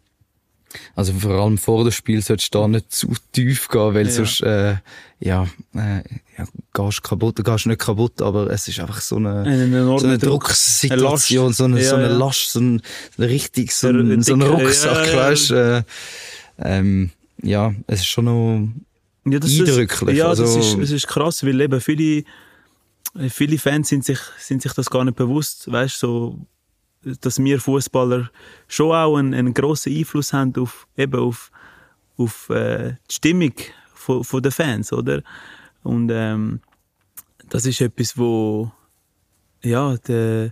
also 0.95 1.13
vor 1.13 1.31
allem 1.31 1.57
vor 1.57 1.83
dem 1.83 1.91
Spiel 1.91 2.21
solltest 2.21 2.53
du 2.53 2.59
da 2.59 2.67
nicht 2.67 2.91
zu 2.91 3.13
tief 3.31 3.67
gehen, 3.69 3.93
weil 3.93 4.05
Ja. 4.05 4.11
sonst, 4.11 4.41
äh, 4.41 4.75
ja, 5.19 5.43
äh, 5.75 6.03
ja, 6.37 6.45
gehst 6.73 7.03
kaputt, 7.03 7.43
gehst 7.43 7.65
nicht 7.67 7.79
kaputt, 7.79 8.21
aber 8.21 8.49
es 8.49 8.67
ist 8.67 8.79
einfach 8.79 9.01
so 9.01 9.17
eine, 9.17 9.41
Ein 9.43 9.73
enormer 9.73 9.99
so 9.99 10.07
eine 10.07 10.17
Druck. 10.17 10.43
Drucksituation, 10.45 11.45
Eine 11.45 11.53
so 11.53 11.63
eine, 11.65 11.77
Last. 11.77 11.89
so 11.89 11.95
eine 11.95 12.03
Ja, 12.05 12.11
ja. 12.11 12.17
Last, 12.17 12.51
so 12.51 12.59
ein, 12.59 12.81
richtig, 13.19 13.71
so 13.73 13.87
ein, 13.87 14.21
so 14.23 14.33
ein 14.33 14.39
dicke- 14.41 14.49
Rucksack, 14.49 15.07
ja, 15.07 15.13
ja. 15.13 15.17
weißt 15.19 15.51
äh, 15.51 15.83
ähm, 16.59 17.09
ja, 17.41 17.73
es 17.87 17.99
ist 18.01 18.07
schon 18.07 18.25
noch, 18.25 18.67
Ja, 19.25 19.39
das 19.39 19.51
eindrücklich. 19.51 20.09
Ist, 20.11 20.17
ja, 20.17 20.29
das 20.29 20.39
Also- 20.41 20.59
ist, 20.59 20.77
es 20.79 20.91
ist 20.91 21.07
krass, 21.07 21.43
weil 21.45 21.59
eben 21.61 21.79
viele, 21.81 22.23
viele 23.29 23.57
Fans 23.57 23.89
sind 23.89 24.03
sich, 24.05 24.19
sind 24.39 24.61
sich 24.61 24.73
das 24.73 24.89
gar 24.89 25.03
nicht 25.05 25.15
bewusst, 25.15 25.71
weißt 25.71 25.99
so, 25.99 26.39
dass 27.21 27.39
wir 27.39 27.59
Fußballer 27.59 28.29
schon 28.67 28.95
auch 28.95 29.17
einen, 29.17 29.33
einen 29.33 29.53
grossen 29.53 29.95
Einfluss 29.95 30.33
haben 30.33 30.53
auf, 30.57 30.87
eben 30.97 31.19
auf, 31.19 31.51
auf 32.17 32.49
äh, 32.49 32.95
die 33.09 33.15
Stimmung 33.15 33.53
von, 33.93 34.23
von 34.23 34.41
den 34.41 34.51
Fans, 34.51 34.93
oder? 34.93 35.21
Und 35.83 36.09
ähm, 36.11 36.61
das 37.49 37.65
ist 37.65 37.81
etwas, 37.81 38.17
wo 38.17 38.71
ja, 39.63 39.95
der, 39.97 40.51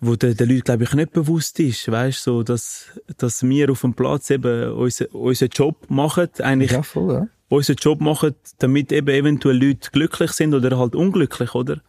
wo 0.00 0.16
der, 0.16 0.34
der 0.34 0.46
Leute, 0.46 0.62
glaube 0.62 0.84
ich, 0.84 0.92
nicht 0.92 1.12
bewusst 1.12 1.58
ist, 1.60 1.90
weißt 1.90 2.22
so, 2.22 2.42
dass, 2.42 2.86
dass 3.16 3.42
wir 3.42 3.70
auf 3.70 3.80
dem 3.80 3.94
Platz 3.94 4.30
eben 4.30 4.72
unseren, 4.72 5.50
Job 5.50 5.86
machen, 5.88 6.28
eigentlich 6.38 6.72
ja, 6.72 6.82
voll, 6.82 7.12
ja. 7.12 7.28
unseren 7.48 7.76
Job 7.76 8.00
machen, 8.00 8.34
damit 8.58 8.92
eben 8.92 9.08
eventuell 9.08 9.56
Leute 9.56 9.90
glücklich 9.90 10.32
sind 10.32 10.54
oder 10.54 10.78
halt 10.78 10.94
unglücklich, 10.94 11.54
oder? 11.54 11.80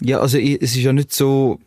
Ja, 0.00 0.20
also 0.20 0.38
es 0.38 0.74
ist 0.74 0.76
ja 0.76 0.92
nicht 0.92 1.12
so, 1.12 1.60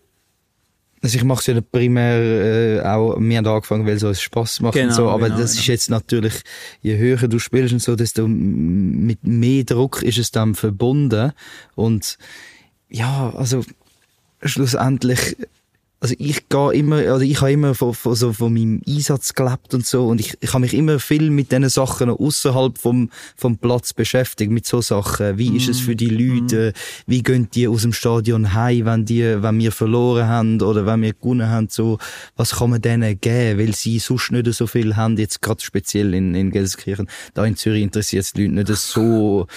also 1.04 1.18
ich 1.18 1.24
mache 1.26 1.42
es 1.42 1.48
ja 1.48 1.60
primär 1.60 2.18
äh, 2.18 2.82
auch, 2.82 3.20
wir 3.20 3.38
haben 3.38 3.46
angefangen, 3.46 3.86
weil 3.86 3.98
es 3.98 4.04
uns 4.04 4.22
Spass 4.22 4.62
macht 4.62 4.76
Genau, 4.76 4.88
und 4.88 4.94
so, 4.94 5.10
aber 5.10 5.26
genau, 5.28 5.40
das 5.42 5.52
genau. 5.52 5.62
ist 5.62 5.68
jetzt 5.68 5.90
natürlich, 5.90 6.34
je 6.82 6.98
höher 6.98 7.28
du 7.28 7.40
spielst 7.40 7.74
und 7.74 7.82
so, 7.82 7.98
desto 7.98 8.26
mit 8.26 9.20
mehr 9.28 9.66
Druck 9.66 10.02
ist 10.02 10.18
es 10.18 10.32
dann 10.32 10.56
verbunden 10.56 11.34
und 11.76 12.18
ja, 12.90 13.34
also 13.36 13.66
schlussendlich, 14.42 15.36
also 16.04 16.16
ich 16.20 16.50
gehe 16.50 16.74
immer, 16.74 16.98
oder 16.98 17.22
ich 17.22 17.40
habe 17.40 17.54
immer 17.54 17.74
von, 17.76 17.94
von, 17.94 18.14
so 18.14 18.34
von 18.34 18.54
meinem 18.54 18.82
Einsatz 18.86 19.34
gelebt 19.34 19.74
und 19.74 19.86
so 19.86 20.08
und 20.10 20.20
ich, 20.20 20.34
ich 20.42 20.50
habe 20.52 20.60
mich 20.60 20.74
immer 20.74 21.00
viel 21.00 21.30
mit 21.30 21.50
diesen 21.54 21.70
Sachen 21.70 22.10
außerhalb 22.10 22.78
vom, 22.78 23.10
vom 23.38 23.58
Platz 23.58 23.94
beschäftigt, 23.94 24.52
mit 24.52 24.66
so 24.68 24.82
Sachen. 24.82 25.38
Wie 25.38 25.56
ist 25.56 25.70
es 25.70 25.80
für 25.80 25.96
die 25.96 26.10
Leute? 26.10 26.74
Wie 27.08 27.24
gehen 27.24 27.48
die 27.54 27.70
aus 27.70 27.84
dem 27.84 27.94
Stadion 27.94 28.54
heim, 28.54 28.86
wenn 28.86 29.06
die, 29.06 29.42
wenn 29.42 29.58
wir 29.60 29.72
verloren 29.72 30.28
haben 30.28 30.62
oder 30.62 30.86
wenn 30.86 31.02
wir 31.04 31.14
gewonnen 31.14 31.50
haben? 31.50 31.70
So, 31.70 32.00
was 32.36 32.56
kann 32.58 32.72
man 32.72 32.82
denen 32.82 33.22
geben? 33.22 33.58
Weil 33.60 33.74
sie 33.74 33.98
sonst 34.00 34.30
nicht 34.34 34.54
so 34.54 34.68
viel 34.68 34.98
haben, 34.98 35.16
jetzt 35.16 35.42
gerade 35.42 35.62
speziell 35.64 36.14
in, 36.14 36.36
in 36.36 36.52
Gelsenkirchen. 36.52 37.08
Da 37.34 37.46
in 37.46 37.56
Zürich 37.56 37.82
interessiert 37.82 38.26
es 38.26 38.34
die 38.34 38.48
Leute 38.48 38.56
nicht 38.72 38.78
so, 38.82 39.48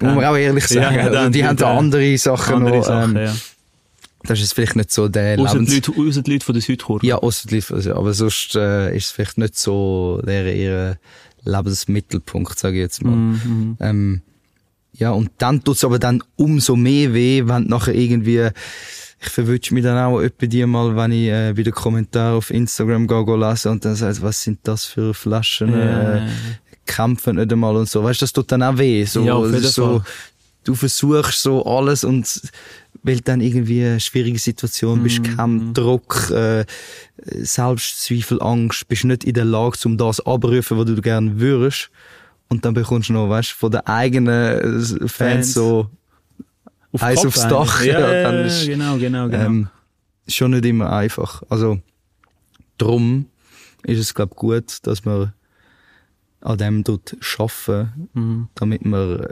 muss 0.00 0.14
man 0.14 0.24
auch 0.24 0.36
ehrlich 0.36 0.66
Ja, 0.70 0.84
sagen. 0.84 0.96
ja, 0.96 1.02
also, 1.08 1.24
die 1.26 1.32
die- 1.32 1.44
haben 1.44 1.56
da 1.58 1.76
andere 1.76 2.16
Sachen 2.16 2.54
Andere 2.54 2.78
noch. 2.78 2.86
Sachen, 2.86 3.16
ähm, 3.16 3.24
ja. 3.26 3.34
Das 4.24 4.40
ist 4.40 4.54
vielleicht 4.54 4.76
nicht 4.76 4.90
so 4.90 5.08
der 5.08 5.38
Außer 5.38 5.58
die, 5.58 5.66
Lebens... 5.66 5.86
Leute, 5.86 6.08
außer 6.08 6.22
die 6.22 6.32
Leute 6.32 6.44
von 6.44 6.54
der 6.54 6.62
Südkurve. 6.62 7.06
Ja, 7.06 7.16
ausser 7.16 7.48
die 7.48 7.62
also, 7.68 7.94
aber 7.94 8.14
sonst 8.14 8.54
äh, 8.54 8.96
ist 8.96 9.06
es 9.06 9.10
vielleicht 9.10 9.38
nicht 9.38 9.58
so 9.58 10.20
der 10.24 10.54
ihr 10.54 10.98
Lebensmittelpunkt, 11.44 12.58
sage 12.58 12.76
ich 12.76 12.82
jetzt 12.82 13.04
mal. 13.04 13.16
Mhm. 13.16 13.76
Ähm, 13.80 14.22
ja, 14.92 15.10
und 15.10 15.30
dann 15.38 15.64
tut's 15.64 15.84
aber 15.84 15.98
dann 15.98 16.22
umso 16.36 16.76
mehr 16.76 17.14
weh, 17.14 17.42
wenn 17.46 17.64
nachher 17.64 17.94
irgendwie, 17.94 18.50
ich 19.20 19.28
verwünsche 19.28 19.74
mich 19.74 19.82
dann 19.82 19.98
auch 19.98 20.20
etwa 20.20 20.46
die 20.46 20.66
mal, 20.66 20.94
wenn 20.96 21.12
ich 21.12 21.28
äh, 21.28 21.52
bei 21.56 21.62
den 21.62 21.72
Kommentaren 21.72 22.36
auf 22.36 22.50
Instagram 22.50 23.06
gehe, 23.06 23.24
gehe 23.24 23.36
lesen 23.36 23.72
und 23.72 23.84
dann 23.84 23.94
sagt, 23.94 24.22
was 24.22 24.42
sind 24.42 24.60
das 24.64 24.84
für 24.84 25.14
Flaschen, 25.14 25.72
äh, 25.72 26.28
kämpfen 26.84 27.36
nicht 27.36 27.52
einmal 27.52 27.76
und 27.76 27.88
so. 27.88 28.02
Weißt 28.02 28.20
du, 28.20 28.24
das 28.24 28.32
tut 28.32 28.52
dann 28.52 28.62
auch 28.62 28.76
weh. 28.76 29.04
So, 29.04 29.24
Ja, 29.24 29.34
auf 29.34 29.50
jeden 29.50 29.62
so, 29.62 30.00
Fall. 30.00 30.02
Du 30.64 30.74
versuchst 30.74 31.42
so 31.42 31.64
alles 31.64 32.04
und 32.04 32.40
weil 33.04 33.20
dann 33.20 33.40
irgendwie 33.40 33.84
eine 33.84 34.00
schwierige 34.00 34.38
Situation 34.38 35.00
Mhm. 35.00 35.02
bist, 35.02 35.24
Kampf, 35.24 35.72
Druck, 35.74 36.30
äh, 36.30 36.64
Selbstzweifel, 37.26 38.40
Angst, 38.42 38.86
bist 38.88 39.04
nicht 39.04 39.24
in 39.24 39.34
der 39.34 39.44
Lage, 39.44 39.76
um 39.84 39.96
das 39.96 40.20
abrufen, 40.20 40.78
was 40.78 40.86
du 40.86 41.00
gerne 41.00 41.40
würdest. 41.40 41.90
Und 42.48 42.64
dann 42.64 42.74
bekommst 42.74 43.08
du 43.08 43.14
noch, 43.14 43.28
weißt 43.28 43.50
von 43.52 43.70
den 43.70 43.80
eigenen 43.86 44.58
äh, 44.58 45.08
Fans, 45.08 45.12
Fans. 45.12 45.54
so 45.54 45.90
Auf 46.92 47.02
Eis 47.02 47.22
Kopf 47.22 47.26
aufs. 47.38 47.48
Dach, 47.48 47.82
Ja, 47.84 47.98
ja, 48.00 48.22
dann 48.30 48.44
ist- 48.46 48.66
genau, 48.66 48.98
genau, 48.98 49.28
genau. 49.28 49.44
ähm, 49.46 49.68
schon 50.28 50.50
nicht 50.52 50.64
immer 50.66 50.92
einfach. 50.92 51.42
Also 51.48 51.80
drum 52.78 53.26
ist 53.84 53.98
es 53.98 54.14
glaube 54.14 54.34
gut, 54.34 54.78
dass 54.86 55.04
man 55.04 55.32
an 56.40 56.58
dem 56.58 56.84
dort 56.84 57.16
schaffen, 57.20 58.08
Mhm. 58.12 58.48
damit 58.54 58.84
man 58.84 59.28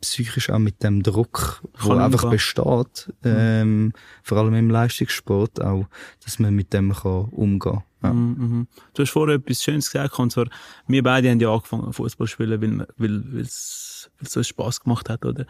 psychisch 0.00 0.50
auch 0.50 0.58
mit 0.58 0.82
dem 0.82 1.02
Druck, 1.02 1.62
wo 1.78 1.90
Kann 1.90 2.00
einfach 2.00 2.24
umgehen. 2.24 2.36
besteht, 2.36 3.12
ähm, 3.24 3.92
vor 4.22 4.38
allem 4.38 4.54
im 4.54 4.70
Leistungssport 4.70 5.62
auch, 5.62 5.86
dass 6.24 6.38
man 6.38 6.54
mit 6.54 6.72
dem 6.72 6.92
kann 6.92 7.26
umgehen. 7.30 7.82
Ja. 8.02 8.12
Mhm, 8.12 8.36
mhm. 8.38 8.66
Du 8.94 9.02
hast 9.02 9.10
vorher 9.10 9.36
etwas 9.36 9.62
Schönes 9.62 9.90
gesagt, 9.90 10.18
und 10.18 10.32
zwar, 10.32 10.46
wir 10.86 11.02
beide 11.02 11.30
haben 11.30 11.40
ja 11.40 11.52
angefangen 11.52 11.92
Fußball 11.92 12.26
zu 12.26 12.32
spielen, 12.32 12.60
weil, 12.60 12.86
weil, 12.96 13.24
weil 13.32 13.42
es 13.42 14.10
weil 14.18 14.26
es 14.26 14.32
so 14.32 14.42
Spass 14.42 14.80
gemacht 14.80 15.08
hat, 15.08 15.24
oder? 15.24 15.46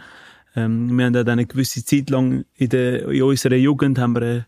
Ähm, 0.55 0.97
wir 0.97 1.05
haben 1.05 1.13
dann 1.13 1.29
eine 1.29 1.47
gewisse 1.47 1.85
Zeit 1.85 2.11
lang 2.11 2.45
in, 2.55 2.69
der, 2.71 3.09
in 3.09 3.23
unserer 3.23 3.57
Jugend 3.57 3.99
haben 3.99 4.15
wir 4.15 4.23
äh, 4.23 4.35
ein 4.37 4.45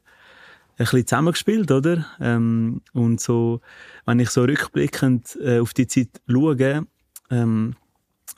bisschen 0.78 1.06
zusammengespielt, 1.06 1.70
oder? 1.70 2.06
Ähm, 2.20 2.82
und 2.92 3.20
so, 3.20 3.60
wenn 4.06 4.20
ich 4.20 4.30
so 4.30 4.42
rückblickend 4.42 5.36
äh, 5.42 5.58
auf 5.58 5.74
die 5.74 5.86
Zeit 5.86 6.08
schaue, 6.26 6.86
ähm, 7.30 7.74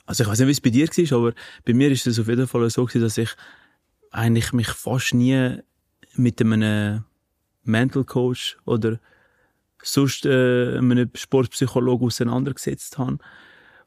also 0.05 0.23
ich 0.23 0.29
weiß 0.29 0.39
nicht, 0.39 0.47
wie 0.47 0.51
es 0.51 0.61
bei 0.61 0.69
dir 0.69 0.87
war, 0.87 1.17
aber 1.17 1.33
bei 1.65 1.73
mir 1.73 1.91
ist 1.91 2.07
es 2.07 2.19
auf 2.19 2.27
jeden 2.27 2.47
Fall 2.47 2.69
so 2.69 2.85
dass 2.85 3.17
ich 3.17 3.29
eigentlich 4.11 4.53
mich 4.53 4.67
fast 4.67 5.13
nie 5.13 5.59
mit 6.15 6.41
einem 6.41 7.05
Mental 7.63 8.03
Coach 8.03 8.57
oder 8.65 8.99
sonst 9.81 10.25
äh, 10.25 10.77
einem 10.77 11.09
Sportpsychologen 11.13 12.07
auseinandergesetzt 12.07 12.97
habe. 12.97 13.17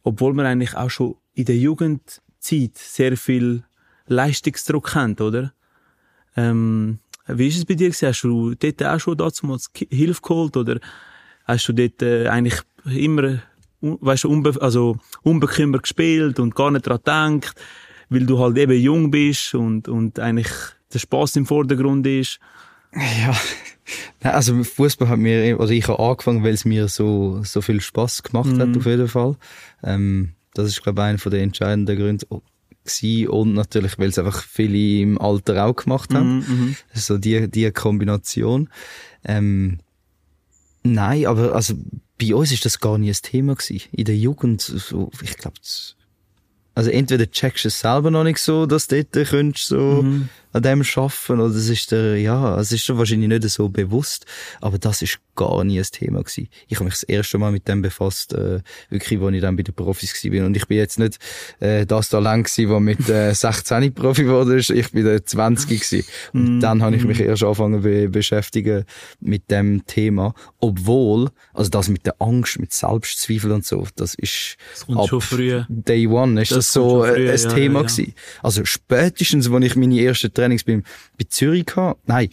Obwohl 0.02 0.34
man 0.34 0.46
eigentlich 0.46 0.74
auch 0.74 0.90
schon 0.90 1.16
in 1.34 1.44
der 1.44 1.56
Jugendzeit 1.56 2.76
sehr 2.76 3.16
viel 3.16 3.64
Leistungsdruck 4.06 4.94
haben, 4.94 5.14
oder? 5.16 5.52
Ähm, 6.36 6.98
wie 7.26 7.48
ist 7.48 7.56
es 7.56 7.64
bei 7.64 7.74
dir? 7.74 7.90
Hast 7.90 8.22
du 8.22 8.54
dort 8.54 8.82
auch 8.82 9.00
schon 9.00 9.16
damals 9.16 9.70
Hilfe 9.90 10.20
geholt 10.20 10.56
oder 10.56 10.78
hast 11.44 11.68
du 11.68 11.72
dort 11.72 12.02
äh, 12.02 12.28
eigentlich 12.28 12.60
immer 12.84 13.40
weißt 14.00 14.24
du, 14.24 14.30
unbe 14.30 14.60
also 14.60 14.96
unbekümmert 15.22 15.82
gespielt 15.82 16.40
und 16.40 16.54
gar 16.54 16.70
nicht 16.70 16.86
daran 16.86 17.40
gedacht, 17.40 17.60
weil 18.08 18.26
du 18.26 18.38
halt 18.38 18.56
eben 18.58 18.80
jung 18.80 19.10
bist 19.10 19.54
und, 19.54 19.88
und 19.88 20.18
eigentlich 20.18 20.48
der 20.92 20.98
Spaß 20.98 21.36
im 21.36 21.46
Vordergrund 21.46 22.06
ist? 22.06 22.40
Ja, 24.22 24.30
also 24.30 24.64
Fußball 24.64 25.08
hat 25.08 25.18
mir, 25.18 25.60
oder 25.60 25.70
ich 25.70 25.86
habe 25.88 26.02
angefangen, 26.02 26.42
weil 26.42 26.54
es 26.54 26.64
mir 26.64 26.88
so, 26.88 27.42
so 27.44 27.60
viel 27.60 27.82
Spaß 27.82 28.22
gemacht 28.22 28.50
mhm. 28.50 28.60
hat, 28.60 28.76
auf 28.76 28.86
jeden 28.86 29.08
Fall. 29.08 29.36
Ähm, 29.82 30.30
das 30.54 30.68
ist, 30.68 30.82
glaube 30.82 31.02
ich, 31.02 31.04
einer 31.04 31.18
der 31.18 31.42
entscheidenden 31.42 31.98
Gründe 31.98 32.26
gewesen. 32.26 33.28
und 33.28 33.52
natürlich, 33.52 33.98
weil 33.98 34.08
es 34.08 34.18
einfach 34.18 34.42
viele 34.42 35.02
im 35.02 35.20
Alter 35.20 35.66
auch 35.66 35.76
gemacht 35.76 36.14
haben. 36.14 36.38
Mhm, 36.38 36.44
mhm. 36.46 36.76
so 36.94 37.18
die, 37.18 37.50
die 37.50 37.70
Kombination. 37.72 38.70
Ähm, 39.24 39.80
nein, 40.82 41.26
aber 41.26 41.54
also 41.54 41.74
bei 42.20 42.34
uns 42.34 42.52
ist 42.52 42.64
das 42.64 42.80
gar 42.80 42.98
nie 42.98 43.10
ein 43.10 43.16
Thema 43.22 43.54
gewesen. 43.54 43.88
In 43.92 44.04
der 44.04 44.16
Jugend, 44.16 44.60
so, 44.60 45.10
ich 45.22 45.36
glaube, 45.36 45.56
also 46.74 46.90
entweder 46.90 47.30
checkst 47.30 47.64
du 47.64 47.68
es 47.68 47.80
selber 47.80 48.10
noch 48.10 48.24
nicht 48.24 48.38
so, 48.38 48.66
dass 48.66 48.86
du 48.86 49.04
dort 49.04 49.28
könntest 49.28 49.66
so 49.66 50.02
mhm 50.02 50.28
an 50.54 50.62
dem 50.62 50.82
arbeiten 50.82 51.40
oder 51.40 51.54
es 51.54 51.68
ist 51.68 51.90
der, 51.90 52.16
ja, 52.16 52.58
es 52.60 52.70
ist 52.70 52.88
dir 52.88 52.96
wahrscheinlich 52.96 53.28
nicht 53.28 53.50
so 53.50 53.68
bewusst, 53.68 54.24
aber 54.60 54.78
das 54.78 55.02
ist 55.02 55.18
gar 55.34 55.64
nie 55.64 55.80
ein 55.80 55.86
Thema 55.90 56.22
gewesen. 56.22 56.48
Ich 56.68 56.76
habe 56.76 56.84
mich 56.84 56.94
das 56.94 57.02
erste 57.02 57.38
Mal 57.38 57.50
mit 57.50 57.66
dem 57.66 57.82
befasst, 57.82 58.34
äh, 58.34 58.60
wirklich, 58.88 59.20
als 59.20 59.34
ich 59.34 59.40
dann 59.40 59.56
bei 59.56 59.64
den 59.64 59.74
Profis 59.74 60.12
gewesen 60.12 60.30
bin 60.30 60.44
und 60.44 60.56
ich 60.56 60.68
bin 60.68 60.78
jetzt 60.78 60.98
nicht 61.00 61.18
äh, 61.58 61.84
das 61.86 62.08
da 62.08 62.20
lang 62.20 62.44
gewesen, 62.44 62.68
der 62.68 62.80
mit 62.80 63.08
äh, 63.08 63.34
16 63.34 63.92
Profi 63.94 64.28
wurde, 64.28 64.58
ich 64.58 64.92
bin 64.92 65.04
da 65.04 65.24
20 65.24 65.68
gewesen. 65.68 66.04
und 66.32 66.58
mm. 66.58 66.60
dann 66.60 66.82
habe 66.82 66.94
ich 66.94 67.04
mich 67.04 67.18
erst 67.18 67.42
angefangen 67.42 67.82
be 67.82 68.08
beschäftigen 68.08 68.84
mit 69.20 69.50
dem 69.50 69.84
Thema, 69.86 70.34
obwohl, 70.60 71.30
also 71.52 71.68
das 71.68 71.88
mit 71.88 72.06
der 72.06 72.14
Angst, 72.20 72.60
mit 72.60 72.72
Selbstzweifel 72.72 73.50
und 73.50 73.66
so, 73.66 73.86
das 73.96 74.14
ist 74.14 74.56
das 74.86 75.10
früh. 75.24 75.62
Day 75.68 76.06
One 76.06 76.40
ist 76.40 76.52
das, 76.52 76.58
das 76.58 76.72
so 76.72 77.02
früh, 77.02 77.28
ein 77.28 77.38
ja, 77.38 77.48
Thema 77.48 77.80
ja, 77.80 77.86
gewesen. 77.86 78.14
Also 78.42 78.64
spätestens, 78.64 79.50
als 79.50 79.64
ich 79.64 79.76
meine 79.76 80.00
ersten 80.00 80.32
Trainings 80.44 80.64
bei, 80.64 80.82
bei 81.18 81.24
Zürich 81.28 81.66
gehabt. 81.66 82.06
Nein, 82.06 82.28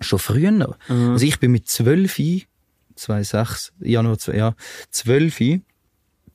schon 0.00 0.18
früher 0.18 0.50
noch. 0.50 0.76
Mhm. 0.88 1.10
Also 1.10 1.26
ich 1.26 1.38
bin 1.38 1.52
mit 1.52 1.68
12, 1.68 2.46
2006, 2.94 3.72
Januar, 3.80 4.16
ja, 4.32 4.54
12 4.90 5.62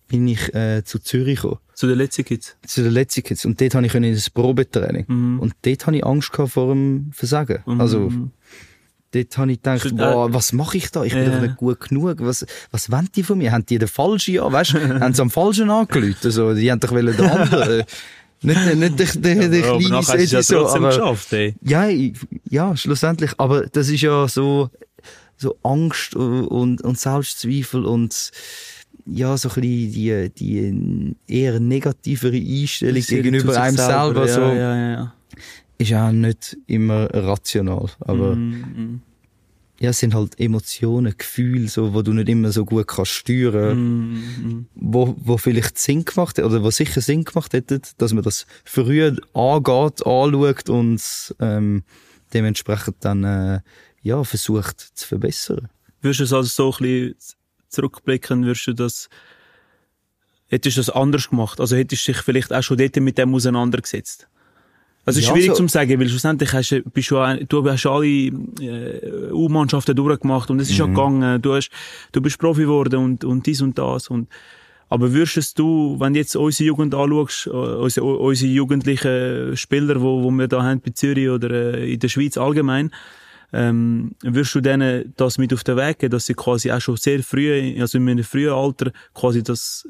bin 0.08 0.28
ich 0.28 0.54
äh, 0.54 0.84
zu 0.84 1.00
Zürich 1.00 1.42
gekommen. 1.42 1.60
Zu 1.74 1.88
den 1.88 1.98
letzten 1.98 2.26
Kids? 2.26 2.56
Zu 2.66 2.84
den 2.84 2.94
letzten 2.94 3.24
Kids. 3.24 3.46
Und 3.46 3.60
dort 3.62 3.76
habe 3.76 3.86
ich 3.86 3.94
in 3.94 4.14
das 4.14 4.30
Probetraining. 4.30 5.06
Mhm. 5.08 5.40
Und 5.40 5.54
dort 5.64 5.86
habe 5.86 5.98
ich 5.98 6.06
Angst 6.06 6.32
gehabt 6.32 6.54
vor 6.54 6.74
dem 6.74 7.12
Versagen. 7.14 7.62
Mhm. 7.66 7.82
Also, 7.82 8.12
dort 9.12 9.38
habe 9.38 9.52
ich 9.52 9.62
gedacht, 9.62 9.82
Für, 9.82 9.94
boah, 9.94 10.34
was 10.34 10.54
mache 10.54 10.78
ich 10.78 10.90
da? 10.92 11.04
Ich 11.04 11.14
bin 11.14 11.24
ja. 11.24 11.36
doch 11.36 11.42
nicht 11.42 11.58
gut 11.58 11.80
genug. 11.82 12.18
Was, 12.22 12.46
was 12.72 12.90
wollen 12.90 13.10
die 13.16 13.24
von 13.24 13.38
mir? 13.38 13.52
Haben 13.52 13.66
die 13.66 13.78
den 13.78 13.88
falschen 13.88 14.40
an? 14.40 14.54
Weißt 14.54 14.74
haben 15.02 15.14
sie 15.14 15.22
am 15.22 15.30
falschen 15.30 15.70
angelüht? 15.70 16.18
Also, 16.24 16.54
die 16.54 16.72
haben 16.72 16.80
doch 16.80 16.90
den 16.90 17.20
anderen. 17.20 17.84
Nicht, 18.42 18.76
nicht 18.76 19.00
der, 19.00 19.36
der, 19.36 19.50
der 19.50 19.60
ja, 19.60 19.78
kleine 19.78 20.04
Seti 20.04 20.36
ja 20.36 20.44
so, 20.44 20.68
aber, 20.68 20.90
geschafft, 20.90 21.34
ey. 21.34 21.56
Ja, 21.62 21.88
ja, 22.50 22.76
schlussendlich. 22.78 23.32
Aber 23.38 23.66
das 23.66 23.90
ist 23.90 24.02
ja 24.02 24.28
so, 24.28 24.70
so 25.38 25.58
Angst 25.64 26.16
und, 26.16 26.82
und 26.82 27.00
Selbstzweifel 27.00 27.86
und, 27.86 28.32
ja, 29.06 29.38
so 29.38 29.50
ein 29.50 29.62
bisschen 29.62 29.92
die, 29.92 30.30
die 30.30 31.16
eher 31.28 31.60
negativere 31.60 32.38
Einstellung 32.38 33.02
gegenüber 33.02 33.60
einem 33.60 33.78
selber, 33.78 34.28
selber 34.28 34.28
so. 34.28 34.42
Ja, 34.42 34.76
ja, 34.76 34.92
ja. 34.92 35.14
Ist 35.80 35.90
ja 35.90 36.12
nicht 36.12 36.58
immer 36.68 37.06
rational, 37.14 37.90
aber, 38.00 38.36
mm, 38.36 38.52
mm 38.52 39.02
ja, 39.80 39.92
es 39.92 40.00
sind 40.00 40.16
halt 40.16 40.40
Emotionen, 40.40 41.16
Gefühle, 41.18 41.68
so, 41.68 41.94
wo 41.94 42.02
du 42.02 42.14
nicht 42.14 42.30
immer 42.30 42.52
so 42.52 42.66
gut 42.66 42.88
kannst 42.88 43.12
steuern, 43.12 43.78
mm, 43.78 44.14
mm. 44.14 44.68
wo, 44.74 45.16
wo 45.20 45.38
vielleicht 45.38 45.78
Sinn 45.78 46.04
gemacht 46.04 46.40
oder 46.40 46.64
wo 46.64 46.72
sicher 46.72 47.02
Sinn 47.02 47.24
gemacht 47.24 47.54
hätte, 47.54 47.82
dass 47.98 48.14
man 48.14 48.24
das 48.24 48.48
früher 48.66 49.16
angeht, 49.34 50.06
anschaut 50.06 50.70
und 50.70 51.36
ähm, 51.40 51.84
dementsprechend 52.34 52.98
dann 53.02 53.24
äh, 53.24 53.60
ja 54.02 54.24
versucht 54.24 54.80
zu 54.80 55.08
verbessern. 55.08 55.70
Würdest 56.02 56.22
du 56.22 56.24
es 56.24 56.34
also 56.34 56.50
so 56.50 56.72
ein 56.72 56.84
bisschen 56.84 57.16
zurückblicken, 57.70 58.46
würdest 58.46 58.68
du 58.68 58.74
das 58.74 59.10
hättest 60.48 60.78
du 60.78 60.80
das 60.80 60.90
anders 60.90 61.30
gemacht? 61.30 61.60
Also 61.60 61.76
hättest 61.76 62.08
du 62.08 62.14
dich 62.14 62.22
vielleicht 62.22 62.52
auch 62.52 62.64
schon 62.64 62.78
dort 62.78 62.96
mit 62.98 63.18
dem 63.18 63.36
auseinandergesetzt? 63.36 64.28
Also 65.08 65.22
ja, 65.22 65.28
schwierig 65.32 65.56
so. 65.56 65.64
zu 65.64 65.68
sagen, 65.70 65.98
weil 66.02 66.10
schlussendlich 66.10 66.52
hast, 66.52 66.84
bist 66.94 67.12
du, 67.12 67.46
du 67.48 67.72
hast 67.72 67.86
alle 67.86 68.06
äh, 68.06 69.32
U-Mannschaften 69.32 69.96
durchgemacht 69.96 70.52
und 70.52 70.60
es 70.60 70.70
ist 70.70 70.74
mhm. 70.74 70.80
ja 70.80 70.86
gegangen. 70.88 71.42
Du, 71.42 71.54
hast, 71.56 71.70
du 72.12 72.20
bist 72.20 72.38
Profi 72.38 72.64
geworden 72.64 73.00
und, 73.00 73.24
und 73.24 73.46
dies 73.46 73.62
und 73.62 73.78
das. 73.78 74.10
Und, 74.10 74.28
aber 74.90 75.14
würdest 75.14 75.58
du, 75.58 75.96
wenn 75.98 76.12
du 76.12 76.20
jetzt 76.20 76.36
unsere 76.36 76.68
Jugend 76.68 76.94
anschaust, 76.94 77.48
äh, 77.48 77.52
unsere, 77.52 78.06
unsere 78.06 78.52
jugendlichen 78.52 79.56
Spieler, 79.56 80.02
wo, 80.02 80.24
wo 80.24 80.30
wir 80.30 80.50
da 80.50 80.62
haben 80.62 80.82
bei 80.82 80.92
Zürich 80.92 81.30
oder 81.30 81.52
äh, 81.52 81.94
in 81.94 82.00
der 82.02 82.10
Schweiz 82.10 82.38
allgemein, 82.38 82.92
ähm, 83.54 84.12
würdest 84.24 84.56
du 84.56 84.60
denen 84.60 85.14
das 85.16 85.38
mit 85.38 85.54
auf 85.54 85.64
den 85.64 85.78
Weg 85.78 86.00
geben, 86.00 86.12
dass 86.12 86.26
sie 86.26 86.34
quasi 86.34 86.70
auch 86.70 86.82
schon 86.82 86.98
sehr 86.98 87.24
früh, 87.24 87.80
also 87.80 87.98
in 87.98 88.10
einem 88.10 88.26
frühen 88.26 88.52
Alter, 88.52 88.92
quasi 89.14 89.42
das 89.42 89.88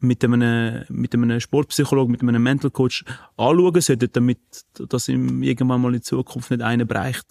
mit 0.00 0.24
einem, 0.24 0.84
mit 0.88 1.14
einem 1.14 1.40
Sportpsychologen, 1.40 2.12
mit 2.12 2.22
einem 2.22 2.42
Mental 2.42 2.70
Coach 2.70 3.04
anschauen 3.36 3.80
sollten, 3.80 4.10
damit 4.12 4.38
das 4.88 5.08
ihm 5.08 5.42
irgendwann 5.42 5.80
mal 5.80 5.94
in 5.94 6.02
Zukunft 6.02 6.50
nicht 6.50 6.62
einer 6.62 6.84
bereicht? 6.84 7.26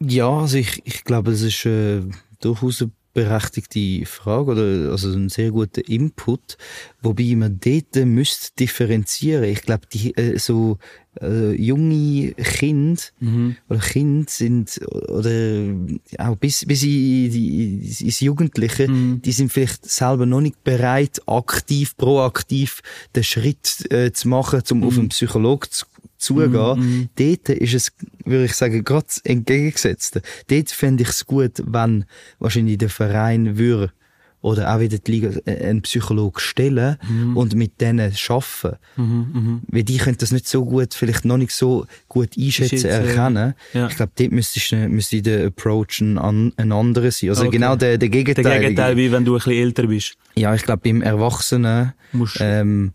Ja, 0.00 0.28
also 0.28 0.58
ich, 0.58 0.80
ich 0.84 1.04
glaube, 1.04 1.32
das 1.32 1.42
ist 1.42 1.66
äh, 1.66 2.02
durchaus 2.40 2.82
eine 2.82 2.92
berechtigte 3.18 4.06
Frage 4.06 4.52
oder 4.52 4.92
also 4.92 5.12
ein 5.12 5.28
sehr 5.28 5.50
guter 5.50 5.86
Input, 5.88 6.56
wobei 7.02 7.34
man 7.34 7.58
dort 7.58 8.06
müsste 8.06 8.54
differenzieren. 8.58 9.44
Ich 9.44 9.62
glaube, 9.62 9.86
die 9.92 10.16
äh, 10.16 10.38
so 10.38 10.78
äh, 11.20 11.52
junge 11.52 12.32
Kinder 12.34 13.02
mhm. 13.18 13.56
oder 13.68 13.80
Kinder 13.80 14.30
sind 14.30 14.80
oder 15.08 15.74
auch 16.18 16.36
bis 16.36 16.64
bis 16.64 16.84
in, 16.84 16.88
die, 17.32 17.94
ins 18.00 18.20
Jugendliche, 18.20 18.88
mhm. 18.88 19.20
die 19.22 19.32
sind 19.32 19.52
vielleicht 19.52 19.90
selber 19.90 20.26
noch 20.26 20.40
nicht 20.40 20.62
bereit, 20.62 21.20
aktiv, 21.26 21.96
proaktiv 21.96 22.82
den 23.16 23.24
Schritt 23.24 23.90
äh, 23.90 24.12
zu 24.12 24.28
machen, 24.28 24.62
um 24.70 24.78
mhm. 24.78 24.84
auf 24.84 24.98
einen 24.98 25.08
Psychologen 25.08 25.70
zu 25.70 25.86
zugehen. 26.18 26.52
Mm, 26.52 27.08
Dort 27.16 27.48
ist 27.48 27.74
es, 27.74 27.92
würde 28.24 28.44
ich 28.44 28.54
sagen, 28.54 28.84
gerade 28.84 29.06
das 29.06 29.18
Entgegengesetzte. 29.18 30.22
Dort 30.48 30.70
fände 30.70 31.02
ich 31.02 31.08
es 31.08 31.26
gut, 31.26 31.62
wenn 31.64 32.04
wahrscheinlich 32.38 32.78
der 32.78 32.90
Verein 32.90 33.56
würde 33.56 33.92
oder 34.40 34.72
auch 34.74 34.80
wieder 34.80 34.98
die 34.98 35.10
Liga 35.10 35.30
äh, 35.46 35.68
einen 35.68 35.82
Psychologen 35.82 36.38
stellen 36.38 36.96
mm. 37.08 37.36
und 37.36 37.54
mit 37.54 37.80
denen 37.80 38.12
arbeiten. 38.28 38.78
Mm, 38.96 39.02
mm. 39.02 39.62
Weil 39.68 39.82
die 39.82 39.98
können 39.98 40.16
das 40.18 40.30
nicht 40.30 40.46
so 40.46 40.64
gut, 40.64 40.94
vielleicht 40.94 41.24
noch 41.24 41.38
nicht 41.38 41.52
so 41.52 41.86
gut 42.08 42.30
einschätzen, 42.38 42.88
erkennen. 42.88 43.54
Ja. 43.72 43.88
Ich 43.88 43.96
glaube, 43.96 44.12
dort 44.16 44.30
müsste, 44.30 44.88
müsste 44.88 45.22
der 45.22 45.46
Approach 45.46 46.00
ein, 46.00 46.52
ein 46.56 46.72
anderer 46.72 47.10
sein. 47.10 47.30
Also 47.30 47.42
okay. 47.42 47.50
genau 47.50 47.74
der, 47.74 47.98
der 47.98 48.08
Gegenteil. 48.08 48.44
Der 48.44 48.60
Gegenteil, 48.60 48.96
wie 48.96 49.10
wenn 49.10 49.24
du 49.24 49.34
ein 49.34 49.38
bisschen 49.38 49.54
älter 49.54 49.86
bist. 49.88 50.14
Ja, 50.36 50.54
ich 50.54 50.62
glaube, 50.62 50.82
beim 50.84 51.02
Erwachsenen, 51.02 51.94
ähm, 52.38 52.92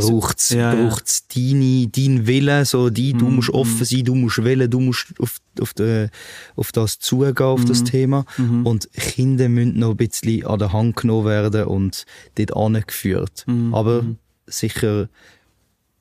braucht's, 0.00 0.50
ja, 0.50 0.74
braucht's 0.74 1.24
ja. 1.32 1.52
deine, 1.52 1.88
dein 1.88 2.26
Wille, 2.26 2.64
so 2.64 2.90
die, 2.90 3.12
du 3.12 3.26
mm, 3.26 3.36
musst 3.36 3.50
offen 3.50 3.84
sein, 3.84 4.04
du 4.04 4.14
musst 4.14 4.44
wählen, 4.44 4.70
du 4.70 4.80
musst 4.80 5.14
auf, 5.18 5.38
auf, 5.60 5.74
de, 5.74 6.08
auf 6.56 6.72
das 6.72 6.98
zugehen, 6.98 7.36
auf 7.38 7.62
mm, 7.62 7.66
das 7.66 7.80
mhm. 7.80 7.84
Thema. 7.84 8.24
Mm. 8.36 8.66
Und 8.66 8.92
Kinder 8.92 9.48
müssen 9.48 9.78
noch 9.78 9.90
ein 9.90 9.96
bisschen 9.96 10.46
an 10.46 10.58
der 10.58 10.72
Hand 10.72 10.96
genommen 10.96 11.26
werden 11.26 11.64
und 11.64 12.04
dort 12.36 12.56
angeführt. 12.56 13.44
Mhm, 13.46 13.74
Aber 13.74 14.02
mhm. 14.02 14.18
sicher, 14.46 15.08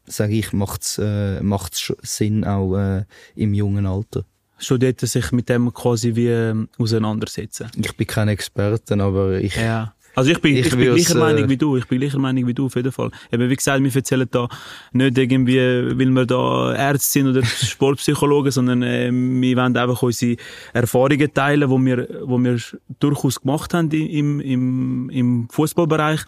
sage 0.05 0.33
ich, 0.33 0.53
macht's, 0.53 0.97
äh, 0.97 1.41
macht's 1.41 1.93
Sinn 2.01 2.43
auch 2.43 2.77
äh, 2.77 3.05
im 3.35 3.53
jungen 3.53 3.85
Alter 3.85 4.25
schon 4.57 4.79
dort 4.79 5.01
sich 5.01 5.31
mit 5.31 5.49
dem 5.49 5.73
quasi 5.73 6.15
wie 6.15 6.27
ähm, 6.27 6.69
auseinandersetzen. 6.77 7.69
Ich 7.75 7.95
bin 7.95 8.07
kein 8.07 8.27
Experte, 8.27 9.01
aber 9.01 9.39
ich, 9.39 9.55
ja. 9.55 9.94
Also 10.15 10.31
ich 10.31 10.39
bin, 10.39 10.55
ich, 10.55 10.67
ich 10.67 10.75
bin 10.75 10.93
gleicher 10.93 11.17
Meinung 11.17 11.43
äh, 11.43 11.49
wie 11.49 11.57
du, 11.57 11.77
ich 11.77 11.85
bin 11.87 11.99
gleicher 11.99 12.19
Meinung 12.19 12.47
wie 12.47 12.53
du 12.53 12.65
auf 12.67 12.75
jeden 12.75 12.91
Fall. 12.91 13.11
Eben, 13.31 13.49
wie 13.49 13.55
gesagt, 13.55 13.83
wir 13.83 13.95
erzählen 13.95 14.27
da 14.31 14.47
nicht 14.93 15.17
irgendwie, 15.17 15.57
weil 15.57 16.09
wir 16.09 16.25
da 16.25 16.73
Ärzte 16.73 17.11
sind 17.11 17.27
oder 17.27 17.43
Sportpsychologen, 17.45 18.51
sondern 18.51 18.81
äh, 18.81 19.11
wir 19.11 19.57
wollen 19.57 19.77
einfach 19.77 20.01
unsere 20.01 20.37
Erfahrungen 20.73 21.33
teilen, 21.33 21.69
die 21.69 21.85
wir, 21.85 22.07
wo 22.23 22.37
wir 22.39 22.59
durchaus 22.99 23.41
gemacht 23.41 23.73
haben 23.73 23.91
im, 23.91 24.39
im, 24.39 25.09
im 25.09 25.47
Fußballbereich, 25.49 26.21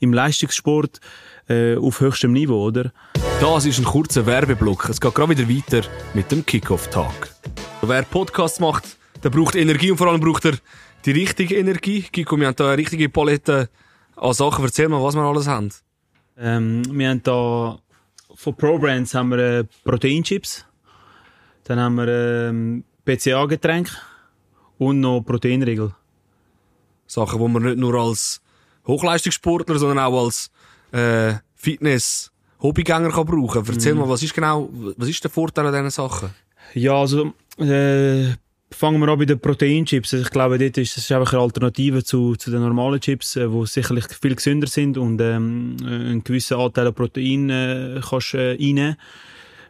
im 0.00 0.12
Leistungssport. 0.12 1.00
äh, 1.48 1.76
auf 1.76 2.00
höchstem 2.00 2.32
Niveau, 2.32 2.64
oder? 2.64 2.92
Das 3.40 3.66
ist 3.66 3.78
ein 3.78 3.84
kurzer 3.84 4.26
Werbeblock. 4.26 4.88
Es 4.88 5.00
geht 5.00 5.14
gerade 5.14 5.36
wieder 5.36 5.48
weiter 5.48 5.86
mit 6.14 6.30
dem 6.30 6.44
Kickoff-Tag. 6.44 7.34
Wer 7.82 8.02
Podcasts 8.02 8.60
macht, 8.60 8.96
der 9.22 9.30
braucht 9.30 9.54
Energie 9.54 9.90
und 9.90 9.98
vor 9.98 10.08
allem 10.08 10.20
braucht 10.20 10.44
er 10.46 10.54
die 11.04 11.12
richtige 11.12 11.56
Energie. 11.56 12.02
Kiko, 12.02 12.36
wir 12.36 12.46
haben 12.46 12.56
da 12.56 12.68
eine 12.68 12.78
richtige 12.78 13.08
Palette 13.08 13.68
an 14.16 14.32
Sachen. 14.32 14.64
Erzähl 14.64 14.88
mal, 14.88 15.02
was 15.02 15.14
wir 15.14 15.22
alles 15.22 15.46
haben. 15.46 15.70
Ähm, 16.36 16.82
wir 16.90 17.10
haben 17.10 17.22
da 17.22 17.78
von 18.34 18.56
Pro 18.56 18.78
Brands 18.78 19.14
haben 19.14 19.30
wir 19.30 19.38
äh, 19.38 19.64
Proteinchips, 19.84 20.66
dann 21.64 21.78
haben 21.78 21.94
wir 21.94 22.08
ähm, 22.08 22.84
PCA-Getränk 23.04 23.90
und 24.78 25.00
noch 25.00 25.20
Proteinriegel. 25.20 25.94
Sachen, 27.06 27.38
die 27.38 27.48
man 27.48 27.62
nicht 27.62 27.78
nur 27.78 27.94
als 27.94 28.40
Hochleistungssportler, 28.86 29.78
sondern 29.78 30.00
auch 30.00 30.24
als 30.24 30.50
äh, 30.92 31.34
Fitness 31.54 32.32
Hobbygänger 32.60 33.10
kann 33.10 33.26
brauchen. 33.26 33.64
Erzähl 33.66 33.94
mal, 33.94 34.08
was 34.08 34.22
ist 34.22 34.34
genau, 34.34 34.68
was 34.96 35.08
ist 35.08 35.22
der 35.22 35.30
Vorteil 35.30 35.66
an 35.66 35.72
diesen 35.72 35.90
Sachen? 35.90 36.30
Ja, 36.72 36.94
also 36.94 37.32
äh, 37.58 38.32
fangen 38.74 39.00
wir 39.00 39.08
an 39.08 39.18
bei 39.18 39.24
den 39.24 39.38
Proteinchips. 39.38 40.14
Also 40.14 40.24
ich 40.24 40.30
glaube, 40.30 40.58
dort 40.58 40.76
ist 40.78 40.96
es 40.96 41.10
einfach 41.10 41.32
eine 41.32 41.42
Alternative 41.42 42.04
zu, 42.04 42.36
zu 42.36 42.50
den 42.50 42.60
normalen 42.60 43.00
Chips, 43.00 43.36
äh, 43.36 43.48
die 43.48 43.66
sicherlich 43.66 44.06
viel 44.20 44.34
gesünder 44.34 44.66
sind 44.66 44.98
und 44.98 45.20
ähm, 45.20 45.76
einen 45.84 46.24
gewissen 46.24 46.58
Anteil 46.58 46.88
an 46.88 46.94
Protein 46.94 47.50
äh, 47.50 48.00
kannst 48.08 48.34
äh, 48.34 48.50
reinnehmen. 48.52 48.96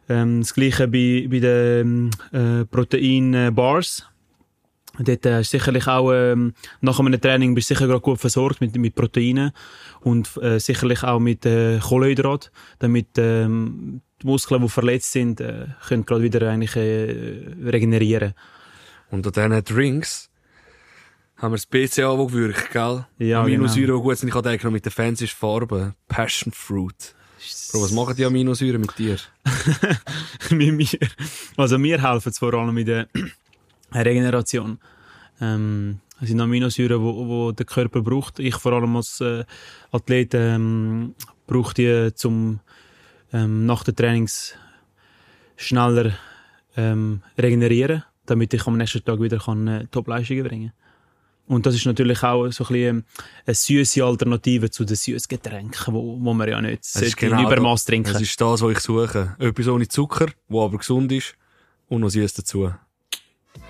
Ähm, 0.08 0.40
das 0.40 0.54
gleiche 0.54 0.88
bei, 0.88 1.26
bei 1.30 1.40
den 1.40 2.10
äh, 2.32 2.64
Protein-Bars. 2.64 4.08
Dort 4.98 5.26
äh, 5.26 5.42
sicherlich 5.42 5.88
auch, 5.88 6.12
ähm, 6.12 6.54
nach 6.80 7.00
einem 7.00 7.20
Training 7.20 7.54
bist 7.54 7.70
du 7.70 7.74
sicher 7.74 7.88
gerade 7.88 8.00
gut 8.00 8.20
versorgt 8.20 8.60
mit, 8.60 8.76
mit 8.76 8.94
Proteinen 8.94 9.50
und 10.02 10.36
äh, 10.40 10.60
sicherlich 10.60 11.02
auch 11.02 11.18
mit 11.18 11.44
äh, 11.46 11.78
Kohlenhydrat, 11.78 12.52
damit 12.78 13.08
ähm, 13.16 14.02
die 14.22 14.26
Muskeln, 14.26 14.62
die 14.62 14.68
verletzt 14.68 15.10
sind, 15.10 15.40
äh, 15.40 15.66
können 15.88 16.06
gerade 16.06 16.22
wieder 16.22 16.48
eigentlich 16.48 16.76
äh, 16.76 17.54
regenerieren. 17.64 18.28
Und 18.28 18.53
an 19.14 19.22
diesen 19.22 19.64
Drinks 19.64 20.30
haben 21.36 21.52
wir 21.52 21.56
das 21.56 21.66
BCA, 21.66 22.16
das 22.16 22.32
wirkt, 22.32 22.70
gell? 22.72 23.06
Ja, 23.18 23.42
Aminosäuren, 23.42 23.86
genau. 23.86 23.98
die 23.98 24.02
gut 24.02 24.18
sind. 24.18 24.28
Ich 24.28 24.34
habe 24.34 24.56
noch 24.62 24.70
mit 24.70 24.84
den 24.84 24.92
fancy 24.92 25.26
Farben. 25.26 25.94
Passion 26.08 26.52
Fruit. 26.52 27.14
Bro, 27.72 27.82
was 27.82 27.92
machen 27.92 28.16
die 28.16 28.24
Aminosäuren 28.24 28.80
mit 28.80 28.96
dir? 28.98 29.18
mit 30.50 30.72
mir. 30.72 31.08
Also 31.56 31.78
mir 31.78 32.00
helfen 32.02 32.28
es 32.30 32.38
vor 32.38 32.54
allem 32.54 32.74
mit 32.74 32.88
der 32.88 33.08
Regeneration. 33.92 34.78
Ähm, 35.40 36.00
das 36.20 36.28
sind 36.28 36.40
Aminosäuren, 36.40 37.02
wo, 37.02 37.26
wo 37.26 37.52
der 37.52 37.66
Körper 37.66 38.00
braucht. 38.00 38.38
Ich 38.38 38.56
vor 38.56 38.72
allem 38.72 38.96
als 38.96 39.20
äh, 39.20 39.44
Athlet 39.92 40.34
ähm, 40.34 41.14
brauche 41.46 41.74
die 41.74 42.14
zum 42.14 42.60
ähm, 43.32 43.66
nach 43.66 43.84
den 43.84 43.96
Trainings 43.96 44.54
schneller 45.56 46.12
ähm, 46.76 47.22
regenerieren, 47.36 48.04
damit 48.26 48.54
ich 48.54 48.66
am 48.66 48.76
nächsten 48.76 49.04
Tag 49.04 49.20
wieder 49.20 49.38
kann, 49.38 49.66
äh, 49.68 49.86
Top-Leistungen 49.90 50.44
bringen 50.44 50.72
Und 51.46 51.66
das 51.66 51.74
ist 51.74 51.86
natürlich 51.86 52.22
auch 52.22 52.50
so 52.50 52.64
ein 52.64 52.68
bisschen 52.68 52.96
ähm, 52.98 53.04
eine 53.46 53.54
süße 53.54 54.04
Alternative 54.04 54.70
zu 54.70 54.84
den 54.84 54.96
süßen 54.96 55.28
Getränken, 55.28 55.94
wo, 55.94 56.18
wo 56.20 56.34
man 56.34 56.48
ja 56.48 56.60
nicht 56.60 56.84
sollte 56.84 57.26
in 57.26 57.38
Übermaß 57.38 57.84
trinken. 57.84 58.12
Das 58.12 58.22
ist 58.22 58.40
das, 58.40 58.62
was 58.62 58.72
ich 58.72 58.80
suche. 58.80 59.36
Etwas 59.38 59.68
ohne 59.68 59.88
Zucker, 59.88 60.26
wo 60.48 60.64
aber 60.64 60.78
gesund 60.78 61.12
ist 61.12 61.36
und 61.88 62.00
noch 62.00 62.10
süß 62.10 62.34
dazu. 62.34 62.70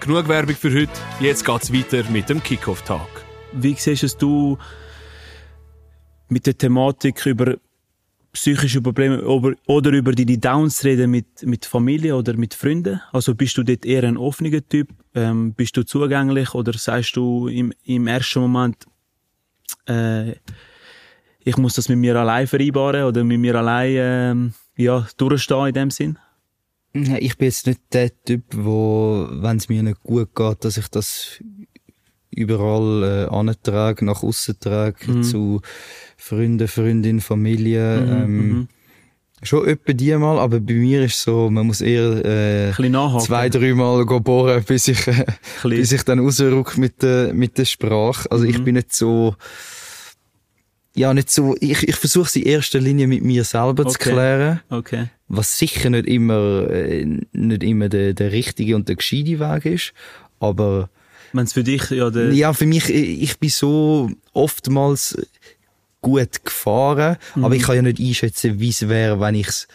Genug 0.00 0.28
Werbung 0.28 0.56
für 0.56 0.72
heute. 0.72 0.92
Jetzt 1.20 1.44
geht's 1.44 1.72
weiter 1.72 2.08
mit 2.10 2.28
dem 2.28 2.42
Kickoff-Tag. 2.42 3.08
Wie 3.52 3.74
siehst 3.74 4.04
es 4.04 4.16
du 4.16 4.58
mit 6.28 6.46
der 6.46 6.56
Thematik 6.56 7.26
über 7.26 7.56
psychische 8.34 8.82
Probleme 8.82 9.24
oder, 9.24 9.56
oder 9.66 9.90
über 9.92 10.12
deine 10.12 10.36
Downs 10.36 10.84
reden 10.84 11.10
mit, 11.10 11.42
mit 11.44 11.64
Familie 11.64 12.16
oder 12.16 12.34
mit 12.36 12.52
Freunden? 12.52 13.00
Also 13.12 13.34
bist 13.34 13.56
du 13.56 13.62
dort 13.62 13.86
eher 13.86 14.04
ein 14.04 14.16
offener 14.16 14.60
Typ? 14.68 14.88
Ähm, 15.14 15.54
bist 15.54 15.76
du 15.76 15.84
zugänglich 15.84 16.52
oder 16.54 16.72
sagst 16.74 17.16
du 17.16 17.48
im, 17.48 17.72
im 17.84 18.06
ersten 18.08 18.40
Moment, 18.40 18.84
äh, 19.88 20.32
ich 21.46 21.56
muss 21.56 21.74
das 21.74 21.88
mit 21.88 21.98
mir 21.98 22.16
allein 22.16 22.46
vereinbaren 22.46 23.04
oder 23.04 23.22
mit 23.22 23.38
mir 23.38 23.54
allein 23.54 23.94
ähm, 23.96 24.54
ja, 24.76 25.06
durchstehen 25.16 25.68
in 25.68 25.74
dem 25.74 25.90
Sinn? 25.90 26.18
Ich 26.92 27.36
bin 27.36 27.46
jetzt 27.46 27.66
nicht 27.66 27.80
der 27.92 28.10
Typ, 28.24 28.44
wo, 28.52 29.28
wenn 29.30 29.56
es 29.56 29.68
mir 29.68 29.82
nicht 29.82 30.00
gut 30.02 30.34
geht, 30.34 30.64
dass 30.64 30.76
ich 30.76 30.88
das 30.88 31.40
überall 32.34 33.28
äh, 33.30 33.34
antrage, 33.34 34.04
nach 34.04 34.22
außen 34.22 34.58
trage, 34.60 35.10
Mhm. 35.10 35.22
zu 35.22 35.60
Freunden, 36.16 36.68
Freundinnen, 36.68 37.20
Familie. 37.20 38.00
Mhm, 38.06 38.12
ähm, 38.12 38.48
mhm. 38.48 38.68
Schon 39.42 39.68
etwa 39.68 39.92
die 39.92 40.16
mal, 40.16 40.38
aber 40.38 40.58
bei 40.60 40.72
mir 40.72 41.04
ist 41.04 41.20
so, 41.20 41.50
man 41.50 41.66
muss 41.66 41.82
eher 41.82 42.24
äh, 42.24 42.72
zwei, 43.20 43.50
dreimal 43.50 44.04
bohren, 44.06 44.62
bis 44.64 44.88
ich, 44.88 45.06
äh, 45.06 45.26
bis 45.64 45.92
ich 45.92 46.02
dann 46.02 46.18
rausrück 46.20 46.78
mit 46.78 47.02
der, 47.02 47.34
mit 47.34 47.58
der 47.58 47.66
Sprache. 47.66 48.30
Also 48.30 48.44
ich 48.44 48.58
Mhm. 48.58 48.64
bin 48.64 48.74
nicht 48.76 48.94
so, 48.94 49.34
ja, 50.94 51.12
nicht 51.12 51.30
so, 51.30 51.56
ich, 51.60 51.86
ich 51.88 51.96
versuche 51.96 52.26
es 52.28 52.36
in 52.36 52.44
erster 52.44 52.80
Linie 52.80 53.06
mit 53.06 53.22
mir 53.22 53.44
selber 53.44 53.84
zu 53.84 53.96
Okay. 53.96 54.10
klären, 54.12 54.60
Okay. 54.70 55.08
was 55.28 55.58
sicher 55.58 55.90
nicht 55.90 56.06
immer, 56.06 56.70
äh, 56.70 57.04
nicht 57.32 57.62
immer 57.64 57.88
der, 57.88 58.14
der 58.14 58.32
richtige 58.32 58.76
und 58.76 58.88
der 58.88 58.96
gescheite 58.96 59.40
Weg 59.40 59.66
ist, 59.66 59.92
aber 60.40 60.88
Wenn 61.34 61.44
es 61.44 61.52
für 61.52 61.64
dich 61.64 61.90
ja 61.90 62.10
der 62.10 62.32
ja, 62.32 62.52
für 62.52 62.64
mich, 62.64 62.88
ich, 62.88 63.22
ich 63.22 63.38
bin 63.38 63.50
so 63.50 64.08
oftmals 64.32 65.18
gut 66.00 66.44
gefahren, 66.44 67.16
Mhm. 67.34 67.44
aber 67.44 67.54
ich 67.56 67.62
kann 67.62 67.76
ja 67.76 67.82
nicht 67.82 67.98
einschätzen, 67.98 68.60
wie 68.60 68.68
es 68.68 68.88
wäre, 68.88 69.18
wenn 69.20 69.34
ich 69.34 69.48
es 69.48 69.68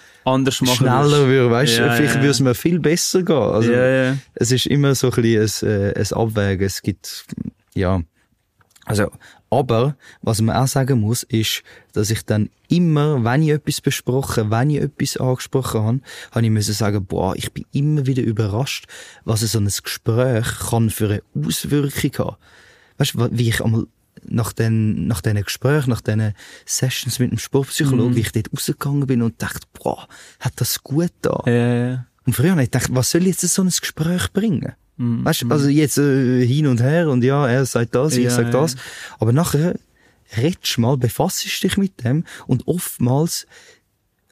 schneller 0.56 1.28
würde, 1.28 1.52
weißt 1.52 1.78
Ja, 1.78 1.92
vielleicht 1.94 2.16
ja, 2.16 2.22
würde 2.22 2.32
es 2.32 2.40
mir 2.40 2.56
viel 2.56 2.80
besser 2.80 3.24
gehen. 3.24 3.36
Also, 3.36 3.72
ja, 3.72 4.16
es 4.36 4.52
ist 4.52 4.68
immer 4.68 4.96
so 4.96 5.12
ein 5.12 5.22
bisschen 5.22 5.70
ein, 5.70 5.94
äh, 5.96 6.00
ein 6.00 6.14
Abwägen. 6.14 6.66
Es 6.66 6.82
gibt, 6.82 7.26
ja. 7.74 8.02
Also, 8.86 9.12
aber, 9.50 9.96
was 10.22 10.42
man 10.42 10.56
auch 10.56 10.68
sagen 10.68 11.00
muss, 11.02 11.24
ist, 11.24 11.64
dass 11.94 12.12
ich 12.12 12.24
dann 12.24 12.50
immer, 12.68 13.24
wenn 13.24 13.42
ich 13.42 13.50
etwas 13.50 13.82
besprochen, 13.82 14.52
wenn 14.52 14.70
ich 14.70 14.82
etwas 14.82 15.18
angesprochen 15.18 15.82
habe, 15.82 16.00
habe 16.32 16.46
ich 16.46 16.52
müssen 16.52 16.74
sagen, 16.74 17.06
boah, 17.06 17.36
ich 17.36 17.52
bin 17.52 17.66
immer 17.72 18.06
wieder 18.06 18.22
überrascht, 18.24 18.86
was 19.26 19.42
so 19.42 19.60
ein 19.60 19.66
Gespräch 19.66 20.46
kann 20.70 20.90
für 20.90 21.22
eine 21.36 21.48
Auswirkung 21.48 22.12
haben. 22.20 22.36
Weißt 22.98 23.16
du, 23.16 23.30
wie 23.32 23.50
ich 23.50 23.64
einmal 23.64 23.88
nach 24.28 24.54
den, 24.54 25.08
nach 25.08 25.22
diesen 25.22 25.44
Gesprächen, 25.44 25.90
nach 25.90 26.02
diesen 26.02 26.34
Sessions 26.66 27.20
mit 27.20 27.32
dem 27.32 27.40
Sportpsychologen, 27.40 28.12
Mhm. 28.12 28.16
wie 28.18 28.22
ich 28.22 28.32
dort 28.32 28.52
rausgegangen 28.54 29.08
bin 29.08 29.22
und 29.22 29.42
dachte, 29.42 29.66
boah, 29.74 30.08
hat 30.40 30.54
das 30.58 30.84
gut 30.84 31.12
da. 31.22 31.42
Ja. 31.46 32.06
Und 32.26 32.34
früher 32.34 32.52
habe 32.52 32.64
ich 32.64 32.70
gedacht, 32.70 32.90
was 32.94 33.10
soll 33.10 33.26
jetzt 33.26 33.42
so 33.42 33.62
ein 33.64 33.70
Gespräch 33.70 34.32
bringen? 34.34 34.74
Mhm. 35.00 35.24
Weißt 35.24 35.44
du, 35.44 35.48
also 35.50 35.70
jetzt 35.70 35.98
äh, 35.98 36.46
hin 36.46 36.68
und 36.68 36.82
her 36.82 37.10
und 37.10 37.24
ja, 37.24 37.48
er 37.48 37.66
sagt 37.66 37.96
das, 37.96 38.18
ich 38.18 38.26
Ja, 38.26 38.30
sag 38.32 38.46
ja. 38.48 38.52
das. 38.52 38.76
Aber 39.18 39.32
nachher 39.32 39.80
redest 40.36 40.78
mal, 40.78 40.98
befasst 40.98 41.44
dich 41.64 41.78
mit 41.78 42.04
dem 42.04 42.26
und 42.48 42.68
oftmals 42.68 43.48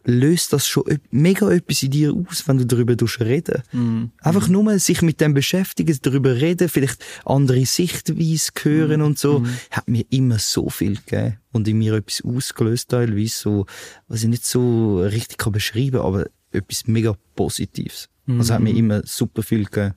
löst 0.03 0.53
das 0.53 0.67
schon 0.67 0.83
mega 1.11 1.51
etwas 1.51 1.83
in 1.83 1.91
dir 1.91 2.13
aus, 2.13 2.47
wenn 2.47 2.57
du 2.57 2.65
darüber 2.65 2.95
reden 3.19 3.63
Mhm. 3.71 4.11
Einfach 4.21 4.47
nur 4.47 4.63
mal 4.63 4.79
sich 4.79 5.01
mit 5.01 5.19
dem 5.19 5.33
beschäftigen, 5.33 5.97
darüber 6.01 6.35
reden, 6.35 6.69
vielleicht 6.69 7.03
andere 7.25 7.65
Sichtweise 7.65 8.51
hören 8.61 9.01
und 9.01 9.19
so, 9.19 9.45
hat 9.71 9.87
mir 9.87 10.05
immer 10.09 10.39
so 10.39 10.69
viel 10.69 10.95
gegeben 10.95 11.37
und 11.51 11.67
in 11.67 11.77
mir 11.77 11.93
etwas 11.95 12.23
ausgelöst 12.23 12.89
teilweise, 12.89 13.35
so, 13.35 13.65
was 14.07 14.23
ich 14.23 14.29
nicht 14.29 14.45
so 14.45 15.01
richtig 15.01 15.37
kann 15.37 15.51
beschreiben, 15.51 15.99
aber 15.99 16.27
etwas 16.51 16.87
mega 16.87 17.15
Positives. 17.35 18.09
Also 18.27 18.53
hat 18.53 18.61
mir 18.61 18.75
immer 18.75 19.01
super 19.05 19.43
viel 19.43 19.65
gegeben. 19.65 19.93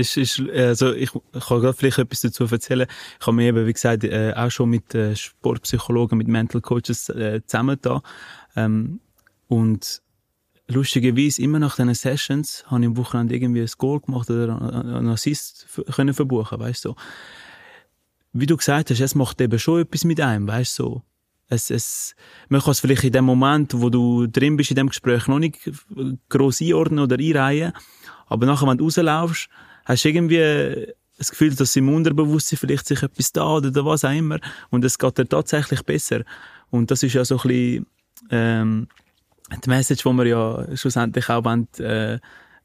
Es 0.00 0.16
ist, 0.16 0.40
also 0.50 0.94
ich, 0.94 1.10
ich 1.34 1.46
kann 1.46 1.60
gerade 1.60 1.76
vielleicht 1.76 1.98
etwas 1.98 2.20
dazu 2.20 2.44
erzählen. 2.44 2.86
Ich 3.20 3.26
habe 3.26 3.34
mir 3.34 3.48
eben, 3.48 3.66
wie 3.66 3.72
gesagt, 3.72 4.04
äh, 4.04 4.32
auch 4.34 4.50
schon 4.50 4.70
mit 4.70 4.94
äh, 4.94 5.16
Sportpsychologen, 5.16 6.16
mit 6.16 6.28
Mental 6.28 6.60
Coaches 6.60 7.08
äh, 7.08 7.40
zusammen 7.44 7.78
da. 7.82 8.00
Ähm, 8.54 9.00
und 9.48 10.00
lustigerweise, 10.68 11.42
immer 11.42 11.58
nach 11.58 11.74
diesen 11.74 11.94
Sessions, 11.94 12.64
habe 12.68 12.82
ich 12.82 12.86
am 12.86 12.96
Wochenende 12.96 13.34
irgendwie 13.34 13.62
ein 13.62 13.70
Goal 13.76 13.98
gemacht 13.98 14.30
oder 14.30 14.62
einen 14.62 15.08
Assist 15.08 15.66
können 15.92 16.14
verbuchen, 16.14 16.60
weißt 16.60 16.84
du. 16.84 16.94
Wie 18.32 18.46
du 18.46 18.56
gesagt 18.56 18.90
hast, 18.90 19.00
es 19.00 19.16
macht 19.16 19.40
eben 19.40 19.58
schon 19.58 19.80
etwas 19.80 20.04
mit 20.04 20.20
einem, 20.20 20.46
weißt 20.46 20.78
du. 20.78 20.84
So. 20.84 21.02
Es, 21.48 21.70
es, 21.70 22.14
man 22.48 22.60
kann 22.60 22.70
es 22.70 22.80
vielleicht 22.80 23.02
in 23.04 23.12
dem 23.12 23.24
Moment, 23.24 23.72
wo 23.74 23.90
du 23.90 24.28
drin 24.28 24.56
bist 24.56 24.70
in 24.70 24.76
dem 24.76 24.90
Gespräch, 24.90 25.26
noch 25.26 25.40
nicht 25.40 25.58
gross 26.28 26.60
einordnen 26.60 27.00
oder 27.00 27.16
einreihen. 27.18 27.72
Aber 28.26 28.46
nachher, 28.46 28.68
wenn 28.68 28.78
du 28.78 28.84
rauslaufst, 28.84 29.48
hast 29.88 30.04
du 30.04 30.08
irgendwie 30.08 30.92
das 31.16 31.30
Gefühl, 31.30 31.54
dass 31.54 31.74
im 31.74 31.88
Unterbewusstsein 31.88 32.58
vielleicht 32.58 32.86
sich 32.86 33.02
etwas 33.02 33.32
da 33.32 33.56
oder 33.56 33.84
was 33.84 34.04
auch 34.04 34.12
immer. 34.12 34.38
Und 34.70 34.84
es 34.84 34.98
geht 34.98 35.18
dir 35.18 35.28
tatsächlich 35.28 35.82
besser. 35.82 36.22
Und 36.70 36.90
das 36.90 37.02
ist 37.02 37.14
ja 37.14 37.24
so 37.24 37.36
ein 37.36 37.48
bisschen, 37.48 37.86
ähm, 38.30 38.88
die 39.64 39.68
Message, 39.68 40.04
die 40.04 40.12
wir 40.12 40.26
ja 40.26 40.76
schlussendlich 40.76 41.28
auch 41.28 41.44
wollen, 41.44 41.66
äh, 41.78 42.18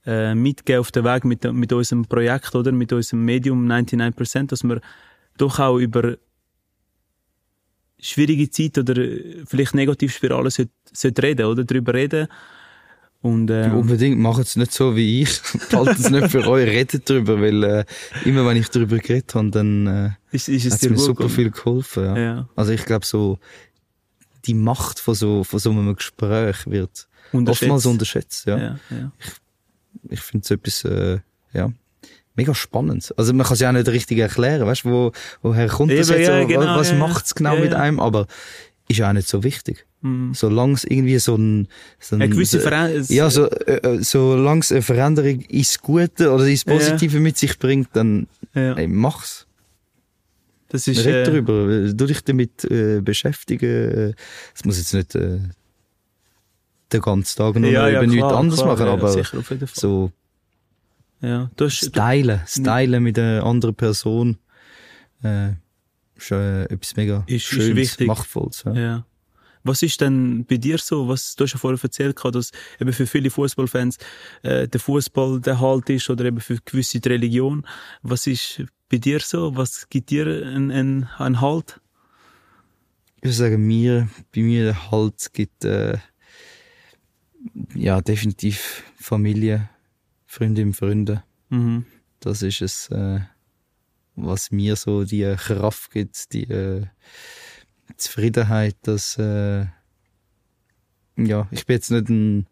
äh, 0.06 0.36
mitgeben 0.36 0.82
auf 0.82 0.92
den 0.92 1.06
Weg 1.06 1.24
mit, 1.24 1.52
mit 1.52 1.72
unserem 1.72 2.06
Projekt, 2.06 2.54
oder? 2.54 2.72
Mit 2.72 2.92
unserem 2.94 3.24
Medium 3.24 3.66
99%, 3.66 4.48
dass 4.48 4.64
wir 4.64 4.82
doch 5.38 5.60
auch 5.60 5.80
über, 5.80 6.18
schwierige 8.00 8.50
Zeit 8.50 8.78
oder 8.78 8.96
vielleicht 9.46 9.74
Negativspirale 9.74 10.52
sollte, 10.52 10.72
sollte 10.92 11.24
reden, 11.24 11.46
oder? 11.46 11.64
Darüber 11.64 11.94
reden. 11.94 12.28
Und, 13.24 13.50
äh, 13.50 13.72
Unbedingt, 13.74 14.20
macht 14.20 14.42
es 14.42 14.58
nicht 14.58 14.74
so 14.74 14.98
wie 14.98 15.22
ich. 15.22 15.42
Haltet 15.72 15.98
es 15.98 16.10
nicht 16.10 16.30
für 16.30 16.46
euch, 16.46 16.68
redet 16.68 17.10
drüber, 17.10 17.40
weil 17.40 17.64
äh, 17.64 17.86
immer 18.26 18.46
wenn 18.46 18.58
ich 18.58 18.68
darüber 18.68 18.98
geredet 18.98 19.34
habe, 19.34 19.50
dann 19.50 19.88
äh, 19.88 20.10
ist, 20.36 20.50
ist 20.50 20.66
es 20.66 20.74
hat 20.74 20.82
dir 20.82 20.90
mir 20.90 20.98
super 20.98 21.30
viel 21.30 21.50
geholfen. 21.50 22.04
Ja. 22.04 22.18
Ja. 22.18 22.50
Also 22.58 22.74
ich 22.74 22.84
glaube 22.84 23.06
so, 23.06 23.40
die 24.44 24.54
Macht 24.54 25.00
von 25.00 25.16
so, 25.16 25.46
von 25.46 25.58
so 25.58 25.72
einem 25.72 25.96
Gespräch 25.96 26.68
wird 26.68 27.08
Unterschätzt. 27.32 27.64
oftmals 27.64 27.86
unterschätzt. 27.86 28.46
Ja. 28.46 28.58
Ja, 28.58 28.80
ja. 28.90 29.12
Ich 30.10 30.20
finde 30.20 30.44
es 30.44 30.52
etwas, 30.52 30.84
äh, 30.84 31.20
ja, 31.54 31.72
mega 32.36 32.54
spannend. 32.54 33.14
Also 33.16 33.34
man 33.34 33.46
kann 33.46 33.54
es 33.54 33.62
ja 33.62 33.70
auch 33.70 33.74
nicht 33.74 33.88
richtig 33.88 34.18
erklären, 34.18 34.68
weißt 34.68 34.84
wo, 34.84 35.14
woher 35.42 35.70
kommt 35.70 35.94
das 35.94 36.10
Eben, 36.10 36.20
jetzt, 36.20 36.28
ja, 36.28 36.42
so, 36.42 36.48
genau, 36.48 36.76
was 36.76 36.90
ja, 36.90 36.96
ja. 36.96 37.00
macht's 37.00 37.36
genau 37.36 37.56
mit 37.56 37.74
einem, 37.74 38.02
aber 38.02 38.28
ist 38.90 38.98
ja 38.98 39.08
auch 39.08 39.14
nicht 39.14 39.30
so 39.30 39.44
wichtig. 39.44 39.86
Mhm. 40.04 40.34
Solange 40.34 40.74
es 40.74 40.84
irgendwie 40.84 41.18
so 41.18 41.36
ein, 41.36 41.68
so 42.00 42.16
ein 42.16 42.22
Eine 42.22 42.34
gewisse 42.34 42.60
Veränderung. 42.60 43.06
ja, 43.10 43.30
so, 43.30 43.50
äh, 43.50 43.78
äh, 43.98 44.04
solange 44.04 44.60
es 44.60 44.72
eine 44.72 44.82
Veränderung 44.82 45.40
ins 45.42 45.80
Gute 45.80 46.30
oder 46.32 46.46
ins 46.46 46.66
Ja. 46.66 46.74
Positive 46.74 47.20
mit 47.22 47.38
sich 47.38 47.58
bringt, 47.58 47.90
dann 47.94 48.28
ja. 48.54 48.74
ey, 48.74 48.88
mach's. 48.88 49.48
Das 50.70 50.88
ist, 50.88 51.06
Red 51.06 51.16
äh, 51.16 51.24
darüber, 51.24 51.68
du 51.94 52.06
dich 52.06 52.24
damit 52.24 52.64
äh, 52.66 53.00
beschäftigen. 53.02 54.14
Es 54.56 54.66
muss 54.66 54.78
jetzt 54.78 54.94
nicht 54.94 55.16
äh, 55.16 55.40
den 56.92 57.02
ganzen 57.02 57.38
Tag 57.38 57.56
nur 57.56 57.70
ja, 57.72 57.84
noch 57.84 57.90
ja, 57.90 58.02
über 58.04 58.08
nichts 58.08 58.24
anderes 58.24 58.60
klar, 58.60 58.72
machen, 58.74 58.86
ja, 58.88 58.94
aber 58.94 59.08
sicher, 59.10 59.44
so 59.74 60.12
Ja, 61.22 61.50
du 61.56 61.66
hast, 61.66 61.78
stylen, 61.86 62.42
stylen 62.46 63.02
mit 63.04 63.18
einer 63.18 63.44
anderen 63.46 63.76
Person 63.76 64.38
äh, 65.24 65.52
ist 66.18 66.32
äh, 66.32 66.64
etwas 66.66 66.96
mega 66.98 67.24
Ist- 67.28 67.36
ist 67.36 67.44
schönes, 67.46 67.76
wichtig. 67.78 68.08
machtvolles. 68.08 68.64
Ja. 68.66 68.74
Ja. 68.74 69.06
Was 69.64 69.82
ist 69.82 70.02
denn 70.02 70.46
bei 70.46 70.58
dir 70.58 70.78
so? 70.78 71.08
Was, 71.08 71.36
du 71.36 71.46
hast 71.46 71.54
ja 71.54 71.60
vorher 71.60 71.82
erzählt, 71.82 72.16
gehabt, 72.16 72.36
dass 72.36 72.52
eben 72.80 72.92
für 72.92 73.08
viele 73.08 73.30
Fußballfans 73.30 73.98
äh, 74.44 74.68
der 74.68 74.80
Fußball 74.80 75.40
der 75.40 75.60
Halt 75.60 75.90
ist 75.90 76.10
oder 76.10 76.26
eben 76.26 76.42
für 76.42 76.58
gewisse 76.64 77.00
die 77.00 77.10
Religion. 77.10 77.66
Was 78.02 78.28
ist 78.28 78.64
bei 78.90 78.98
dir 78.98 79.20
so? 79.20 79.56
Was 79.56 79.88
gibt 79.90 80.10
dir 80.10 80.28
einen, 80.28 80.72
einen, 80.72 81.04
einen 81.18 81.42
Halt? 81.42 81.80
Ich 83.18 83.24
würde 83.24 83.34
sagen, 83.34 83.66
mir, 83.66 84.10
bei 84.36 84.42
mir 84.42 84.66
der 84.66 84.92
Halt 84.92 85.32
gibt 85.32 85.64
äh, 85.64 85.98
ja 87.74 88.02
definitiv 88.02 88.84
Familie, 88.98 89.70
Freundinnen, 90.26 90.74
Freunde. 90.74 91.24
Mhm. 91.50 91.86
Das 92.20 92.42
ist 92.42 92.62
es, 92.62 92.90
äh, 92.90 93.22
was 94.16 94.52
mir 94.52 94.76
so 94.76 95.06
die 95.06 95.36
Kraft 95.38 95.92
gibt, 95.92 96.34
die 96.34 96.44
äh, 96.44 96.86
Zufriedenheit, 97.98 98.76
dass 98.84 99.18
äh, 99.18 99.66
ja, 101.18 101.48
ich 101.52 101.66
bin 101.66 101.76
jetzt 101.76 101.92
nicht 101.92 102.10
ein, 102.10 102.48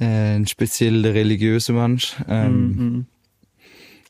äh, 0.00 0.36
ein 0.36 0.46
speziell 0.46 1.06
religiöser 1.06 1.72
Mensch. 1.72 2.14
Ähm, 2.28 2.66
Mhm. 2.76 3.06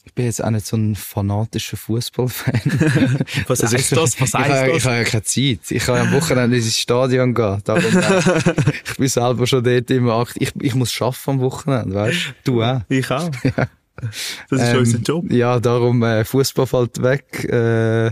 Ich 0.06 0.12
bin 0.12 0.26
jetzt 0.26 0.44
auch 0.44 0.50
nicht 0.50 0.66
so 0.66 0.76
ein 0.76 0.94
fanatischer 0.94 1.76
Fußballfan. 1.78 2.60
Was 3.48 3.62
Also 3.62 3.76
heißt 3.76 3.90
ich- 3.92 3.98
das? 3.98 4.20
Was 4.20 4.28
ich, 4.28 4.34
heißt 4.34 4.66
ich 4.68 4.72
das? 4.74 4.84
habe 4.84 4.96
ja 4.98 5.04
keine 5.04 5.22
Zeit. 5.24 5.70
Ich 5.70 5.82
kann 5.84 5.94
ja 5.96 6.02
am 6.02 6.12
Wochenende 6.12 6.56
ins 6.56 6.78
Stadion 6.78 7.34
gehen. 7.34 7.60
Darum, 7.64 7.82
ich 8.84 8.96
bin 8.96 9.08
selber 9.08 9.46
schon 9.46 9.64
dort 9.64 9.90
immer 9.90 10.12
aktiv. 10.18 10.52
Ich, 10.56 10.62
ich 10.62 10.74
muss 10.74 11.00
arbeiten 11.00 11.30
am 11.30 11.40
Wochenende, 11.40 11.94
weißt 11.96 12.34
du? 12.44 12.52
Du 12.52 12.62
auch. 12.62 12.82
Ich 12.88 13.10
auch. 13.10 13.30
Das 14.50 14.60
ist 14.60 14.68
Ähm, 14.72 14.78
unser 14.78 14.98
Job. 14.98 15.32
Ja, 15.32 15.58
darum 15.60 16.02
äh, 16.02 16.24
Fußball 16.24 16.66
fällt 16.66 17.00
weg. 17.02 17.44
Äh, 17.44 18.10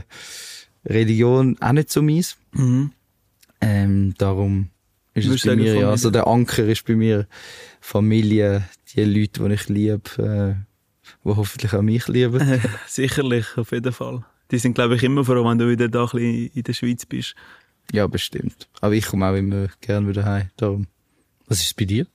Religion 0.84 1.56
auch 1.60 1.72
nicht 1.72 1.90
so 1.90 2.02
meins. 2.02 2.36
Mhm. 2.52 2.92
Ähm, 3.60 4.14
darum 4.18 4.70
ist 5.14 5.26
es 5.26 5.42
bei 5.42 5.50
sagen, 5.50 5.60
mir, 5.60 5.74
ja, 5.74 5.90
also 5.90 6.10
der 6.10 6.26
Anker 6.26 6.64
ist 6.64 6.84
bei 6.84 6.96
mir 6.96 7.26
Familie, 7.80 8.64
die 8.94 9.04
Leute, 9.04 9.48
die 9.48 9.54
ich 9.54 9.68
liebe, 9.68 10.00
äh, 10.18 10.54
die 11.24 11.36
hoffentlich 11.36 11.72
auch 11.74 11.82
mich 11.82 12.08
lieben. 12.08 12.60
Sicherlich, 12.86 13.46
auf 13.56 13.72
jeden 13.72 13.92
Fall. 13.92 14.24
Die 14.50 14.58
sind, 14.58 14.74
glaube 14.74 14.96
ich, 14.96 15.02
immer 15.02 15.24
froh, 15.24 15.44
wenn 15.44 15.58
du 15.58 15.68
wieder 15.68 15.88
da 15.88 16.04
ein 16.04 16.10
bisschen 16.10 16.50
in 16.54 16.62
der 16.62 16.72
Schweiz 16.72 17.06
bist. 17.06 17.34
Ja, 17.92 18.06
bestimmt. 18.06 18.68
Aber 18.80 18.94
ich 18.94 19.06
komme 19.06 19.26
auch 19.26 19.34
immer 19.34 19.68
gerne 19.80 20.08
wieder 20.08 20.24
heim. 20.24 20.50
Darum. 20.56 20.86
Was 21.46 21.58
ist 21.60 21.66
es 21.66 21.74
bei 21.74 21.84
dir? 21.84 22.06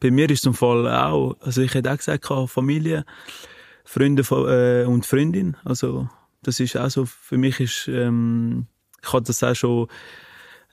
Bei 0.00 0.10
mir 0.10 0.30
ist 0.30 0.40
es 0.40 0.46
im 0.46 0.54
Fall 0.54 0.88
auch, 0.88 1.36
also 1.40 1.60
ich 1.60 1.74
hätte 1.74 1.92
auch 1.92 1.96
gesagt, 1.96 2.26
Familie, 2.46 3.04
Freunde 3.84 4.22
äh, 4.22 4.86
und 4.86 5.04
Freundin. 5.04 5.56
Also 5.64 6.08
das 6.42 6.60
ist 6.60 6.76
auch 6.76 6.90
so, 6.90 7.04
für 7.04 7.38
mich 7.38 7.60
ist, 7.60 7.88
ähm, 7.88 8.66
ich 9.02 9.12
habe 9.12 9.24
das 9.24 9.42
auch 9.42 9.54
schon 9.54 9.88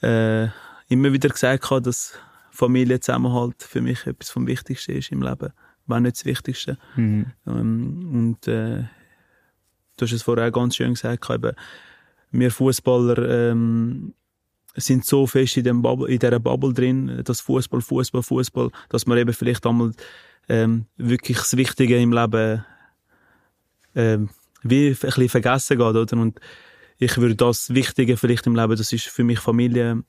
äh, 0.01 0.47
immer 0.87 1.13
wieder 1.13 1.29
gesagt, 1.29 1.69
dass 1.85 2.13
Familie 2.51 2.99
Zusammenhalt 2.99 3.61
für 3.61 3.81
mich 3.81 4.05
etwas 4.05 4.29
vom 4.29 4.47
Wichtigsten 4.47 4.93
ist 4.93 5.11
im 5.11 5.21
Leben, 5.21 5.51
wenn 5.87 6.03
nicht 6.03 6.17
das 6.17 6.25
Wichtigste. 6.25 6.77
Mhm. 6.95 7.25
Ähm, 7.47 8.09
und 8.13 8.47
äh, 8.47 8.83
du 9.97 10.05
hast 10.05 10.11
es 10.11 10.23
vorher 10.23 10.47
auch 10.47 10.53
ganz 10.53 10.75
schön 10.75 10.93
gesagt, 10.93 11.29
eben, 11.29 11.53
wir 12.31 12.51
Fußballer 12.51 13.51
ähm, 13.51 14.13
sind 14.75 15.05
so 15.05 15.25
fest 15.25 15.57
in, 15.57 15.63
dem 15.63 15.81
Bubble, 15.81 16.09
in 16.09 16.19
dieser 16.19 16.39
Bubble 16.39 16.73
drin, 16.73 17.21
dass 17.23 17.41
Fußball, 17.41 17.81
Fußball, 17.81 18.23
Fußball, 18.23 18.71
dass 18.89 19.05
man 19.05 19.17
eben 19.17 19.33
vielleicht 19.33 19.65
einmal 19.65 19.91
ähm, 20.49 20.85
wirklich 20.97 21.37
das 21.37 21.55
Wichtige 21.55 21.99
im 21.99 22.11
Leben 22.11 22.63
ähm, 23.95 24.29
wie 24.67 24.89
ein 24.89 24.95
bisschen 24.97 25.29
vergessen 25.29 25.77
geht, 25.77 25.85
oder? 25.85 26.17
Und 26.17 26.39
ich 26.97 27.17
würde 27.17 27.35
das 27.35 27.73
Wichtige 27.73 28.17
vielleicht 28.17 28.47
im 28.47 28.55
Leben, 28.55 28.75
das 28.75 28.91
ist 28.91 29.05
für 29.05 29.23
mich 29.23 29.39
Familie, 29.39 30.03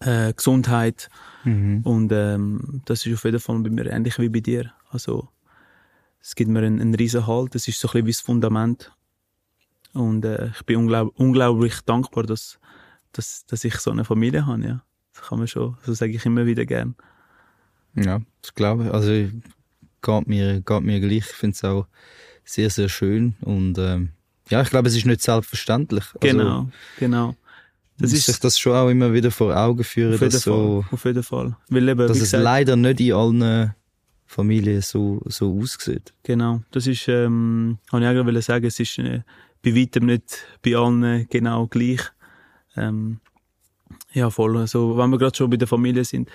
äh, 0.00 0.32
Gesundheit 0.32 1.08
Mhm. 1.44 1.82
und 1.82 2.10
ähm, 2.10 2.80
das 2.86 3.04
ist 3.04 3.14
auf 3.14 3.24
jeden 3.24 3.38
Fall 3.38 3.58
bei 3.58 3.70
mir 3.70 3.86
ähnlich 3.86 4.18
wie 4.18 4.28
bei 4.30 4.40
dir. 4.40 4.72
Also 4.90 5.28
es 6.20 6.34
gibt 6.34 6.50
mir 6.50 6.60
einen, 6.60 6.80
einen 6.80 6.94
riesen 6.94 7.26
Halt, 7.26 7.54
das 7.54 7.68
ist 7.68 7.78
so 7.78 7.88
ein 7.88 7.92
bisschen 7.92 8.06
wie 8.06 8.12
das 8.12 8.20
Fundament 8.20 8.92
und 9.92 10.24
äh, 10.24 10.48
ich 10.48 10.62
bin 10.64 10.76
unglaub, 10.78 11.12
unglaublich 11.18 11.80
dankbar, 11.82 12.24
dass, 12.24 12.58
dass, 13.12 13.44
dass 13.46 13.62
ich 13.64 13.76
so 13.76 13.90
eine 13.90 14.04
Familie 14.04 14.46
habe, 14.46 14.62
ja. 14.64 14.84
Das 15.12 15.28
kann 15.28 15.38
man 15.38 15.46
schon, 15.48 15.76
so 15.84 15.92
sage 15.92 16.12
ich 16.12 16.26
immer 16.26 16.44
wieder 16.46 16.64
gern. 16.66 16.96
Ja, 17.94 18.20
das 18.42 18.54
glaube 18.54 18.84
ich. 18.86 18.90
Also 18.90 19.10
geht 19.10 20.26
mir, 20.26 20.60
geht 20.60 20.82
mir 20.82 20.98
gleich. 21.00 21.18
Ich 21.18 21.24
finde 21.26 21.54
es 21.54 21.62
auch 21.62 21.86
sehr, 22.44 22.70
sehr 22.70 22.88
schön. 22.88 23.34
Und 23.40 23.78
ähm, 23.78 24.10
ja, 24.50 24.62
ich 24.62 24.70
glaube, 24.70 24.88
es 24.88 24.96
ist 24.96 25.06
nicht 25.06 25.22
selbstverständlich. 25.22 26.04
Also, 26.14 26.18
Genau, 26.20 26.68
genau. 26.98 27.36
Das 27.98 28.10
Das 28.10 28.18
ist 28.18 28.26
sich 28.26 28.40
das 28.40 28.58
schon 28.58 28.74
auch 28.74 28.88
immer 28.88 29.12
wieder 29.12 29.30
vor 29.30 29.56
Augen 29.56 29.84
führen, 29.84 30.14
auf 30.14 30.20
jeden 30.20 30.32
dass, 30.32 30.42
so, 30.42 30.82
Fall, 30.82 30.94
auf 30.94 31.04
jeden 31.04 31.22
Fall. 31.22 31.56
Weil 31.68 31.88
eben, 31.88 31.98
dass 31.98 32.16
es 32.16 32.24
gesagt, 32.24 32.42
leider 32.42 32.76
nicht 32.76 33.00
in 33.00 33.12
allen 33.12 33.74
Familien 34.26 34.82
so, 34.82 35.22
so 35.26 35.60
aussieht. 35.60 36.12
Genau, 36.24 36.62
das 36.72 36.88
ist, 36.88 37.06
ähm, 37.06 37.78
kann 37.88 38.02
ich 38.02 38.08
auch 38.08 38.12
gerade 38.12 38.42
sagen, 38.42 38.66
es 38.66 38.80
ist 38.80 38.98
äh, 38.98 39.22
bei 39.62 39.76
weitem 39.76 40.06
nicht 40.06 40.44
bei 40.62 40.74
allen 40.76 41.28
genau 41.30 41.68
gleich. 41.68 42.00
Ähm, 42.76 43.20
ja, 44.12 44.28
voll. 44.28 44.56
Also, 44.56 44.96
wenn 44.96 45.10
wir 45.10 45.18
gerade 45.18 45.36
schon 45.36 45.50
bei 45.50 45.56
der 45.56 45.68
Familie 45.68 46.04
sind. 46.04 46.28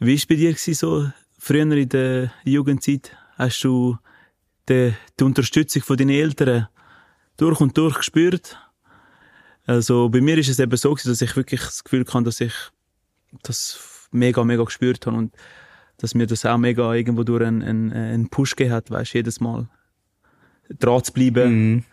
Wie 0.00 0.08
war 0.08 0.14
es 0.14 0.26
bei 0.26 0.34
dir 0.34 0.50
gewesen, 0.50 0.74
so 0.74 1.10
früher 1.38 1.62
in 1.62 1.88
der 1.88 2.32
Jugendzeit? 2.44 3.16
Hast 3.36 3.62
du 3.62 3.98
die, 4.70 4.94
die 5.18 5.24
Unterstützung 5.24 5.82
von 5.82 5.96
deinen 5.96 6.10
Eltern 6.10 6.68
durch 7.36 7.60
und 7.60 7.76
durch 7.76 7.96
gespürt? 7.96 8.58
Also, 9.66 10.08
bei 10.08 10.20
mir 10.20 10.38
ist 10.38 10.48
es 10.48 10.58
eben 10.58 10.76
so 10.76 10.94
dass 10.94 11.20
ich 11.20 11.36
wirklich 11.36 11.60
das 11.60 11.84
Gefühl 11.84 12.04
hatte, 12.06 12.24
dass 12.24 12.40
ich 12.40 12.54
das 13.42 14.08
mega, 14.10 14.42
mega 14.44 14.64
gespürt 14.64 15.06
habe 15.06 15.16
und 15.16 15.34
dass 15.98 16.14
mir 16.14 16.26
das 16.26 16.46
auch 16.46 16.58
mega 16.58 16.94
irgendwo 16.94 17.24
durch 17.24 17.44
einen, 17.44 17.62
einen, 17.62 17.92
einen 17.92 18.30
Push 18.30 18.56
gegeben 18.56 18.74
hat, 18.74 18.90
weißt, 18.90 19.12
jedes 19.12 19.40
Mal 19.40 19.68
dran 20.78 21.04
zu 21.04 21.12
bleiben 21.12 21.74
Mhm. 21.74 21.84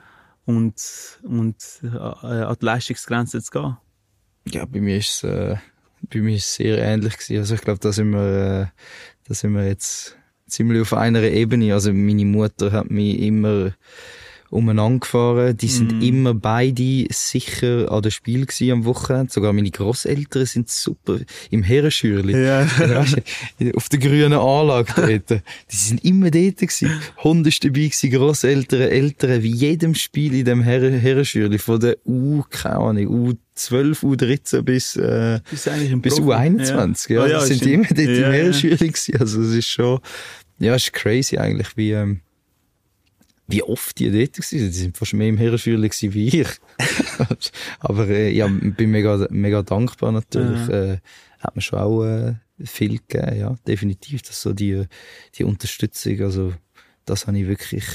und, 0.45 1.19
und 1.23 1.55
äh, 1.83 1.87
an 1.97 2.55
die 2.59 2.65
Leistungsgrenze 2.65 3.41
zu 3.41 3.51
gehen. 3.51 3.77
Ja, 4.49 4.65
bei 4.65 4.79
mir 4.79 4.97
ist 4.97 5.09
es, 5.09 5.23
äh, 5.23 5.57
bei 6.01 6.19
mir 6.19 6.35
ist 6.35 6.45
es 6.45 6.55
sehr 6.55 6.77
ähnlich 6.77 7.17
gewesen. 7.17 7.39
Also 7.39 7.55
ich 7.55 7.61
glaube, 7.61 7.79
da 7.79 7.91
sind 7.91 8.11
wir, 8.11 8.61
äh, 8.61 8.67
da 9.27 9.33
sind 9.33 9.53
wir 9.53 9.67
jetzt 9.67 10.17
ziemlich 10.47 10.81
auf 10.81 10.93
einer 10.93 11.23
Ebene. 11.23 11.73
Also 11.73 11.93
meine 11.93 12.25
Mutter 12.25 12.71
hat 12.71 12.89
mich 12.89 13.19
immer 13.19 13.73
umeinander 14.49 14.99
gefahren. 15.01 15.57
Die 15.57 15.67
sind 15.67 15.95
Mhm. 15.95 16.01
immer 16.01 16.33
beide 16.33 17.05
sicher 17.09 17.91
an 17.91 18.01
dem 18.01 18.11
Spiel 18.11 18.45
gewesen 18.45 18.71
am 18.71 18.85
Wochenende. 18.85 19.31
Sogar 19.33 19.51
meine 19.51 19.69
Großeltern 19.69 20.45
sind 20.45 20.69
super 20.69 21.19
im 21.51 21.63
Herrenschürli. 21.63 22.45
Ja. 22.45 22.65
Auf 23.75 23.89
der 23.89 23.99
grünen 23.99 24.33
Anlage 24.33 24.93
dort. 24.95 25.41
Die 25.71 25.75
sind 25.75 26.03
immer 26.05 26.31
dort 26.31 26.57
gewesen. 26.57 26.91
Hund 27.23 27.45
ist 27.45 27.63
dabei 27.65 27.81
gewesen, 27.87 28.09
Grosseltern, 28.11 28.81
Eltern, 28.83 29.43
wie 29.43 29.51
jedem 29.51 29.95
Spiel 29.95 30.33
in 30.33 30.45
dem 30.45 30.61
Herren 30.61 30.93
Herrenschürli. 30.93 31.57
Von 31.57 31.81
der 31.81 31.97
U, 32.05 32.43
keine 32.49 32.77
Ahnung, 32.77 33.37
U12, 33.57 34.03
U13 34.03 34.61
bis, 34.61 34.95
äh, 34.95 35.39
bis 35.49 35.65
Profi? 36.15 36.21
U21. 36.21 37.13
Ja, 37.13 37.21
Ah, 37.23 37.27
ja, 37.27 37.39
die 37.45 37.53
sind 37.53 37.65
immer 37.65 37.87
dort 37.87 37.99
Ja, 37.99 38.05
im 38.05 38.21
ja. 38.21 38.31
Herrenschürli 38.31 38.87
gewesen. 38.87 39.17
Also, 39.19 39.41
es 39.41 39.53
ist 39.53 39.67
schon, 39.67 39.99
ja, 40.59 40.75
es 40.75 40.83
ist 40.83 40.93
crazy 40.93 41.37
eigentlich, 41.37 41.75
wie, 41.75 41.91
ähm, 41.91 42.21
wie 43.47 43.63
oft 43.63 43.97
die 43.99 44.11
dort 44.11 44.37
waren. 44.37 44.59
Die 44.59 44.69
sind 44.69 44.97
fast 44.97 45.13
mehr 45.13 45.29
im 45.29 45.37
Herrenschüler 45.37 45.81
wie 45.81 46.41
ich. 46.41 46.47
Aber 47.79 48.07
äh, 48.07 48.31
ja, 48.31 48.47
bin 48.47 48.91
mega, 48.91 49.27
mega 49.29 49.63
dankbar 49.63 50.11
natürlich. 50.11 50.67
Ja. 50.67 50.93
Äh, 50.93 50.97
hat 51.39 51.55
mir 51.55 51.61
schon 51.61 51.79
auch 51.79 52.03
äh, 52.03 52.35
viel 52.63 52.99
gegeben, 53.07 53.39
ja, 53.39 53.55
definitiv. 53.67 54.21
Das 54.23 54.41
so 54.41 54.53
die, 54.53 54.85
die 55.35 55.43
Unterstützung, 55.43 56.21
also 56.21 56.53
das 57.05 57.27
habe 57.27 57.37
ich 57.39 57.47
wirklich, 57.47 57.85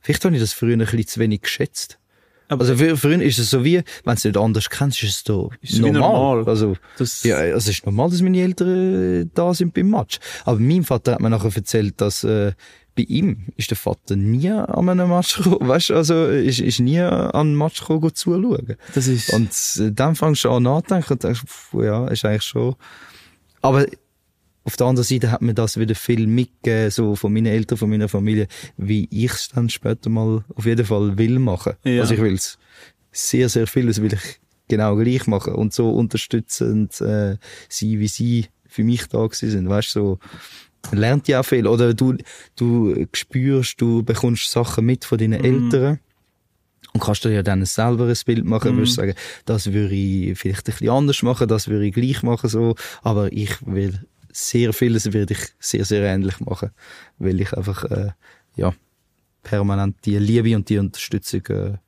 vielleicht 0.00 0.24
habe 0.24 0.34
ich 0.34 0.40
das 0.40 0.52
früher 0.52 0.72
ein 0.72 0.78
bisschen 0.80 1.06
zu 1.06 1.20
wenig 1.20 1.42
geschätzt. 1.42 1.98
Aber- 2.48 2.60
also 2.62 2.76
für, 2.76 2.96
früher 2.96 3.22
ist 3.22 3.38
es 3.38 3.50
so 3.50 3.64
wie, 3.64 3.76
wenn 3.76 3.84
du 4.04 4.12
es 4.12 4.24
nicht 4.24 4.36
anders 4.36 4.68
kennst, 4.70 5.02
ist 5.02 5.16
es 5.16 5.24
da 5.24 5.48
Ist 5.62 5.78
normal. 5.78 6.00
normal. 6.00 6.48
Also, 6.48 6.76
Das, 6.98 7.22
ja, 7.24 7.36
also 7.36 7.56
es 7.56 7.68
ist 7.68 7.86
normal, 7.86 8.10
dass 8.10 8.20
meine 8.22 8.40
Eltern 8.40 9.22
äh, 9.22 9.26
da 9.34 9.54
sind 9.54 9.72
beim 9.74 9.88
Match. 9.90 10.18
Aber 10.44 10.58
mein 10.58 10.82
Vater 10.84 11.12
hat 11.12 11.20
mir 11.20 11.30
nachher 11.30 11.54
erzählt, 11.56 12.00
dass 12.00 12.22
äh, 12.24 12.52
bei 12.96 13.02
ihm 13.02 13.46
ist 13.56 13.70
der 13.70 13.76
Vater 13.76 14.14
nie 14.14 14.50
an 14.50 14.88
einem 14.88 15.08
Match 15.08 15.36
gekommen, 15.42 15.66
weißt 15.68 15.90
du, 15.90 15.94
also 15.94 16.26
ist, 16.26 16.60
ist 16.60 16.78
nie 16.80 17.00
an 17.00 17.30
einem 17.32 17.56
Match 17.56 17.80
gekommen, 17.80 18.00
go 18.02 18.10
zuschauen. 18.10 18.76
das 18.94 19.06
ist, 19.08 19.30
Und 19.32 19.50
äh, 19.84 19.90
dann 19.92 20.14
fangst 20.14 20.44
du 20.44 20.50
an 20.50 20.62
nachzudenken 20.64 21.12
und 21.14 21.24
denkst, 21.24 21.40
pff, 21.46 21.74
ja, 21.82 22.06
ist 22.08 22.24
eigentlich 22.24 22.42
schon. 22.44 22.76
Aber 23.62 23.86
auf 24.64 24.76
der 24.76 24.86
anderen 24.86 25.04
Seite 25.06 25.30
hat 25.30 25.42
mir 25.42 25.54
das 25.54 25.78
wieder 25.78 25.94
viel 25.94 26.26
mitgegeben, 26.26 26.90
so 26.90 27.16
von 27.16 27.32
meinen 27.32 27.46
Eltern, 27.46 27.78
von 27.78 27.90
meiner 27.90 28.08
Familie, 28.08 28.48
wie 28.76 29.06
ich 29.10 29.30
es 29.32 29.48
dann 29.54 29.68
später 29.68 30.08
mal 30.10 30.42
auf 30.54 30.64
jeden 30.64 30.86
Fall 30.86 31.18
will 31.18 31.38
machen. 31.38 31.74
Ja. 31.84 32.00
Also 32.00 32.14
ich 32.14 32.20
will 32.20 32.34
es 32.34 32.58
sehr, 33.12 33.48
sehr 33.48 33.66
vieles 33.66 34.00
will 34.02 34.12
ich 34.14 34.40
genau 34.68 34.96
gleich 34.96 35.26
machen 35.26 35.54
und 35.54 35.74
so 35.74 35.90
unterstützend 35.90 37.00
äh, 37.00 37.36
sein, 37.68 37.98
wie 38.00 38.08
sie 38.08 38.46
für 38.66 38.82
mich 38.84 39.06
da 39.08 39.18
gewesen 39.26 39.50
sind. 39.50 39.68
Weißt 39.68 39.94
du, 39.94 40.00
so 40.00 40.18
man 40.90 41.00
lernt 41.00 41.28
ja 41.28 41.40
auch 41.40 41.44
viel. 41.44 41.66
Oder 41.66 41.94
du, 41.94 42.16
du 42.56 43.06
spürst, 43.12 43.80
du 43.80 44.02
bekommst 44.02 44.50
Sachen 44.50 44.84
mit 44.86 45.04
von 45.04 45.18
deinen 45.18 45.44
Eltern. 45.44 46.00
Und 46.92 47.00
kannst 47.02 47.24
dir 47.24 47.30
ja 47.32 47.42
dann 47.42 47.64
selber 47.64 48.06
ein 48.06 48.16
Bild 48.24 48.44
machen, 48.44 48.72
Mhm. 48.72 48.76
würdest 48.78 48.94
sagen, 48.94 49.14
das 49.46 49.72
würde 49.72 49.94
ich 49.94 50.38
vielleicht 50.38 50.68
ein 50.68 50.72
bisschen 50.72 50.90
anders 50.90 51.22
machen, 51.22 51.48
das 51.48 51.66
würde 51.68 51.86
ich 51.86 51.94
gleich 51.94 52.22
machen, 52.22 52.48
so. 52.48 52.76
Aber 53.02 53.32
ich 53.32 53.50
will 53.66 54.06
sehr 54.34 54.72
vieles 54.72 55.12
würde 55.12 55.34
ich 55.34 55.40
sehr, 55.58 55.84
sehr 55.84 56.02
ähnlich 56.02 56.40
machen. 56.40 56.70
Weil 57.18 57.40
ich 57.40 57.52
einfach, 57.52 57.84
äh, 57.84 58.12
ja, 58.56 58.74
permanent 59.42 59.96
die 60.04 60.18
Liebe 60.18 60.56
und 60.56 60.68
die 60.68 60.78
Unterstützung, 60.78 61.46
äh, 61.46 61.78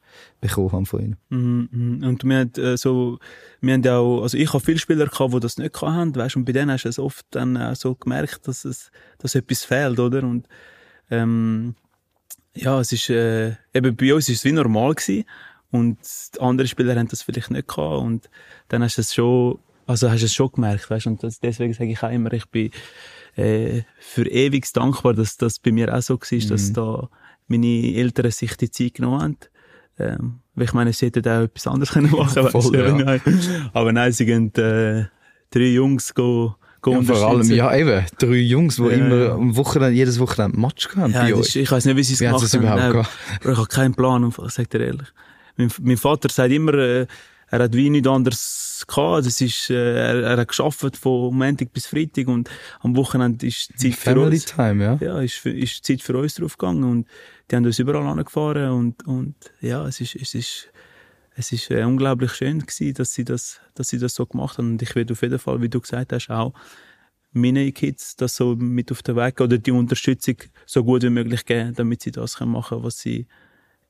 bekommen 0.40 0.72
habe 0.72 0.86
von 0.86 1.00
ihnen. 1.00 1.16
Mhm, 1.28 1.68
mhm. 1.70 2.04
Und 2.04 2.24
wir 2.24 2.38
haben, 2.38 2.52
äh, 2.56 2.76
so, 2.76 3.18
wir 3.60 3.74
haben 3.74 3.82
ja 3.82 3.98
auch, 3.98 4.22
also 4.22 4.38
ich 4.38 4.52
habe 4.52 4.64
viele 4.64 4.78
Spieler 4.78 5.06
gehabt, 5.06 5.34
die 5.34 5.40
das 5.40 5.58
nicht 5.58 5.80
haben, 5.80 6.14
weißt, 6.14 6.36
und 6.36 6.44
bei 6.44 6.52
denen 6.52 6.70
hast 6.70 6.84
du 6.84 6.88
es 6.88 6.98
oft 6.98 7.26
dann 7.30 7.56
auch 7.56 7.76
so 7.76 7.94
gemerkt, 7.94 8.46
dass 8.48 8.64
es, 8.64 8.90
dass 9.18 9.34
etwas 9.34 9.64
fehlt, 9.64 9.98
oder? 9.98 10.22
Und, 10.22 10.48
ähm, 11.10 11.74
ja, 12.54 12.80
es 12.80 12.92
ist, 12.92 13.10
äh, 13.10 13.56
eben 13.74 13.96
bei 13.96 14.14
uns 14.14 14.28
ist 14.28 14.38
es 14.38 14.44
wie 14.44 14.52
normal 14.52 14.94
gewesen. 14.94 15.24
Und 15.70 15.98
die 16.34 16.40
anderen 16.40 16.68
Spieler 16.68 16.96
haben 16.96 17.08
das 17.08 17.22
vielleicht 17.22 17.50
nicht 17.50 17.68
gehabt. 17.68 18.02
Und 18.02 18.30
dann 18.68 18.82
hast 18.82 18.96
du 18.96 19.02
es 19.02 19.14
schon, 19.14 19.58
also 19.86 20.10
hast 20.10 20.20
du 20.20 20.26
es 20.26 20.34
schon 20.34 20.50
gemerkt, 20.52 20.90
weißt, 20.90 21.06
und 21.06 21.22
das, 21.22 21.40
deswegen 21.40 21.72
sage 21.72 21.92
ich 21.92 22.02
auch 22.02 22.10
immer, 22.10 22.32
ich 22.32 22.46
bin, 22.46 22.70
äh, 23.36 23.82
für 23.98 24.26
ewig 24.26 24.72
dankbar, 24.72 25.14
dass 25.14 25.36
das 25.36 25.58
bei 25.58 25.72
mir 25.72 25.94
auch 25.94 26.02
so 26.02 26.18
war, 26.18 26.48
dass 26.48 26.72
da 26.72 27.08
meine 27.48 27.94
Eltern 27.94 28.30
sich 28.30 28.56
die 28.56 28.70
Zeit 28.70 28.94
genommen 28.94 29.20
haben. 29.20 29.36
Ähm, 29.98 30.40
weil 30.54 30.64
ich 30.64 30.72
meine, 30.72 30.92
sie 30.92 31.06
hätten 31.06 31.26
auch 31.26 31.42
etwas 31.42 31.66
anderes 31.66 31.92
können 31.92 32.10
machen 32.10 32.44
weißt 32.44 32.50
Voll, 32.50 32.76
ja. 32.76 32.92
nein. 32.92 33.20
Aber 33.72 33.92
nein, 33.92 34.12
sie 34.12 34.26
gehen 34.26 34.54
äh, 34.56 35.06
drei 35.50 35.68
Jungs 35.72 36.12
go 36.14 36.54
Ja, 36.86 37.02
vor 37.02 37.28
allem, 37.28 37.50
ja, 37.50 37.74
eben, 37.74 38.04
drei 38.18 38.36
Jungs, 38.36 38.76
die 38.76 38.82
Ja, 38.82 38.90
immer 38.90 39.32
am 39.32 39.56
Wochenende, 39.56 39.96
jedes 39.96 40.18
Wochenende 40.18 40.58
Match 40.58 40.88
gehabt 40.88 41.14
Ja, 41.14 41.22
bei 41.22 41.34
euch. 41.34 41.56
ich 41.56 41.70
weiß 41.70 41.84
nicht, 41.86 41.96
wie 41.96 42.02
sie 42.02 42.12
es 42.14 42.20
haben 42.20 42.38
gemacht 42.38 42.52
haben. 42.52 42.62
überhaupt 42.62 42.94
Nein, 43.42 43.52
ich 43.52 43.58
habe 43.58 43.66
keinen 43.68 43.94
Plan, 43.94 44.24
und 44.24 44.34
sag 44.50 44.68
dir 44.70 44.80
ehrlich. 44.80 45.08
Mein, 45.56 45.70
mein 45.80 45.96
Vater 45.96 46.28
sagt 46.28 46.52
immer, 46.52 46.74
äh, 46.74 47.06
er 47.48 47.60
hat 47.60 47.74
wie 47.74 47.90
nichts 47.90 48.08
anderes 48.08 48.84
gehabt. 48.88 49.26
Das 49.26 49.40
ist, 49.40 49.70
äh, 49.70 49.74
er, 49.96 50.22
er 50.22 50.36
hat 50.38 50.48
geschafft 50.48 50.96
von 50.96 51.34
Montag 51.36 51.72
bis 51.72 51.86
Freitag 51.86 52.28
und 52.28 52.50
am 52.80 52.96
Wochenende 52.96 53.46
ist 53.46 53.72
Zeit 53.78 53.94
für 53.94 54.10
Family 54.12 54.36
uns. 54.36 54.44
Time, 54.44 54.84
ja. 54.84 54.98
Ja, 55.00 55.20
ist, 55.20 55.34
für- 55.34 55.50
ist 55.56 55.84
Zeit 55.84 56.02
für 56.02 56.16
uns 56.18 56.34
drauf 56.34 56.58
gegangen 56.58 56.84
und 56.84 57.06
die 57.50 57.56
haben 57.56 57.64
uns 57.64 57.78
überall 57.78 58.06
angefahren 58.06 58.70
und, 58.72 59.06
und 59.06 59.34
ja, 59.60 59.86
es 59.86 60.00
ist, 60.00 60.16
es 60.16 60.34
ist, 60.34 60.68
es 61.36 61.52
ist 61.52 61.70
äh, 61.70 61.84
unglaublich 61.84 62.32
schön 62.32 62.58
gewesen, 62.60 62.94
dass 62.94 63.12
sie 63.14 63.24
das, 63.24 63.60
dass 63.74 63.88
sie 63.88 63.98
das 63.98 64.14
so 64.14 64.26
gemacht 64.26 64.58
haben 64.58 64.72
und 64.72 64.82
ich 64.82 64.94
werde 64.94 65.12
auf 65.12 65.22
jeden 65.22 65.38
Fall, 65.38 65.60
wie 65.62 65.68
du 65.68 65.80
gesagt 65.80 66.12
hast, 66.12 66.30
auch 66.30 66.52
meine 67.32 67.70
Kids 67.72 68.16
das 68.16 68.34
so 68.36 68.56
mit 68.56 68.90
auf 68.90 69.02
den 69.02 69.14
Weg 69.16 69.40
oder 69.42 69.58
die 69.58 69.70
Unterstützung 69.70 70.36
so 70.64 70.82
gut 70.82 71.02
wie 71.02 71.10
möglich 71.10 71.44
geben, 71.44 71.74
damit 71.74 72.02
sie 72.02 72.10
das 72.10 72.36
können 72.38 72.52
machen, 72.52 72.82
was 72.82 72.98
sie 72.98 73.26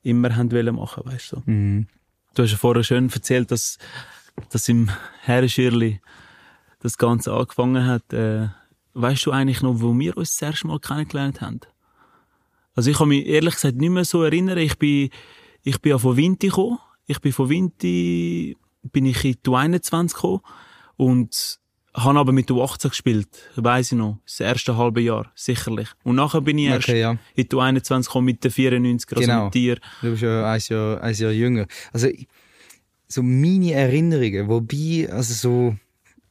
immer 0.03 0.35
haben 0.35 0.51
wollen 0.51 0.75
machen, 0.75 1.03
weißt 1.05 1.31
du. 1.33 1.41
Mhm. 1.45 1.87
Du 2.37 2.43
hast 2.43 2.51
ja 2.51 2.57
vorher 2.57 2.83
schön 2.83 3.09
erzählt, 3.09 3.49
dass, 3.49 3.79
dass 4.51 4.69
im 4.69 4.91
Herrenschirli 5.21 6.01
das 6.79 6.99
Ganze 6.99 7.33
angefangen 7.33 7.87
hat. 7.87 8.13
Äh, 8.13 8.49
weißt 8.93 9.25
du 9.25 9.31
eigentlich 9.31 9.63
noch, 9.63 9.81
wo 9.81 9.97
wir 9.97 10.15
uns 10.15 10.35
das 10.35 10.43
erste 10.43 10.67
Mal 10.67 10.79
kennengelernt 10.79 11.41
haben? 11.41 11.61
Also 12.75 12.91
ich 12.91 12.97
kann 12.99 13.07
mich 13.07 13.25
ehrlich 13.25 13.55
gesagt 13.55 13.77
nicht 13.77 13.89
mehr 13.89 14.05
so 14.05 14.21
erinnern. 14.21 14.59
Ich 14.59 14.77
bin, 14.77 15.09
ich 15.63 15.81
bin 15.81 15.89
ja 15.89 15.97
von 15.97 16.15
Vinti 16.15 16.49
gekommen. 16.49 16.77
Ich 17.07 17.19
bin 17.21 17.33
von 17.33 17.49
Vinti, 17.49 18.55
bin 18.83 19.07
ich 19.07 19.25
in 19.25 19.37
die 19.43 19.51
21 19.51 20.15
gekommen 20.15 20.41
und 20.95 21.59
habe 21.97 22.19
aber 22.19 22.31
mit 22.31 22.49
der 22.49 22.57
18 22.57 22.89
gespielt. 22.89 23.27
Weiss 23.55 23.91
ich 23.91 23.97
noch. 23.97 24.19
Das 24.25 24.39
erste 24.39 24.77
halbe 24.77 25.01
Jahr, 25.01 25.31
sicherlich. 25.35 25.89
Und 26.03 26.15
nachher 26.15 26.41
bin 26.41 26.57
ich 26.59 26.67
erst 26.67 26.87
Okay, 26.89 26.99
ja. 27.01 27.17
in 27.35 27.49
die 27.49 27.55
21 27.57 28.07
gekommen 28.09 28.25
mit 28.25 28.43
den 28.43 28.51
94 28.51 29.09
also 29.11 29.21
Genau. 29.21 29.45
mit 29.45 29.53
dir. 29.55 29.77
Du 30.01 30.11
bist 30.11 30.21
ja 30.21 30.51
ein 30.51 30.61
Jahr, 30.67 31.01
ein 31.01 31.13
Jahr 31.15 31.31
jünger. 31.31 31.65
Also, 31.91 32.07
so 33.07 33.23
meine 33.23 33.71
Erinnerungen, 33.73 34.47
wobei, 34.47 35.09
also 35.11 35.33
so, 35.33 35.75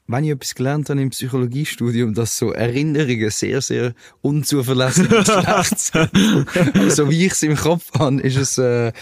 wenn 0.06 0.24
ich 0.24 0.30
etwas 0.30 0.54
gelernt 0.54 0.88
habe 0.90 1.00
im 1.02 1.10
Psychologiestudium, 1.10 2.14
dass 2.14 2.36
so 2.36 2.52
Erinnerungen 2.52 3.30
sehr, 3.30 3.60
sehr 3.60 3.94
unzuverlässig 4.20 5.10
und 5.10 5.26
schlecht 5.26 5.78
sind. 5.80 6.92
So 6.92 7.10
wie 7.10 7.26
ich 7.26 7.32
es 7.32 7.42
im 7.42 7.56
Kopf 7.56 7.90
habe, 7.98 8.20
ist 8.20 8.36
es 8.36 8.58
äh, 8.58 8.92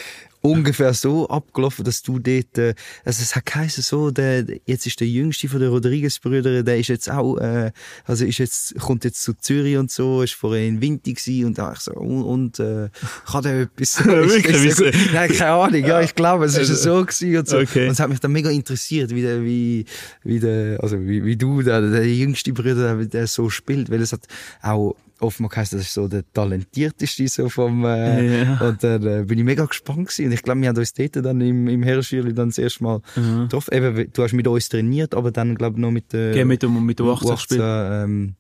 ungefähr 0.45 0.93
so 0.93 1.27
abgelaufen, 1.29 1.87
dass 1.87 2.03
du 2.03 2.19
dort, 2.19 2.59
äh, 2.59 2.75
also 3.03 3.23
es 3.23 3.35
hat 3.35 3.47
geheißen 3.47 3.83
so, 3.83 4.11
der, 4.11 4.45
jetzt 4.67 4.87
ist 4.87 5.01
der 5.01 5.09
jüngste 5.09 5.49
von 5.49 5.59
den 5.59 5.71
Rodriguez-Brüdern, 5.71 6.65
der 6.67 6.79
ist 6.79 6.89
jetzt 6.89 7.11
auch, 7.11 7.39
äh, 7.39 7.73
also 8.05 8.27
ist 8.27 8.39
jetzt, 8.39 8.79
kommt 8.79 9.05
jetzt 9.05 9.23
zu 9.23 9.33
Zürich 9.33 9.79
und 9.79 9.91
so, 9.91 10.23
ist 10.23 10.35
vorher 10.35 10.67
in 10.67 10.83
Winti 10.83 11.15
gewesen 11.15 11.47
und 11.47 11.59
ich 11.59 11.81
so, 11.81 11.93
und, 11.95 12.23
und 12.23 12.59
äh, 12.59 12.91
kann 13.25 13.43
der 13.43 13.63
etwas? 13.63 14.05
Wirklich? 14.05 14.65
Ist 14.67 14.77
gut? 14.79 14.95
Nein, 15.15 15.33
keine 15.33 15.53
Ahnung, 15.53 15.83
ja, 15.83 16.03
ich 16.03 16.15
glaube, 16.15 16.45
es 16.45 16.59
ist 16.59 16.83
so 16.83 17.03
gewesen 17.03 17.39
und 17.39 17.49
so. 17.49 17.59
Okay. 17.59 17.87
Und 17.87 17.93
es 17.93 18.01
hat 18.01 18.11
mich 18.11 18.21
dann 18.21 18.33
mega 18.33 18.51
interessiert, 18.51 19.15
wie 19.15 19.23
der, 19.23 19.43
wie, 19.43 19.87
wie 20.25 20.41
der, 20.41 20.79
also 20.83 21.01
wie, 21.01 21.25
wie 21.25 21.37
du, 21.37 21.63
der, 21.63 21.81
der 21.81 22.07
jüngste 22.07 22.53
Bruder, 22.53 22.75
der, 22.75 23.07
der 23.07 23.27
so 23.29 23.49
spielt, 23.49 23.91
weil 23.91 24.03
es 24.03 24.13
hat 24.13 24.27
auch 24.61 24.95
oftmals 25.25 25.53
geheißen, 25.55 25.79
das 25.79 25.87
ist 25.89 25.95
so 25.95 26.07
der 26.09 26.25
talentierteste 26.33 27.27
so 27.29 27.49
vom, 27.49 27.85
äh, 27.85 28.43
Ja. 28.45 28.59
und 28.69 28.83
dann 28.85 29.07
äh, 29.07 29.25
bin 29.25 29.39
ich 29.39 29.45
mega 29.45 29.65
gespannt 29.65 30.09
gewesen. 30.09 30.27
Und 30.27 30.33
ich 30.33 30.43
glaube, 30.43 30.61
wir 30.61 30.69
haben 30.69 30.77
uns 30.79 30.95
dort 30.95 31.17
dann 31.17 31.41
im, 31.41 31.69
im 31.69 31.83
Herrenschürli 31.83 32.33
dann 32.35 32.49
das 32.51 32.59
erste 32.59 32.83
Mal 32.85 33.01
Mhm. 33.17 33.43
getroffen. 33.43 33.75
Eben, 33.75 34.13
du 34.13 34.23
hast 34.23 34.33
mit 34.33 34.47
uns 34.47 34.69
trainiert, 34.69 35.15
aber 35.15 35.31
dann, 35.33 35.55
glaube 35.55 35.77
ich, 35.77 35.81
noch 35.81 35.91
mit 35.91 36.13
der, 36.13 36.33
Geh 36.33 36.45
mit 36.45 36.63
dem, 36.63 36.85
mit 36.87 36.99
dem 36.99 37.09
18 37.09 37.29
U18, 37.29 37.35
gespielt. 37.37 37.61
ähm, 37.63 38.35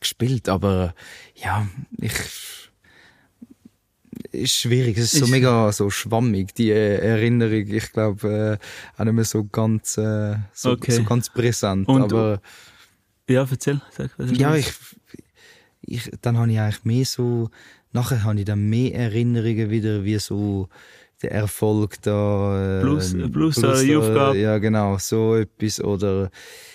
gespielt. 0.00 0.48
Aber, 0.48 0.94
ja, 1.36 1.66
ich, 2.00 2.12
ist 4.32 4.54
schwierig. 4.54 4.96
Es 4.98 5.12
ist 5.14 5.20
so 5.20 5.26
mega 5.26 5.70
so 5.72 5.90
schwammig, 5.90 6.54
die 6.54 6.70
äh, 6.70 6.96
Erinnerung. 6.98 7.66
Ich 7.68 7.92
glaube, 7.92 8.58
äh, 8.98 9.00
auch 9.00 9.04
nicht 9.04 9.14
mehr 9.14 9.24
so 9.24 9.44
ganz, 9.44 9.96
äh, 9.98 10.36
so, 10.52 10.70
Okay. 10.72 10.92
so 10.92 11.04
ganz 11.04 11.30
präsent. 11.30 11.88
Und- 11.88 12.02
aber, 12.02 12.40
Ja, 13.28 13.46
erzähl. 13.50 13.80
Sag, 13.90 14.10
ja, 14.18 14.54
ich, 14.56 14.72
ich, 15.86 16.10
dann 16.22 16.36
habe 16.38 16.50
ich 16.52 16.58
eigentlich 16.60 16.84
mehr 16.84 17.04
so, 17.04 17.48
nachher 17.92 18.24
habe 18.24 18.38
ich 18.38 18.44
dann 18.44 18.68
mehr 18.68 18.94
Erinnerungen 18.94 19.70
wieder, 19.70 20.04
wie 20.04 20.18
so 20.18 20.68
der 21.22 21.32
Erfolg 21.32 22.02
da. 22.02 22.80
Äh, 22.80 22.82
Plus- 22.82 23.16
plus, 23.32 23.62
äh, 23.62 23.82
Youth 23.92 24.14
Cup. 24.14 24.34
Ja, 24.34 24.58
genau, 24.58 24.98
so 24.98 25.34
etwas. 25.36 25.80
Oder 25.82 26.30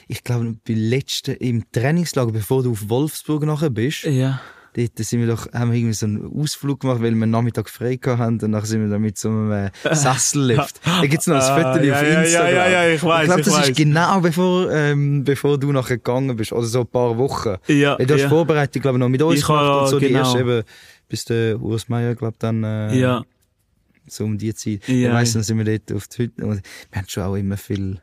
ich 0.07 0.23
glaube, 0.23 0.55
bei 0.67 0.73
letzten, 0.73 1.35
im 1.35 1.63
Trainingslager, 1.71 2.31
bevor 2.31 2.63
du 2.63 2.71
auf 2.71 2.89
Wolfsburg 2.89 3.43
nachher 3.45 3.69
bist, 3.69 4.03
Ja. 4.03 4.41
Dort 4.75 4.97
sind 4.97 5.19
wir 5.19 5.27
doch, 5.27 5.51
haben 5.53 5.71
wir 5.71 5.77
irgendwie 5.79 5.93
so 5.93 6.05
einen 6.05 6.31
Ausflug 6.39 6.79
gemacht, 6.81 7.01
weil 7.01 7.13
wir 7.15 7.23
am 7.23 7.29
Nachmittag 7.29 7.69
frei 7.69 7.99
haben. 8.05 8.39
Und 8.41 8.51
dann 8.51 8.65
sind 8.65 8.81
wir 8.81 8.89
dann 8.89 9.01
mit 9.01 9.17
so 9.17 9.29
einem 9.29 9.51
äh, 9.51 9.71
Sessellift. 9.91 10.79
Da 10.85 11.05
gibt's 11.05 11.27
noch 11.27 11.35
ein 11.35 11.41
Ah, 11.41 11.73
Foto 11.73 11.85
ja, 11.85 11.93
auf 11.95 12.01
ja, 12.03 12.21
Instagram. 12.21 12.53
ja, 12.55 12.69
ja, 12.69 12.87
ich 12.89 13.03
weiss, 13.03 13.21
Ich 13.21 13.25
glaube, 13.27 13.41
das 13.43 13.53
weiss. 13.57 13.69
ist 13.69 13.77
genau 13.77 14.19
bevor, 14.21 14.71
ähm, 14.71 15.23
bevor 15.23 15.57
du 15.59 15.71
nachher 15.71 15.97
gegangen 15.97 16.35
bist. 16.35 16.51
Oder 16.53 16.65
so 16.67 16.81
ein 16.81 16.87
paar 16.87 17.17
Wochen. 17.17 17.55
Ja, 17.67 17.97
Weil 17.99 18.05
du 18.05 18.13
hast 18.13 18.21
ja. 18.21 18.29
Vorbereitung, 18.29 18.81
glaube 18.81 18.97
ich, 18.97 18.99
noch 18.99 19.09
mit 19.09 19.21
uns 19.21 19.39
Ich 19.39 19.45
gemacht 19.45 19.61
habe- 19.63 19.81
und 19.81 19.87
so 19.87 19.99
die 19.99 20.07
genau. 20.07 20.19
erste 20.19 20.39
eben, 20.39 20.63
bis 21.09 21.25
der 21.25 21.61
Urs 21.61 21.89
Meier, 21.89 22.15
glaube 22.15 22.35
dann, 22.39 22.63
äh, 22.63 22.95
Ja. 22.97 23.23
so 24.07 24.23
um 24.25 24.37
die 24.37 24.53
Zeit. 24.53 24.87
Ja, 24.87 24.95
Ja, 24.95 25.13
meistens 25.13 25.47
sind 25.47 25.57
wir 25.57 25.65
dort 25.65 25.95
auf 25.97 26.07
die 26.07 26.23
Hütte 26.23 26.45
und 26.45 26.61
wir 26.91 26.99
haben 26.99 27.07
schon 27.09 27.23
auch 27.23 27.35
immer 27.35 27.57
viel, 27.57 27.99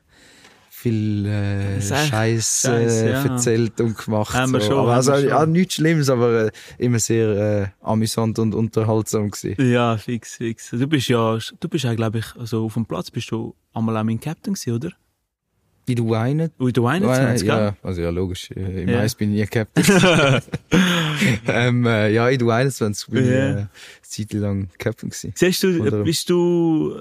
viel 0.79 1.27
äh, 1.27 1.81
Scheiß 1.83 2.65
äh, 2.67 3.11
ja. 3.11 3.23
erzählt 3.25 3.81
und 3.81 3.99
gemacht. 3.99 4.33
Haben 4.35 4.53
wir 4.53 4.61
so. 4.61 4.69
schon, 4.69 4.79
aber 4.79 4.95
also, 4.95 5.15
schon. 5.15 5.29
ja, 5.29 5.45
nichts 5.47 5.75
Schlimmes, 5.75 6.09
aber 6.09 6.47
äh, 6.47 6.51
immer 6.79 6.99
sehr 6.99 7.29
äh, 7.29 7.67
amüsant 7.85 8.39
und 8.39 8.55
unterhaltsam 8.55 9.31
gewesen. 9.31 9.57
Ja, 9.71 9.97
fix, 9.97 10.37
fix. 10.37 10.71
Du 10.71 10.87
bist 10.87 11.09
ja, 11.09 11.39
du 11.61 11.69
bist 11.69 11.85
ja, 11.85 11.95
glaube 11.95 12.19
ich, 12.19 12.27
also 12.39 12.65
auf 12.65 12.75
dem 12.75 12.87
Platz 12.87 13.11
bist 13.11 13.31
du 13.31 13.55
einmal 13.75 13.97
auch 13.97 14.05
mein 14.05 14.21
Captain 14.21 14.55
gewesen, 14.55 14.75
oder? 14.75 14.93
In 15.87 15.97
der 15.97 16.05
U21, 16.05 16.51
Ui, 16.61 16.73
du 16.73 16.87
21, 16.87 17.49
gell? 17.49 17.57
ja, 17.59 17.77
also 17.83 18.03
ja, 18.03 18.11
logisch. 18.11 18.51
äh, 18.51 18.83
Im 18.83 18.89
Ja. 18.91 19.01
Eis 19.01 19.15
bin 19.15 19.33
ich 19.35 19.41
nie 19.41 19.47
Captain. 19.47 19.85
ähm, 21.47 21.87
äh, 21.87 22.13
ja, 22.13 22.29
in 22.29 22.39
der 22.39 22.47
U21 22.49 23.11
bin 23.11 23.25
ich 23.25 23.31
Ja. 23.31 23.37
äh, 23.37 23.51
eine 23.53 23.69
Zeit 24.03 24.33
lang 24.35 24.69
Captain 24.79 25.09
gewesen. 25.09 25.33
Siehst 25.35 25.63
du, 25.63 25.81
Oder- 25.83 26.03
bist 26.03 26.29
du, 26.29 26.95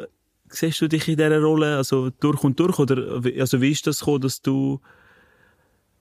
siehst 0.50 0.82
du 0.82 0.88
dich 0.88 1.08
in 1.08 1.18
dieser 1.18 1.40
Rolle, 1.42 1.78
also 1.78 2.10
durch 2.20 2.44
und 2.44 2.60
durch, 2.60 2.80
oder, 2.80 3.24
wie- 3.24 3.40
also 3.40 3.62
wie 3.62 3.72
ist 3.72 3.86
das 3.88 4.00
gekommen, 4.00 4.22
dass 4.22 4.42
du, 4.42 4.80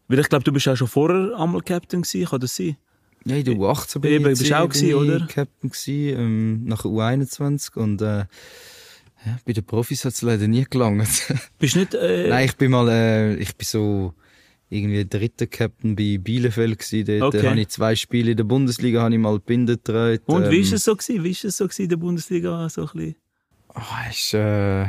weil 0.08 0.18
ich 0.20 0.28
glaube, 0.28 0.44
du 0.44 0.52
bist 0.52 0.68
auch 0.68 0.76
schon 0.76 0.88
vorher 0.88 1.36
einmal 1.38 1.62
Captain 1.62 2.02
gewesen, 2.02 2.26
kann 2.28 2.40
das 2.40 2.54
sein? 2.56 2.76
Ja, 3.24 3.36
in 3.36 3.44
der 3.44 3.54
U18 3.54 3.98
bin 3.98 4.12
Eben, 4.12 4.24
ich, 4.32 4.38
bist 4.38 4.50
du 4.50 4.58
auch 4.58 4.68
gewesen, 4.68 4.94
oder? 4.94 5.26
Captain 5.26 5.70
gewesen, 5.70 6.20
ähm, 6.20 6.64
nach 6.64 6.82
der 6.82 6.90
U21 6.92 7.76
und 7.76 8.00
äh, 8.02 8.18
ja, 9.24 9.38
bei 9.44 9.52
den 9.52 9.64
Profis 9.64 10.04
hat 10.04 10.12
es 10.12 10.22
leider 10.22 10.46
nie 10.46 10.64
gelangt. 10.70 11.08
Bist 11.58 11.74
nicht, 11.74 11.94
äh, 11.94 12.28
Nein, 12.28 12.44
ich 12.44 12.56
bin 12.56 12.70
mal, 12.70 12.88
äh, 12.88 13.34
ich 13.36 13.56
bin 13.56 13.66
so 13.66 14.14
irgendwie 14.68 15.04
dritter 15.04 15.48
Captain 15.48 15.96
bei 15.96 16.18
Bielefeld 16.18 16.78
gewesen. 16.78 17.18
Dort 17.20 17.34
Okay. 17.34 17.44
äh, 17.46 17.50
habe 17.50 17.60
ich 17.60 17.68
zwei 17.68 17.96
Spiele 17.96 18.32
in 18.32 18.36
der 18.36 18.44
Bundesliga, 18.44 19.02
habe 19.02 19.14
ich 19.14 19.20
mal 19.20 19.40
Binden 19.40 19.74
getragen. 19.76 20.20
und 20.26 20.44
ähm, 20.44 20.50
wie 20.52 20.58
ist 20.60 20.72
es 20.72 20.84
so 20.84 20.94
gewesen? 20.94 21.24
Wie 21.24 21.30
ist 21.30 21.44
es 21.44 21.56
so 21.56 21.64
gewesen 21.64 21.82
in 21.82 21.88
der 21.88 21.96
Bundesliga, 21.96 22.68
so 22.68 22.82
ein 22.82 22.86
bisschen? 22.92 23.16
Ah, 23.78 24.08
ist, 24.10 24.32
äh, 24.34 24.84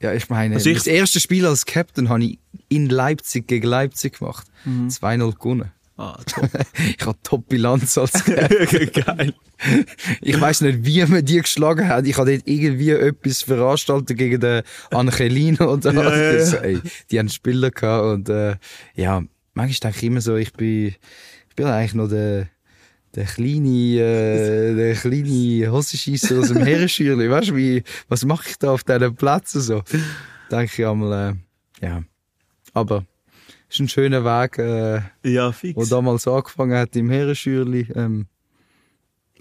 ja, 0.00 0.12
ich 0.14 0.28
meine, 0.28 0.54
Also 0.54 0.70
ich- 0.70 0.78
das 0.78 0.86
erste 0.86 1.18
Spiel 1.20 1.44
als 1.46 1.66
Captain 1.66 2.08
habe 2.08 2.24
ich 2.24 2.38
in 2.68 2.88
Leipzig 2.88 3.48
gegen 3.48 3.66
Leipzig 3.66 4.18
gemacht. 4.20 4.46
Mhm. 4.64 4.88
2-0 4.88 5.32
gewonnen. 5.34 5.72
Ah, 5.96 6.16
top. 6.26 6.48
Ich 6.96 7.04
habe 7.04 7.18
Top-Bilanz 7.24 7.98
als 7.98 8.12
Captain. 8.24 8.92
Geil. 9.04 9.34
Ich 10.20 10.40
weiß 10.40 10.60
nicht, 10.60 10.84
wie 10.84 11.04
man 11.06 11.24
die 11.24 11.40
geschlagen 11.40 11.88
hat. 11.88 12.06
Ich 12.06 12.16
habe 12.16 12.30
dort 12.36 12.46
irgendwie 12.46 12.90
etwas 12.90 13.42
veranstaltet 13.42 14.16
gegen 14.16 14.38
den 14.40 14.62
Angelino 14.92 15.72
oder 15.72 15.92
Ja, 15.92 16.04
was. 16.04 16.14
ja, 16.16 16.32
ja. 16.34 16.44
So, 16.44 16.56
ey, 16.58 16.80
die 17.10 17.18
haben 17.18 17.28
Spieler 17.28 17.72
gehabt 17.72 18.04
und 18.04 18.28
äh, 18.28 18.54
ja, 18.94 19.24
manchmal 19.54 19.90
denke 19.92 19.98
ich 19.98 20.04
immer 20.04 20.20
so, 20.20 20.36
ich 20.36 20.52
bin, 20.52 20.94
ich 21.48 21.56
bin 21.56 21.66
eigentlich 21.66 21.94
noch 21.94 22.08
der, 22.08 22.46
der 23.14 23.24
kleine, 23.24 23.68
äh, 23.68 24.74
der 24.74 24.94
kleine 24.94 25.72
Hosenscheisser 25.72 26.38
aus 26.40 26.48
dem 26.48 26.58
Herrenschürli. 26.64 27.30
Weißt 27.30 27.50
du, 27.50 27.56
wie, 27.56 27.82
was 28.08 28.24
mache 28.24 28.48
ich 28.50 28.58
da 28.58 28.72
auf 28.72 28.84
diesen 28.84 29.14
Plätzen 29.16 29.60
so? 29.60 29.82
Denke 30.50 30.72
ich 30.82 30.86
einmal, 30.86 31.36
äh, 31.80 31.86
ja. 31.86 32.02
Aber, 32.74 33.04
es 33.68 33.76
ist 33.76 33.80
ein 33.80 33.88
schöner 33.88 34.24
Weg, 34.24 34.58
äh, 34.58 35.00
Ja, 35.30 35.48
wo 35.48 35.52
fix. 35.52 35.88
damals 35.88 36.26
angefangen 36.28 36.76
hat 36.78 36.94
im 36.96 37.10
Herrenschürli, 37.10 37.88
ähm, 37.94 38.26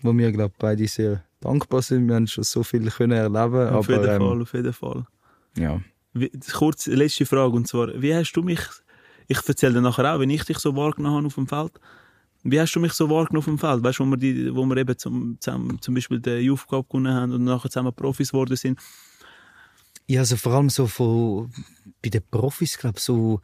wo 0.01 0.13
wir, 0.17 0.31
glaube 0.31 0.53
beide 0.57 0.87
sehr 0.87 1.23
dankbar 1.39 1.81
sind. 1.81 2.07
Wir 2.07 2.15
haben 2.15 2.27
schon 2.27 2.43
so 2.43 2.63
viel 2.63 2.89
können 2.89 3.11
erleben, 3.13 3.69
Auf 3.69 3.87
jeden 3.89 3.99
aber 4.03 4.13
ähm, 4.15 4.21
Fall, 4.21 4.41
auf 4.41 4.53
jeden 4.53 4.73
Fall. 4.73 5.05
ja. 5.57 5.81
Wie, 6.13 6.31
kurz, 6.51 6.87
letzte 6.87 7.27
Frage, 7.27 7.53
und 7.55 7.67
zwar, 7.67 7.89
wie 8.01 8.15
hast 8.15 8.31
du 8.33 8.41
mich, 8.41 8.61
ich 9.27 9.37
erzähle 9.47 9.73
dir 9.73 9.81
nachher 9.81 10.15
auch, 10.15 10.19
wenn 10.19 10.31
ich 10.31 10.43
dich 10.45 10.57
so 10.57 10.75
wahrgenommen 10.75 11.15
habe 11.17 11.27
auf 11.27 11.35
dem 11.35 11.45
Feld, 11.47 11.73
wie 12.49 12.59
hast 12.59 12.73
du 12.73 12.79
mich 12.79 12.93
so 12.93 13.09
wahrgenommen 13.09 13.39
auf 13.39 13.45
dem 13.45 13.59
Feld? 13.59 13.83
Weißt 13.83 13.99
du, 13.99 14.05
wo 14.05 14.09
wir, 14.11 14.17
die, 14.17 14.55
wo 14.55 14.65
wir 14.65 14.77
eben 14.77 14.97
zum, 14.97 15.37
zusammen, 15.39 15.81
zum 15.81 15.93
Beispiel 15.93 16.19
den 16.19 16.41
Youth 16.41 16.67
Cup 16.67 16.89
gewonnen 16.89 17.13
haben 17.13 17.33
und 17.33 17.43
nachher 17.43 17.69
zusammen 17.69 17.93
Profis 17.93 18.31
geworden 18.31 18.55
sind? 18.55 18.79
Ja, 20.07 20.21
also 20.21 20.37
vor 20.37 20.53
allem 20.53 20.69
so 20.69 20.87
von, 20.87 21.51
bei 22.01 22.09
den 22.09 22.23
Profis, 22.31 22.77
glaube 22.77 22.99
so, 22.99 23.41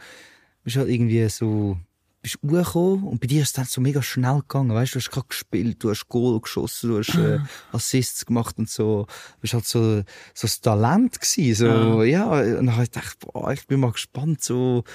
bist 0.64 0.78
halt 0.78 0.88
irgendwie 0.88 1.28
so, 1.28 1.78
bist 2.22 2.38
hochgekommen 2.42 3.04
und 3.04 3.20
bei 3.20 3.28
dir 3.28 3.42
ist 3.42 3.50
es 3.50 3.54
dann 3.54 3.66
so 3.66 3.82
mega 3.82 4.02
schnell 4.02 4.40
gegangen, 4.40 4.74
weißt 4.74 4.96
du, 4.96 5.00
du 5.00 5.04
hast 5.04 5.12
gerade 5.12 5.28
gespielt, 5.28 5.84
du 5.84 5.90
hast 5.90 6.08
Goal 6.08 6.40
geschossen, 6.40 6.92
du 6.92 6.98
hast 7.00 7.16
äh, 7.16 7.40
Assists 7.74 8.26
gemacht 8.26 8.58
und 8.58 8.70
so, 8.70 9.06
du 9.36 9.42
bist 9.42 9.54
halt 9.54 9.66
so, 9.66 9.98
so 10.34 10.48
das 10.48 10.62
Talent 10.62 11.20
gewesen, 11.20 11.56
so, 11.56 12.04
ja, 12.04 12.30
und 12.30 12.54
dann 12.56 12.74
habe 12.74 12.84
ich 12.84 12.92
gedacht, 12.92 13.18
boah, 13.20 13.52
ich 13.52 13.68
bin 13.68 13.82
mal 13.82 13.92
gespannt, 13.92 14.42
so, 14.42 14.86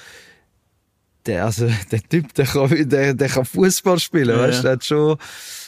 der, 1.28 1.44
also, 1.44 1.68
der 1.92 2.02
Typ, 2.02 2.34
der 2.34 2.46
kann, 2.46 2.88
der, 2.88 3.14
der 3.14 3.28
kann 3.28 3.44
Fußball 3.44 3.98
spielen, 4.00 4.36
Ja. 4.36 4.42
weißt 4.42 4.64
du, 4.64 4.68
hat 4.70 4.84
schon, 4.84 5.16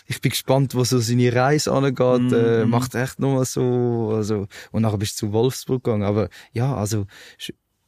ich 0.07 0.21
bin 0.21 0.31
gespannt, 0.31 0.75
wo 0.75 0.83
so 0.83 0.99
seine 0.99 1.33
Reise 1.33 1.71
angeht, 1.73 2.23
Mhm, 2.23 2.35
äh, 2.35 2.65
mhm. 2.65 2.71
macht 2.71 2.95
echt 2.97 3.21
nochmal 3.21 3.45
so, 3.45 4.13
also, 4.17 4.47
und 4.73 4.83
nachher 4.83 4.99
bist 4.99 5.21
du 5.23 5.27
zu 5.27 5.33
Wolfsburg 5.33 5.85
gegangen, 5.85 6.03
aber, 6.03 6.29
ja, 6.53 6.75
also, 6.75 7.07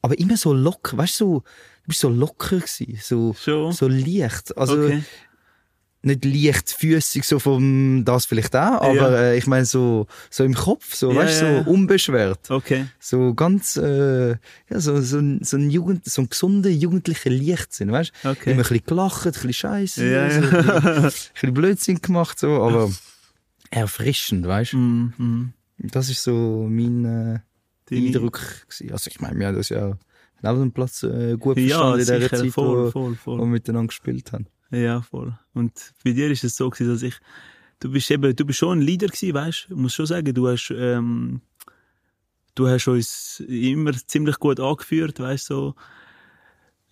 aber 0.02 0.18
immer 0.18 0.36
so 0.36 0.52
locker, 0.52 0.96
weißt 0.98 1.20
du, 1.20 1.24
so, 1.24 1.40
du 1.40 1.86
bist 1.88 2.00
so 2.00 2.08
locker 2.08 2.56
gewesen, 2.58 2.98
so, 3.02 3.34
Schon? 3.34 3.72
so 3.72 3.88
leicht, 3.88 4.56
also, 4.56 4.74
okay. 4.84 5.02
Nicht 6.04 6.24
leichtfüßig, 6.24 7.24
so 7.24 7.38
vom, 7.38 8.04
das 8.04 8.24
vielleicht 8.24 8.56
auch, 8.56 8.80
aber, 8.82 8.94
Ja. 8.94 9.16
äh, 9.18 9.38
ich 9.38 9.46
meine, 9.46 9.64
so, 9.64 10.06
so 10.30 10.42
im 10.42 10.54
Kopf, 10.54 10.94
so, 10.94 11.10
Ja, 11.12 11.18
weißt 11.18 11.42
du, 11.42 11.44
ja, 11.46 11.64
so 11.64 11.70
unbeschwert. 11.70 12.50
Okay. 12.50 12.86
So 12.98 13.34
ganz, 13.34 13.76
äh, 13.76 14.30
ja, 14.30 14.36
so, 14.80 15.00
so, 15.00 15.18
ein, 15.18 15.44
so 15.44 15.56
ein 15.56 15.70
Jugend, 15.70 16.04
so 16.04 16.22
ein 16.22 16.28
gesunder 16.28 16.70
jugendlicher 16.70 17.30
Leichtsinn, 17.30 17.92
weißt 17.92 18.12
du? 18.24 18.30
Okay. 18.30 18.50
Immer 18.52 18.62
ein 18.62 18.68
bisschen 18.68 18.84
gelacht, 18.86 19.26
ein 19.26 19.32
bisschen 19.32 19.52
Scheiße, 19.52 20.04
Ja, 20.10 20.30
so, 20.30 20.40
ja. 20.56 20.76
ein 20.78 21.02
bisschen 21.02 21.54
Blödsinn 21.54 22.02
gemacht, 22.02 22.38
so, 22.38 22.48
aber 22.62 22.90
erfrischend, 23.70 24.46
weißt 24.46 24.72
du? 24.74 24.78
Mm, 24.78 25.12
mm. 25.18 25.52
Das 25.92 26.08
ist 26.10 26.22
so 26.22 26.66
mein 26.70 27.04
äh, 27.04 27.38
Deine- 27.88 28.06
Eindruck 28.06 28.40
gewesen. 28.68 28.92
Also 28.92 29.08
ich 29.10 29.20
meine, 29.20 29.38
wir 29.38 29.46
haben 29.48 29.56
das 29.56 29.68
ja 29.70 29.96
neben 30.42 30.60
dem 30.60 30.72
Platz 30.72 31.02
äh, 31.02 31.36
gut 31.38 31.58
verstanden 31.58 32.00
in 32.00 32.06
der 32.06 32.30
Zeit, 32.30 32.50
voll, 32.50 32.86
wo, 32.86 32.90
voll, 32.90 33.02
wo 33.24 33.32
wir 33.32 33.38
voll. 33.38 33.46
miteinander 33.46 33.88
gespielt 33.88 34.32
haben. 34.32 34.46
Ja, 34.72 35.02
voll. 35.02 35.38
Und 35.52 35.92
bei 36.02 36.12
dir 36.12 36.30
ist 36.30 36.44
es 36.44 36.56
so 36.56 36.70
gewesen, 36.70 36.90
dass 36.90 37.02
ich, 37.02 37.14
du 37.80 37.92
bist 37.92 38.10
eben, 38.10 38.34
du 38.34 38.44
bist 38.44 38.58
schon 38.58 38.78
ein 38.78 38.82
Leader 38.82 39.06
gewesen, 39.06 39.34
weißt? 39.34 39.66
Ich 39.68 39.76
muss 39.76 39.94
schon 39.94 40.06
sagen, 40.06 40.32
du 40.32 40.48
hast, 40.48 40.72
ähm, 40.74 41.42
du 42.54 42.66
hast 42.66 42.88
uns 42.88 43.40
immer 43.46 43.92
ziemlich 43.92 44.38
gut 44.38 44.58
angeführt, 44.60 45.20
weißt 45.20 45.46
so. 45.46 45.74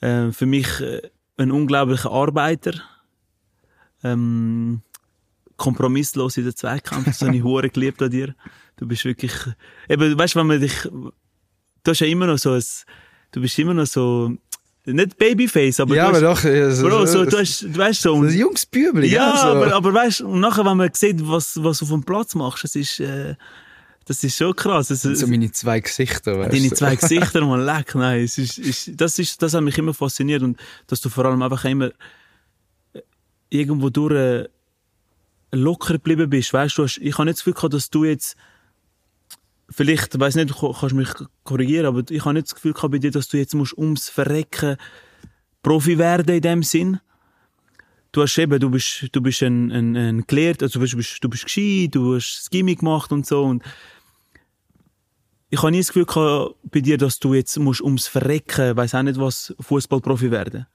Ähm, 0.03 0.33
für 0.33 0.47
mich 0.47 0.81
äh, 0.81 1.11
ein 1.39 1.51
unglaublicher 1.51 2.11
Arbeiter. 2.11 2.75
Ähm, 4.05 4.83
kompromisslos 5.57 6.39
in 6.39 6.45
den 6.45 6.57
Zweikampf, 6.57 7.05
das 7.05 7.21
habe 7.21 7.37
ich 7.37 7.43
hure 7.45 7.69
geliebt 7.69 8.01
an 8.03 8.11
dir. 8.11 8.35
Du 8.77 8.87
bist 8.87 9.05
wirklich, 9.05 9.33
eben, 9.89 10.19
weißt, 10.19 10.37
wenn 10.37 10.47
man 10.47 10.61
dich, 10.61 10.75
du 10.83 11.13
hast 11.87 12.01
ja 12.01 12.07
immer 12.07 12.27
noch 12.27 12.39
so 12.39 12.53
ein, 12.53 12.65
du 13.33 13.43
bist 13.43 13.59
immer 13.59 13.75
noch 13.75 13.87
so, 13.87 14.37
nicht 14.87 15.19
Babyface, 15.19 15.81
aber 15.81 15.95
ja, 15.95 16.09
aber 16.09 16.35
hast, 16.35 16.45
doch. 16.45 16.51
Ja, 16.51 16.71
so, 16.71 16.89
Bro, 16.89 17.07
so, 17.07 17.25
du 17.25 17.39
hast, 17.39 17.63
du 17.63 17.77
weißt 17.77 18.03
so, 18.03 18.15
ein 18.15 18.31
junges 18.31 18.67
Bübli, 18.67 19.09
ja, 19.09 19.31
gell, 19.31 19.41
so. 19.41 19.47
aber, 19.49 19.75
aber 19.75 19.95
weißt, 19.95 20.23
und 20.23 20.41
nachher, 20.41 20.65
wenn 20.65 20.77
man 20.77 20.91
sieht, 20.93 21.17
was, 21.21 21.63
was 21.63 21.79
du 21.79 21.85
auf 21.85 21.91
dem 21.91 22.03
Platz 22.03 22.35
machst, 22.35 22.65
das 22.65 22.75
ist, 22.75 23.01
äh, 23.01 23.35
das 24.07 24.25
ist 24.25 24.37
schon 24.37 24.57
krass. 24.57 24.89
Das, 24.89 25.03
so 25.03 25.27
meine 25.27 25.53
zwei 25.53 25.81
Gesichter, 25.81 26.39
weißt 26.39 26.53
Deine 26.53 26.69
du. 26.69 26.75
zwei 26.75 26.97
Gesichter, 27.01 27.45
man 27.45 27.65
leck, 27.65 27.95
nein, 27.95 28.25
es 28.25 28.39
ist, 28.39 28.59
ist, 28.59 28.91
das 29.01 29.19
ist, 29.19 29.41
das 29.43 29.55
hat 29.55 29.63
mich 29.63 29.77
immer 29.79 29.95
fasziniert 29.95 30.43
und 30.43 30.59
dass 30.87 31.01
du 31.01 31.09
vor 31.09 31.27
allem 31.27 31.43
einfach 31.43 31.65
immer 31.67 31.91
äh, 32.93 33.01
irgendwo 33.51 33.91
durch 33.91 34.15
äh, 34.15 34.49
locker 35.53 35.95
geblieben 35.95 36.31
bist, 36.31 36.53
weißt 36.53 36.79
du, 36.79 36.85
ich 36.85 37.19
habe 37.19 37.27
nicht 37.27 37.37
das 37.37 37.45
Gefühl 37.45 37.55
gehabt, 37.55 37.75
dass 37.75 37.91
du 37.91 38.05
jetzt 38.05 38.37
vielleicht, 39.71 40.19
weiß 40.19 40.35
nicht, 40.35 40.51
du 40.51 40.73
kannst 40.73 40.95
mich 40.95 41.09
korrigieren, 41.45 41.87
aber 41.87 42.03
ich 42.11 42.25
habe 42.25 42.35
nicht 42.35 42.49
das 42.49 42.55
Gefühl 42.55 42.73
gehabt 42.73 42.93
bei 42.93 42.99
dir, 42.99 43.11
dass 43.11 43.29
du 43.29 43.37
jetzt 43.37 43.55
musst 43.55 43.77
ums 43.77 44.09
Verrecken 44.09 44.77
Profi 45.63 45.99
werden 45.99 46.35
in 46.35 46.43
dem 46.43 46.63
Sinn. 46.63 47.01
Du 48.13 48.23
hast 48.23 48.37
eben, 48.39 48.59
du 48.59 48.71
bist, 48.71 49.09
du 49.13 49.21
bist 49.21 49.43
ein, 49.43 49.71
ein, 49.71 49.97
ein 49.97 50.27
gelehrt, 50.27 50.63
also 50.63 50.81
du 50.81 50.97
bist, 50.97 51.23
du 51.23 51.29
bist, 51.29 51.45
gescheit, 51.45 51.95
du 51.95 52.17
hast 52.17 52.41
das 52.41 52.51
Gimmick 52.51 52.81
gemacht 52.81 53.13
und 53.13 53.27
so 53.27 53.45
und 53.45 53.63
ich 55.49 55.61
habe 55.63 55.71
nie 55.71 55.79
das 55.79 55.89
Gefühl 55.89 56.07
gehabt 56.07 56.57
bei 56.63 56.81
dir, 56.81 56.97
dass 56.97 57.19
du 57.19 57.35
jetzt 57.35 57.57
musst 57.59 57.81
ums 57.81 58.07
Verrecken, 58.07 58.77
weiß 58.77 58.95
auch 58.95 59.03
nicht 59.03 59.19
was, 59.19 59.55
Fußballprofi 59.61 60.31
werden. 60.31 60.67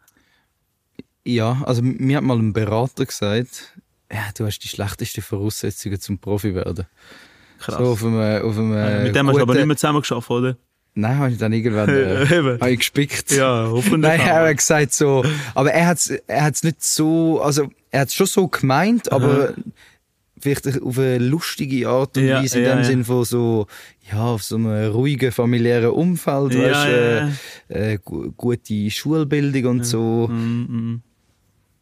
Ja, 1.26 1.62
also 1.66 1.82
mir 1.82 2.18
hat 2.18 2.24
mal 2.24 2.38
ein 2.38 2.54
Berater 2.54 3.06
gesagt, 3.06 3.74
ja, 4.12 4.30
du 4.38 4.46
hast 4.46 4.60
die 4.60 4.68
schlechtesten 4.68 5.22
Voraussetzungen 5.22 6.00
zum 6.00 6.20
Profi 6.20 6.54
werden. 6.54 6.86
Krass. 7.60 7.78
So 7.78 7.84
auf 7.92 8.04
einem, 8.04 8.42
auf 8.44 8.58
einem 8.58 8.74
Äh, 8.74 9.04
Mit 9.04 9.16
dem 9.16 9.28
hast 9.28 9.36
du 9.38 9.42
aber 9.42 9.54
nicht 9.56 9.66
mehr 9.66 9.78
zusammen 9.78 10.02
geschafft, 10.02 10.30
oder? 10.30 10.58
Nein, 10.98 11.18
habe 11.18 11.32
ich 11.32 11.38
dann 11.38 11.52
irgendwann 11.52 11.90
äh, 12.62 12.70
ich 12.72 12.78
gespickt. 12.80 13.32
Ja, 13.32 13.68
hoffentlich. 13.70 14.00
Nein, 14.18 14.20
er 14.22 14.48
hat 14.50 14.58
gesagt 14.58 14.94
so, 14.94 15.24
aber 15.54 15.72
er 15.74 15.88
hat's, 15.88 16.10
er 16.10 16.44
hat's 16.44 16.64
nicht 16.64 16.84
so, 16.84 17.42
also 17.42 17.70
er 17.92 18.02
hat's 18.02 18.14
schon 18.16 18.28
so 18.28 18.48
gemeint, 18.48 19.12
aber 19.12 19.54
vielleicht 20.40 20.82
auf 20.82 20.98
eine 21.00 21.18
lustige 21.18 21.90
Art 21.90 22.18
und 22.18 22.26
Ja, 22.26 22.42
Weise 22.42 22.60
in 22.60 22.66
ja, 22.66 22.72
dem 22.76 22.80
ja. 22.80 22.84
Sinn 22.86 23.04
von 23.06 23.26
so, 23.26 23.68
ja, 24.12 24.20
auf 24.26 24.44
so 24.44 24.56
einem 24.56 24.92
ruhigen 24.92 25.32
familiären 25.32 25.90
Umfeld, 25.92 26.54
Ja, 26.54 26.62
weißt, 26.62 26.88
ja, 26.88 27.76
äh, 27.76 27.94
äh, 27.94 27.98
gu- 28.04 28.32
gute 28.38 28.90
Schulbildung 28.92 29.66
und 29.80 29.86
so. 29.86 30.28
Mm, 30.30 30.62
mm. 30.94 31.02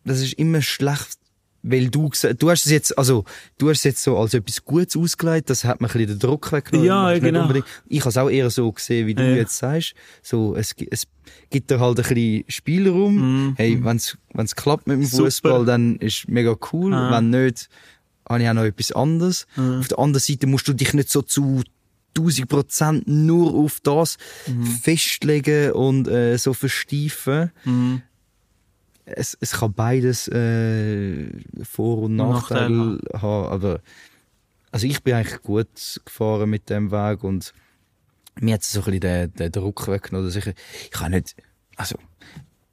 Das 0.05 0.21
ist 0.21 0.33
immer 0.33 0.61
schlecht 0.61 1.17
weil 1.63 1.87
du 1.89 2.09
du 2.37 2.49
hast 2.49 2.65
es 2.65 2.71
jetzt, 2.71 2.97
also 2.97 3.23
du 3.57 3.69
hast 3.69 3.77
es 3.79 3.83
jetzt 3.85 4.03
so 4.03 4.17
als 4.17 4.33
etwas 4.33 4.63
Gutes 4.65 4.95
ausgelegt, 4.97 5.49
das 5.49 5.63
hat 5.63 5.79
mir 5.81 5.87
ein 5.87 5.93
bisschen 5.93 6.07
den 6.07 6.19
Druck 6.19 6.51
weggenommen. 6.51 6.85
Ja, 6.87 7.17
genau. 7.17 7.49
Ich 7.87 8.01
habe 8.01 8.09
es 8.09 8.17
auch 8.17 8.29
eher 8.29 8.49
so 8.49 8.71
gesehen, 8.71 9.07
wie 9.07 9.15
du 9.15 9.23
Ja. 9.27 9.35
jetzt 9.37 9.57
sagst. 9.57 9.93
So, 10.21 10.55
es, 10.55 10.75
es 10.91 11.07
gibt 11.49 11.71
dir 11.71 11.79
halt 11.79 11.99
ein 11.99 12.03
bisschen 12.03 12.43
Spielraum. 12.49 13.15
Mhm. 13.47 13.53
Hey, 13.55 13.79
wenn's 13.83 14.17
wenn's 14.33 14.55
klappt 14.55 14.87
mit 14.87 14.97
dem. 14.99 15.07
Fußball, 15.07 15.65
dann 15.65 15.95
ist 15.95 16.27
mega 16.27 16.55
cool. 16.73 16.93
Ah. 16.93 17.11
Wenn 17.17 17.29
nicht, 17.29 17.69
habe 18.27 18.43
ich 18.43 18.49
auch 18.49 18.53
noch 18.53 18.63
etwas 18.63 18.91
anderes. 18.91 19.47
Mhm. 19.55 19.79
Auf 19.79 19.87
der 19.87 19.99
anderen 19.99 20.21
Seite 20.21 20.47
musst 20.47 20.67
du 20.67 20.73
dich 20.73 20.93
nicht 20.93 21.09
so 21.09 21.21
zu 21.21 21.61
1000 22.15 22.47
Prozent 22.47 23.07
nur 23.07 23.53
auf 23.55 23.79
das 23.81 24.17
Mhm. 24.47 24.65
festlegen 24.65 25.71
und 25.71 26.07
äh, 26.07 26.37
so 26.37 26.53
versteifen. 26.53 27.51
Mhm. 27.65 28.01
Es, 29.05 29.37
es 29.39 29.51
kann 29.51 29.73
beides 29.73 30.27
äh, 30.29 31.27
Vor- 31.63 32.03
und 32.03 32.15
Nachteile 32.15 32.99
haben, 33.13 33.47
aber 33.47 33.81
also 34.71 34.87
ich 34.87 35.03
bin 35.03 35.13
eigentlich 35.15 35.41
gut 35.41 36.01
gefahren 36.05 36.49
mit 36.49 36.69
dem 36.69 36.91
Weg 36.91 37.23
und 37.23 37.53
mir 38.39 38.55
hat 38.55 38.63
so 38.63 38.79
ein 38.79 38.85
bisschen 38.85 38.99
den, 39.01 39.33
den 39.33 39.51
Druck 39.51 39.87
weggenommen, 39.87 40.27
dass 40.27 40.35
ich, 40.35 40.47
ich 40.47 40.91
kann 40.91 41.11
nicht, 41.11 41.35
also 41.75 41.95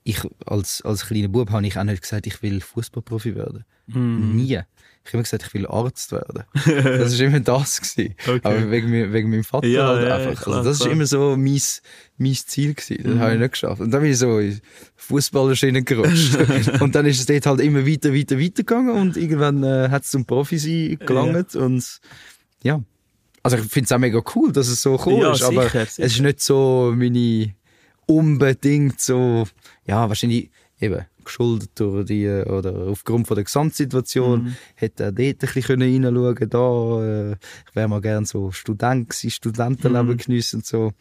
ich 0.04 0.20
als, 0.46 0.82
als 0.82 1.06
kleiner 1.06 1.28
Bub 1.28 1.50
habe 1.50 1.66
ich 1.66 1.78
auch 1.78 1.84
nicht 1.84 2.02
gesagt, 2.02 2.26
ich 2.26 2.42
will 2.42 2.60
Fußballprofi 2.60 3.34
werden. 3.34 3.64
Mhm. 3.86 4.36
Nie. 4.36 4.60
Ich 5.02 5.08
habe 5.08 5.18
immer 5.18 5.22
gesagt, 5.22 5.44
ich 5.46 5.54
will 5.54 5.66
Arzt 5.66 6.12
werden. 6.12 6.44
Das 6.64 7.18
war 7.18 7.26
immer 7.26 7.40
das. 7.40 7.80
Gewesen. 7.80 8.14
Okay. 8.22 8.40
Aber 8.42 8.70
wegen, 8.70 9.12
wegen 9.12 9.30
meinem 9.30 9.44
Vater 9.44 9.66
Ja, 9.66 9.88
halt 9.88 10.06
ja, 10.06 10.16
einfach. 10.16 10.42
klar, 10.42 10.58
also 10.58 10.70
das 10.70 10.78
klar. 10.78 10.88
ist 10.88 10.94
immer 10.94 11.06
so 11.06 11.36
mein, 11.36 11.60
mein 12.18 12.34
Ziel 12.34 12.74
gewesen. 12.74 13.02
Das 13.04 13.18
habe 13.18 13.32
ich 13.34 13.40
nicht 13.40 13.52
geschafft. 13.52 13.80
Und 13.80 13.90
dann 13.90 14.02
bin 14.02 14.10
ich 14.12 14.18
so 14.18 14.38
in 14.38 14.60
Fußballerschiene 14.96 15.82
gerutscht. 15.82 16.36
und 16.80 16.94
dann 16.94 17.06
ist 17.06 17.18
es 17.18 17.26
dort 17.26 17.46
halt 17.46 17.60
immer 17.60 17.86
weiter, 17.86 18.14
weiter, 18.14 18.38
weiter 18.38 18.62
gegangen 18.62 18.90
und 18.90 19.16
irgendwann 19.16 19.64
äh, 19.64 19.88
hat 19.88 20.04
es 20.04 20.10
zum 20.10 20.26
Profi 20.26 20.58
sein 20.58 20.98
gelangt 21.04 21.56
und 21.56 22.00
ja. 22.62 22.82
Also 23.42 23.56
ich 23.56 23.64
finde 23.64 23.86
es 23.86 23.92
auch 23.92 23.98
mega 23.98 24.22
cool, 24.34 24.52
dass 24.52 24.68
es 24.68 24.82
so 24.82 25.00
cool 25.06 25.22
Ja, 25.22 25.32
ist, 25.32 25.42
aber 25.42 25.62
sicher, 25.62 25.80
es 25.82 25.98
ist 25.98 26.20
nicht 26.20 26.40
so 26.40 26.92
meine 26.94 27.54
unbedingt 28.06 29.00
so, 29.00 29.46
ja, 29.86 30.08
wahrscheinlich 30.08 30.50
eben 30.80 31.06
geschuldet 31.24 31.70
durch 31.74 32.06
die, 32.06 32.24
äh, 32.24 32.44
oder 32.48 32.74
aufgrund 32.88 33.26
von 33.26 33.34
der 33.36 33.44
Gesamtsituation, 33.44 34.44
Mhm. 34.44 34.56
hätte 34.74 35.04
er 35.04 35.12
dort 35.12 35.26
ein 35.28 35.36
bisschen 35.38 35.62
können 35.62 36.04
reinschauen 36.04 36.50
da, 36.50 37.02
äh, 37.02 37.32
ich 37.68 37.74
wäre 37.76 37.88
mal 37.88 38.00
gern 38.00 38.24
so 38.24 38.50
Student 38.52 39.10
gewesen, 39.10 39.30
Studentenleben 39.30 40.08
Mhm. 40.08 40.16
geniessen 40.18 40.56
und 40.56 40.66
so. 40.66 40.92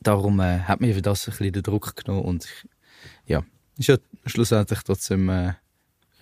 Darum 0.00 0.38
äh, 0.40 0.60
hat 0.60 0.80
mir 0.80 0.94
für 0.94 1.02
das 1.02 1.26
ein 1.26 1.32
bisschen 1.32 1.52
den 1.52 1.62
Druck 1.62 1.96
genommen 1.96 2.24
und 2.24 2.44
ich, 2.44 2.68
ja, 3.26 3.42
ist 3.76 3.88
ja 3.88 3.96
schlussendlich 4.26 4.80
trotzdem 4.80 5.28
äh, 5.28 5.54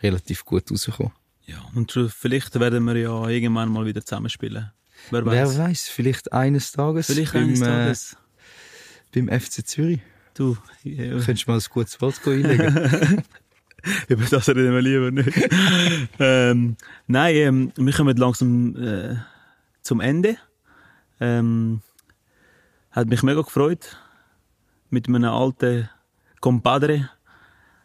relativ 0.03 0.45
gut 0.45 0.71
rausgekommen. 0.71 1.13
Ja, 1.47 1.65
und 1.75 1.93
vielleicht 2.09 2.59
werden 2.59 2.85
wir 2.85 2.97
ja 2.97 3.29
irgendwann 3.29 3.69
mal 3.69 3.87
wieder 3.87 4.05
zusammenspielen. 4.05 4.71
Wer 5.11 5.25
Wer 5.27 5.47
weiß? 5.47 5.59
weiß, 5.59 5.89
vielleicht 5.89 6.33
eines 6.33 6.73
Tages 6.73 7.07
Vielleicht 7.07 7.33
beim, 7.35 7.45
eines 7.45 7.61
äh, 7.61 7.65
Tages. 7.65 8.17
beim 9.15 9.29
FC 9.29 9.65
Zürich. 9.67 10.01
Du, 10.37 10.57
äh, 10.85 11.09
Könntest 11.09 11.47
du 11.47 11.51
mal 11.51 11.59
ein 11.59 11.65
gutes 11.71 12.01
Wort 12.01 12.21
einlegen? 12.27 13.23
über 14.09 14.25
das 14.25 14.49
reden 14.49 14.73
wir 14.73 14.83
lieber 14.83 15.11
nicht. 15.11 15.49
ähm, 16.19 16.77
nein, 17.07 17.35
ähm, 17.37 17.73
wir 17.77 17.93
kommen 17.95 18.17
langsam 18.17 18.77
äh, 18.77 19.17
zum 19.81 20.01
Ende. 20.01 20.37
Ähm, 21.21 21.81
hat 22.91 23.09
mich 23.09 23.23
mega 23.23 23.41
gefreut, 23.41 23.97
mit 24.91 25.09
einem 25.09 25.25
alten 25.25 25.89
Compadre 26.41 27.09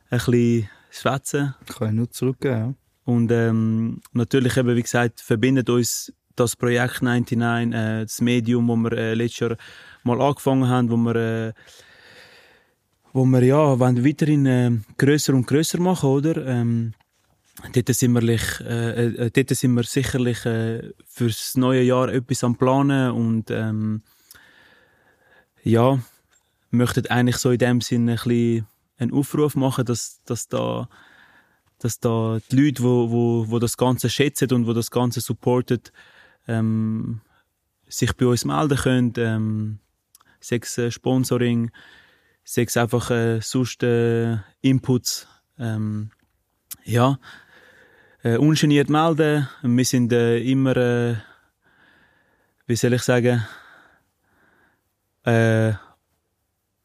ein 0.09 0.17
bisschen 0.17 0.69
schwätzen. 0.89 1.55
Kann 1.67 1.89
ich 1.89 1.93
nur 1.93 2.11
zurückgeben. 2.11 2.75
Und 3.05 3.31
ähm, 3.31 4.01
natürlich 4.11 4.57
eben, 4.57 4.75
wie 4.75 4.81
gesagt, 4.81 5.21
verbindet 5.21 5.69
uns 5.69 6.13
das 6.35 6.57
Projekt 6.57 7.01
99, 7.01 7.73
äh, 7.73 8.01
das 8.01 8.19
Medium, 8.19 8.67
wo 8.67 8.75
wir 8.75 8.91
äh, 8.91 9.13
letztes 9.13 9.39
Jahr 9.39 9.57
mal 10.03 10.21
angefangen 10.21 10.67
haben, 10.67 10.89
wo 10.89 10.97
wir, 10.97 11.15
äh, 11.15 11.53
wo 13.13 13.25
wir 13.25 13.43
ja 13.43 13.79
wollen 13.79 14.05
weiterhin 14.05 14.45
äh, 14.45 14.71
grösser 14.97 15.33
und 15.33 15.47
grösser 15.47 15.79
machen, 15.79 16.09
oder? 16.09 16.45
Ähm, 16.45 16.93
dort, 17.73 17.93
sind 17.93 18.13
wir, 18.13 18.23
äh, 18.61 19.05
äh, 19.05 19.31
dort 19.31 19.49
sind 19.49 19.73
wir 19.73 19.83
sicherlich 19.83 20.45
äh, 20.45 20.91
fürs 21.05 21.55
neue 21.55 21.83
Jahr 21.83 22.09
etwas 22.09 22.43
am 22.43 22.55
Planen 22.55 23.11
und 23.11 23.51
ähm, 23.51 24.01
ja, 25.63 25.99
möchten 26.71 27.07
eigentlich 27.07 27.37
so 27.37 27.51
in 27.51 27.59
dem 27.59 27.81
Sinne 27.81 28.13
ein 28.13 28.17
bisschen 28.17 28.67
einen 28.97 29.13
Aufruf 29.13 29.55
machen, 29.55 29.85
dass, 29.85 30.21
dass 30.25 30.47
da 30.47 30.87
dass 31.81 31.99
da 31.99 32.37
die 32.51 32.55
Leute, 32.55 32.83
wo, 32.83 33.09
wo, 33.09 33.45
wo 33.49 33.57
das 33.57 33.75
Ganze 33.75 34.09
schätzen 34.09 34.51
und 34.51 34.67
wo 34.67 34.73
das 34.73 34.91
Ganze 34.91 35.19
supportet, 35.19 35.91
ähm, 36.47 37.21
sich 37.87 38.15
bei 38.15 38.27
uns 38.27 38.45
melden 38.45 38.77
können. 38.77 39.13
Ähm, 39.17 39.79
sechs 40.39 40.77
äh, 40.77 40.91
Sponsoring, 40.91 41.71
sechs 42.43 42.77
einfach 42.77 43.11
äh, 43.11 43.39
sonst 43.41 43.83
äh, 43.83 44.37
Inputs. 44.61 45.27
Ähm, 45.59 46.11
ja, 46.85 47.19
äh, 48.23 48.37
ungeniert 48.37 48.89
melden. 48.89 49.47
Wir 49.61 49.85
sind 49.85 50.11
äh, 50.13 50.39
immer, 50.39 50.75
äh, 50.77 51.15
wie 52.67 52.75
soll 52.75 52.93
ich 52.93 53.01
sagen, 53.03 53.43
äh, 55.23 55.73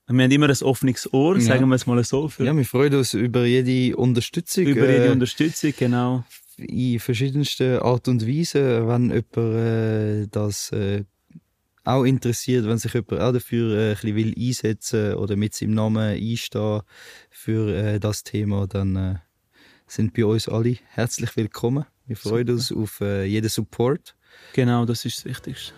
wir 0.09 0.23
haben 0.23 0.31
immer 0.31 0.49
ein 0.49 0.63
offenes 0.63 1.13
Ohr, 1.13 1.35
Ja. 1.37 1.41
sagen 1.43 1.69
wir 1.69 1.75
es 1.75 1.87
mal 1.87 2.03
so. 2.05 2.29
Für, 2.29 2.45
Ja, 2.45 2.57
wir 2.57 2.65
freuen 2.65 2.95
uns 2.95 3.15
über 3.15 3.45
jede 3.45 3.97
Unterstützung. 3.97 4.65
über 4.65 4.89
jede 4.89 5.07
äh, 5.07 5.11
Unterstützung, 5.11 5.73
genau. 5.77 6.25
in 6.59 7.01
verschiedensten 7.01 7.79
Art 7.81 8.07
und 8.09 8.27
Weise, 8.27 8.87
wenn 8.87 9.11
jemand 9.11 9.37
äh, 9.37 10.27
das 10.31 10.71
äh, 10.73 11.05
auch 11.87 12.05
interessiert, 12.05 12.66
wenn 12.66 12.78
sich 12.78 12.93
jemand 12.93 13.20
auch 13.20 13.32
dafür 13.32 13.76
äh, 13.76 13.91
ein 13.91 13.95
bisschen 13.95 14.16
will 14.16 14.34
einsetzen 14.37 15.14
oder 15.14 15.37
mit 15.37 15.55
seinem 15.55 15.74
Namen 15.74 16.16
einstehen 16.16 16.82
für 17.30 17.74
äh, 17.74 18.01
das 18.01 18.24
Thema, 18.24 18.66
dann 18.66 18.97
äh, 18.97 19.14
sind 19.87 20.12
bei 20.12 20.24
uns 20.24 20.49
alle 20.49 20.76
herzlich 20.89 21.37
willkommen. 21.37 21.84
Wir 22.07 22.16
freuen 22.16 22.51
uns 22.51 22.72
auf 22.72 23.01
äh, 23.01 23.24
jeden 23.24 23.49
Support. 23.49 24.16
Genau, 24.53 24.84
das 24.84 25.05
ist 25.05 25.18
das 25.18 25.24
Wichtigste. 25.26 25.72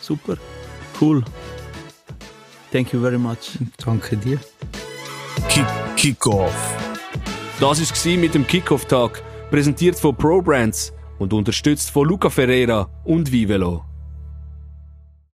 Super. 0.00 0.36
Cool. 1.00 1.24
Thank 2.70 2.92
you 2.92 3.00
very 3.00 3.18
much. 3.18 3.58
Danke 3.84 4.16
dir. 4.16 4.38
Kick, 5.48 5.66
Kickoff. 5.96 6.54
Das 7.60 8.06
war 8.06 8.16
mit 8.16 8.34
dem 8.34 8.46
Kickoff-Tag, 8.46 9.22
präsentiert 9.50 9.98
von 9.98 10.16
ProBrands 10.16 10.92
und 11.18 11.32
unterstützt 11.32 11.90
von 11.90 12.08
Luca 12.08 12.30
Ferreira 12.30 12.88
und 13.04 13.30
Vivelo. 13.30 13.91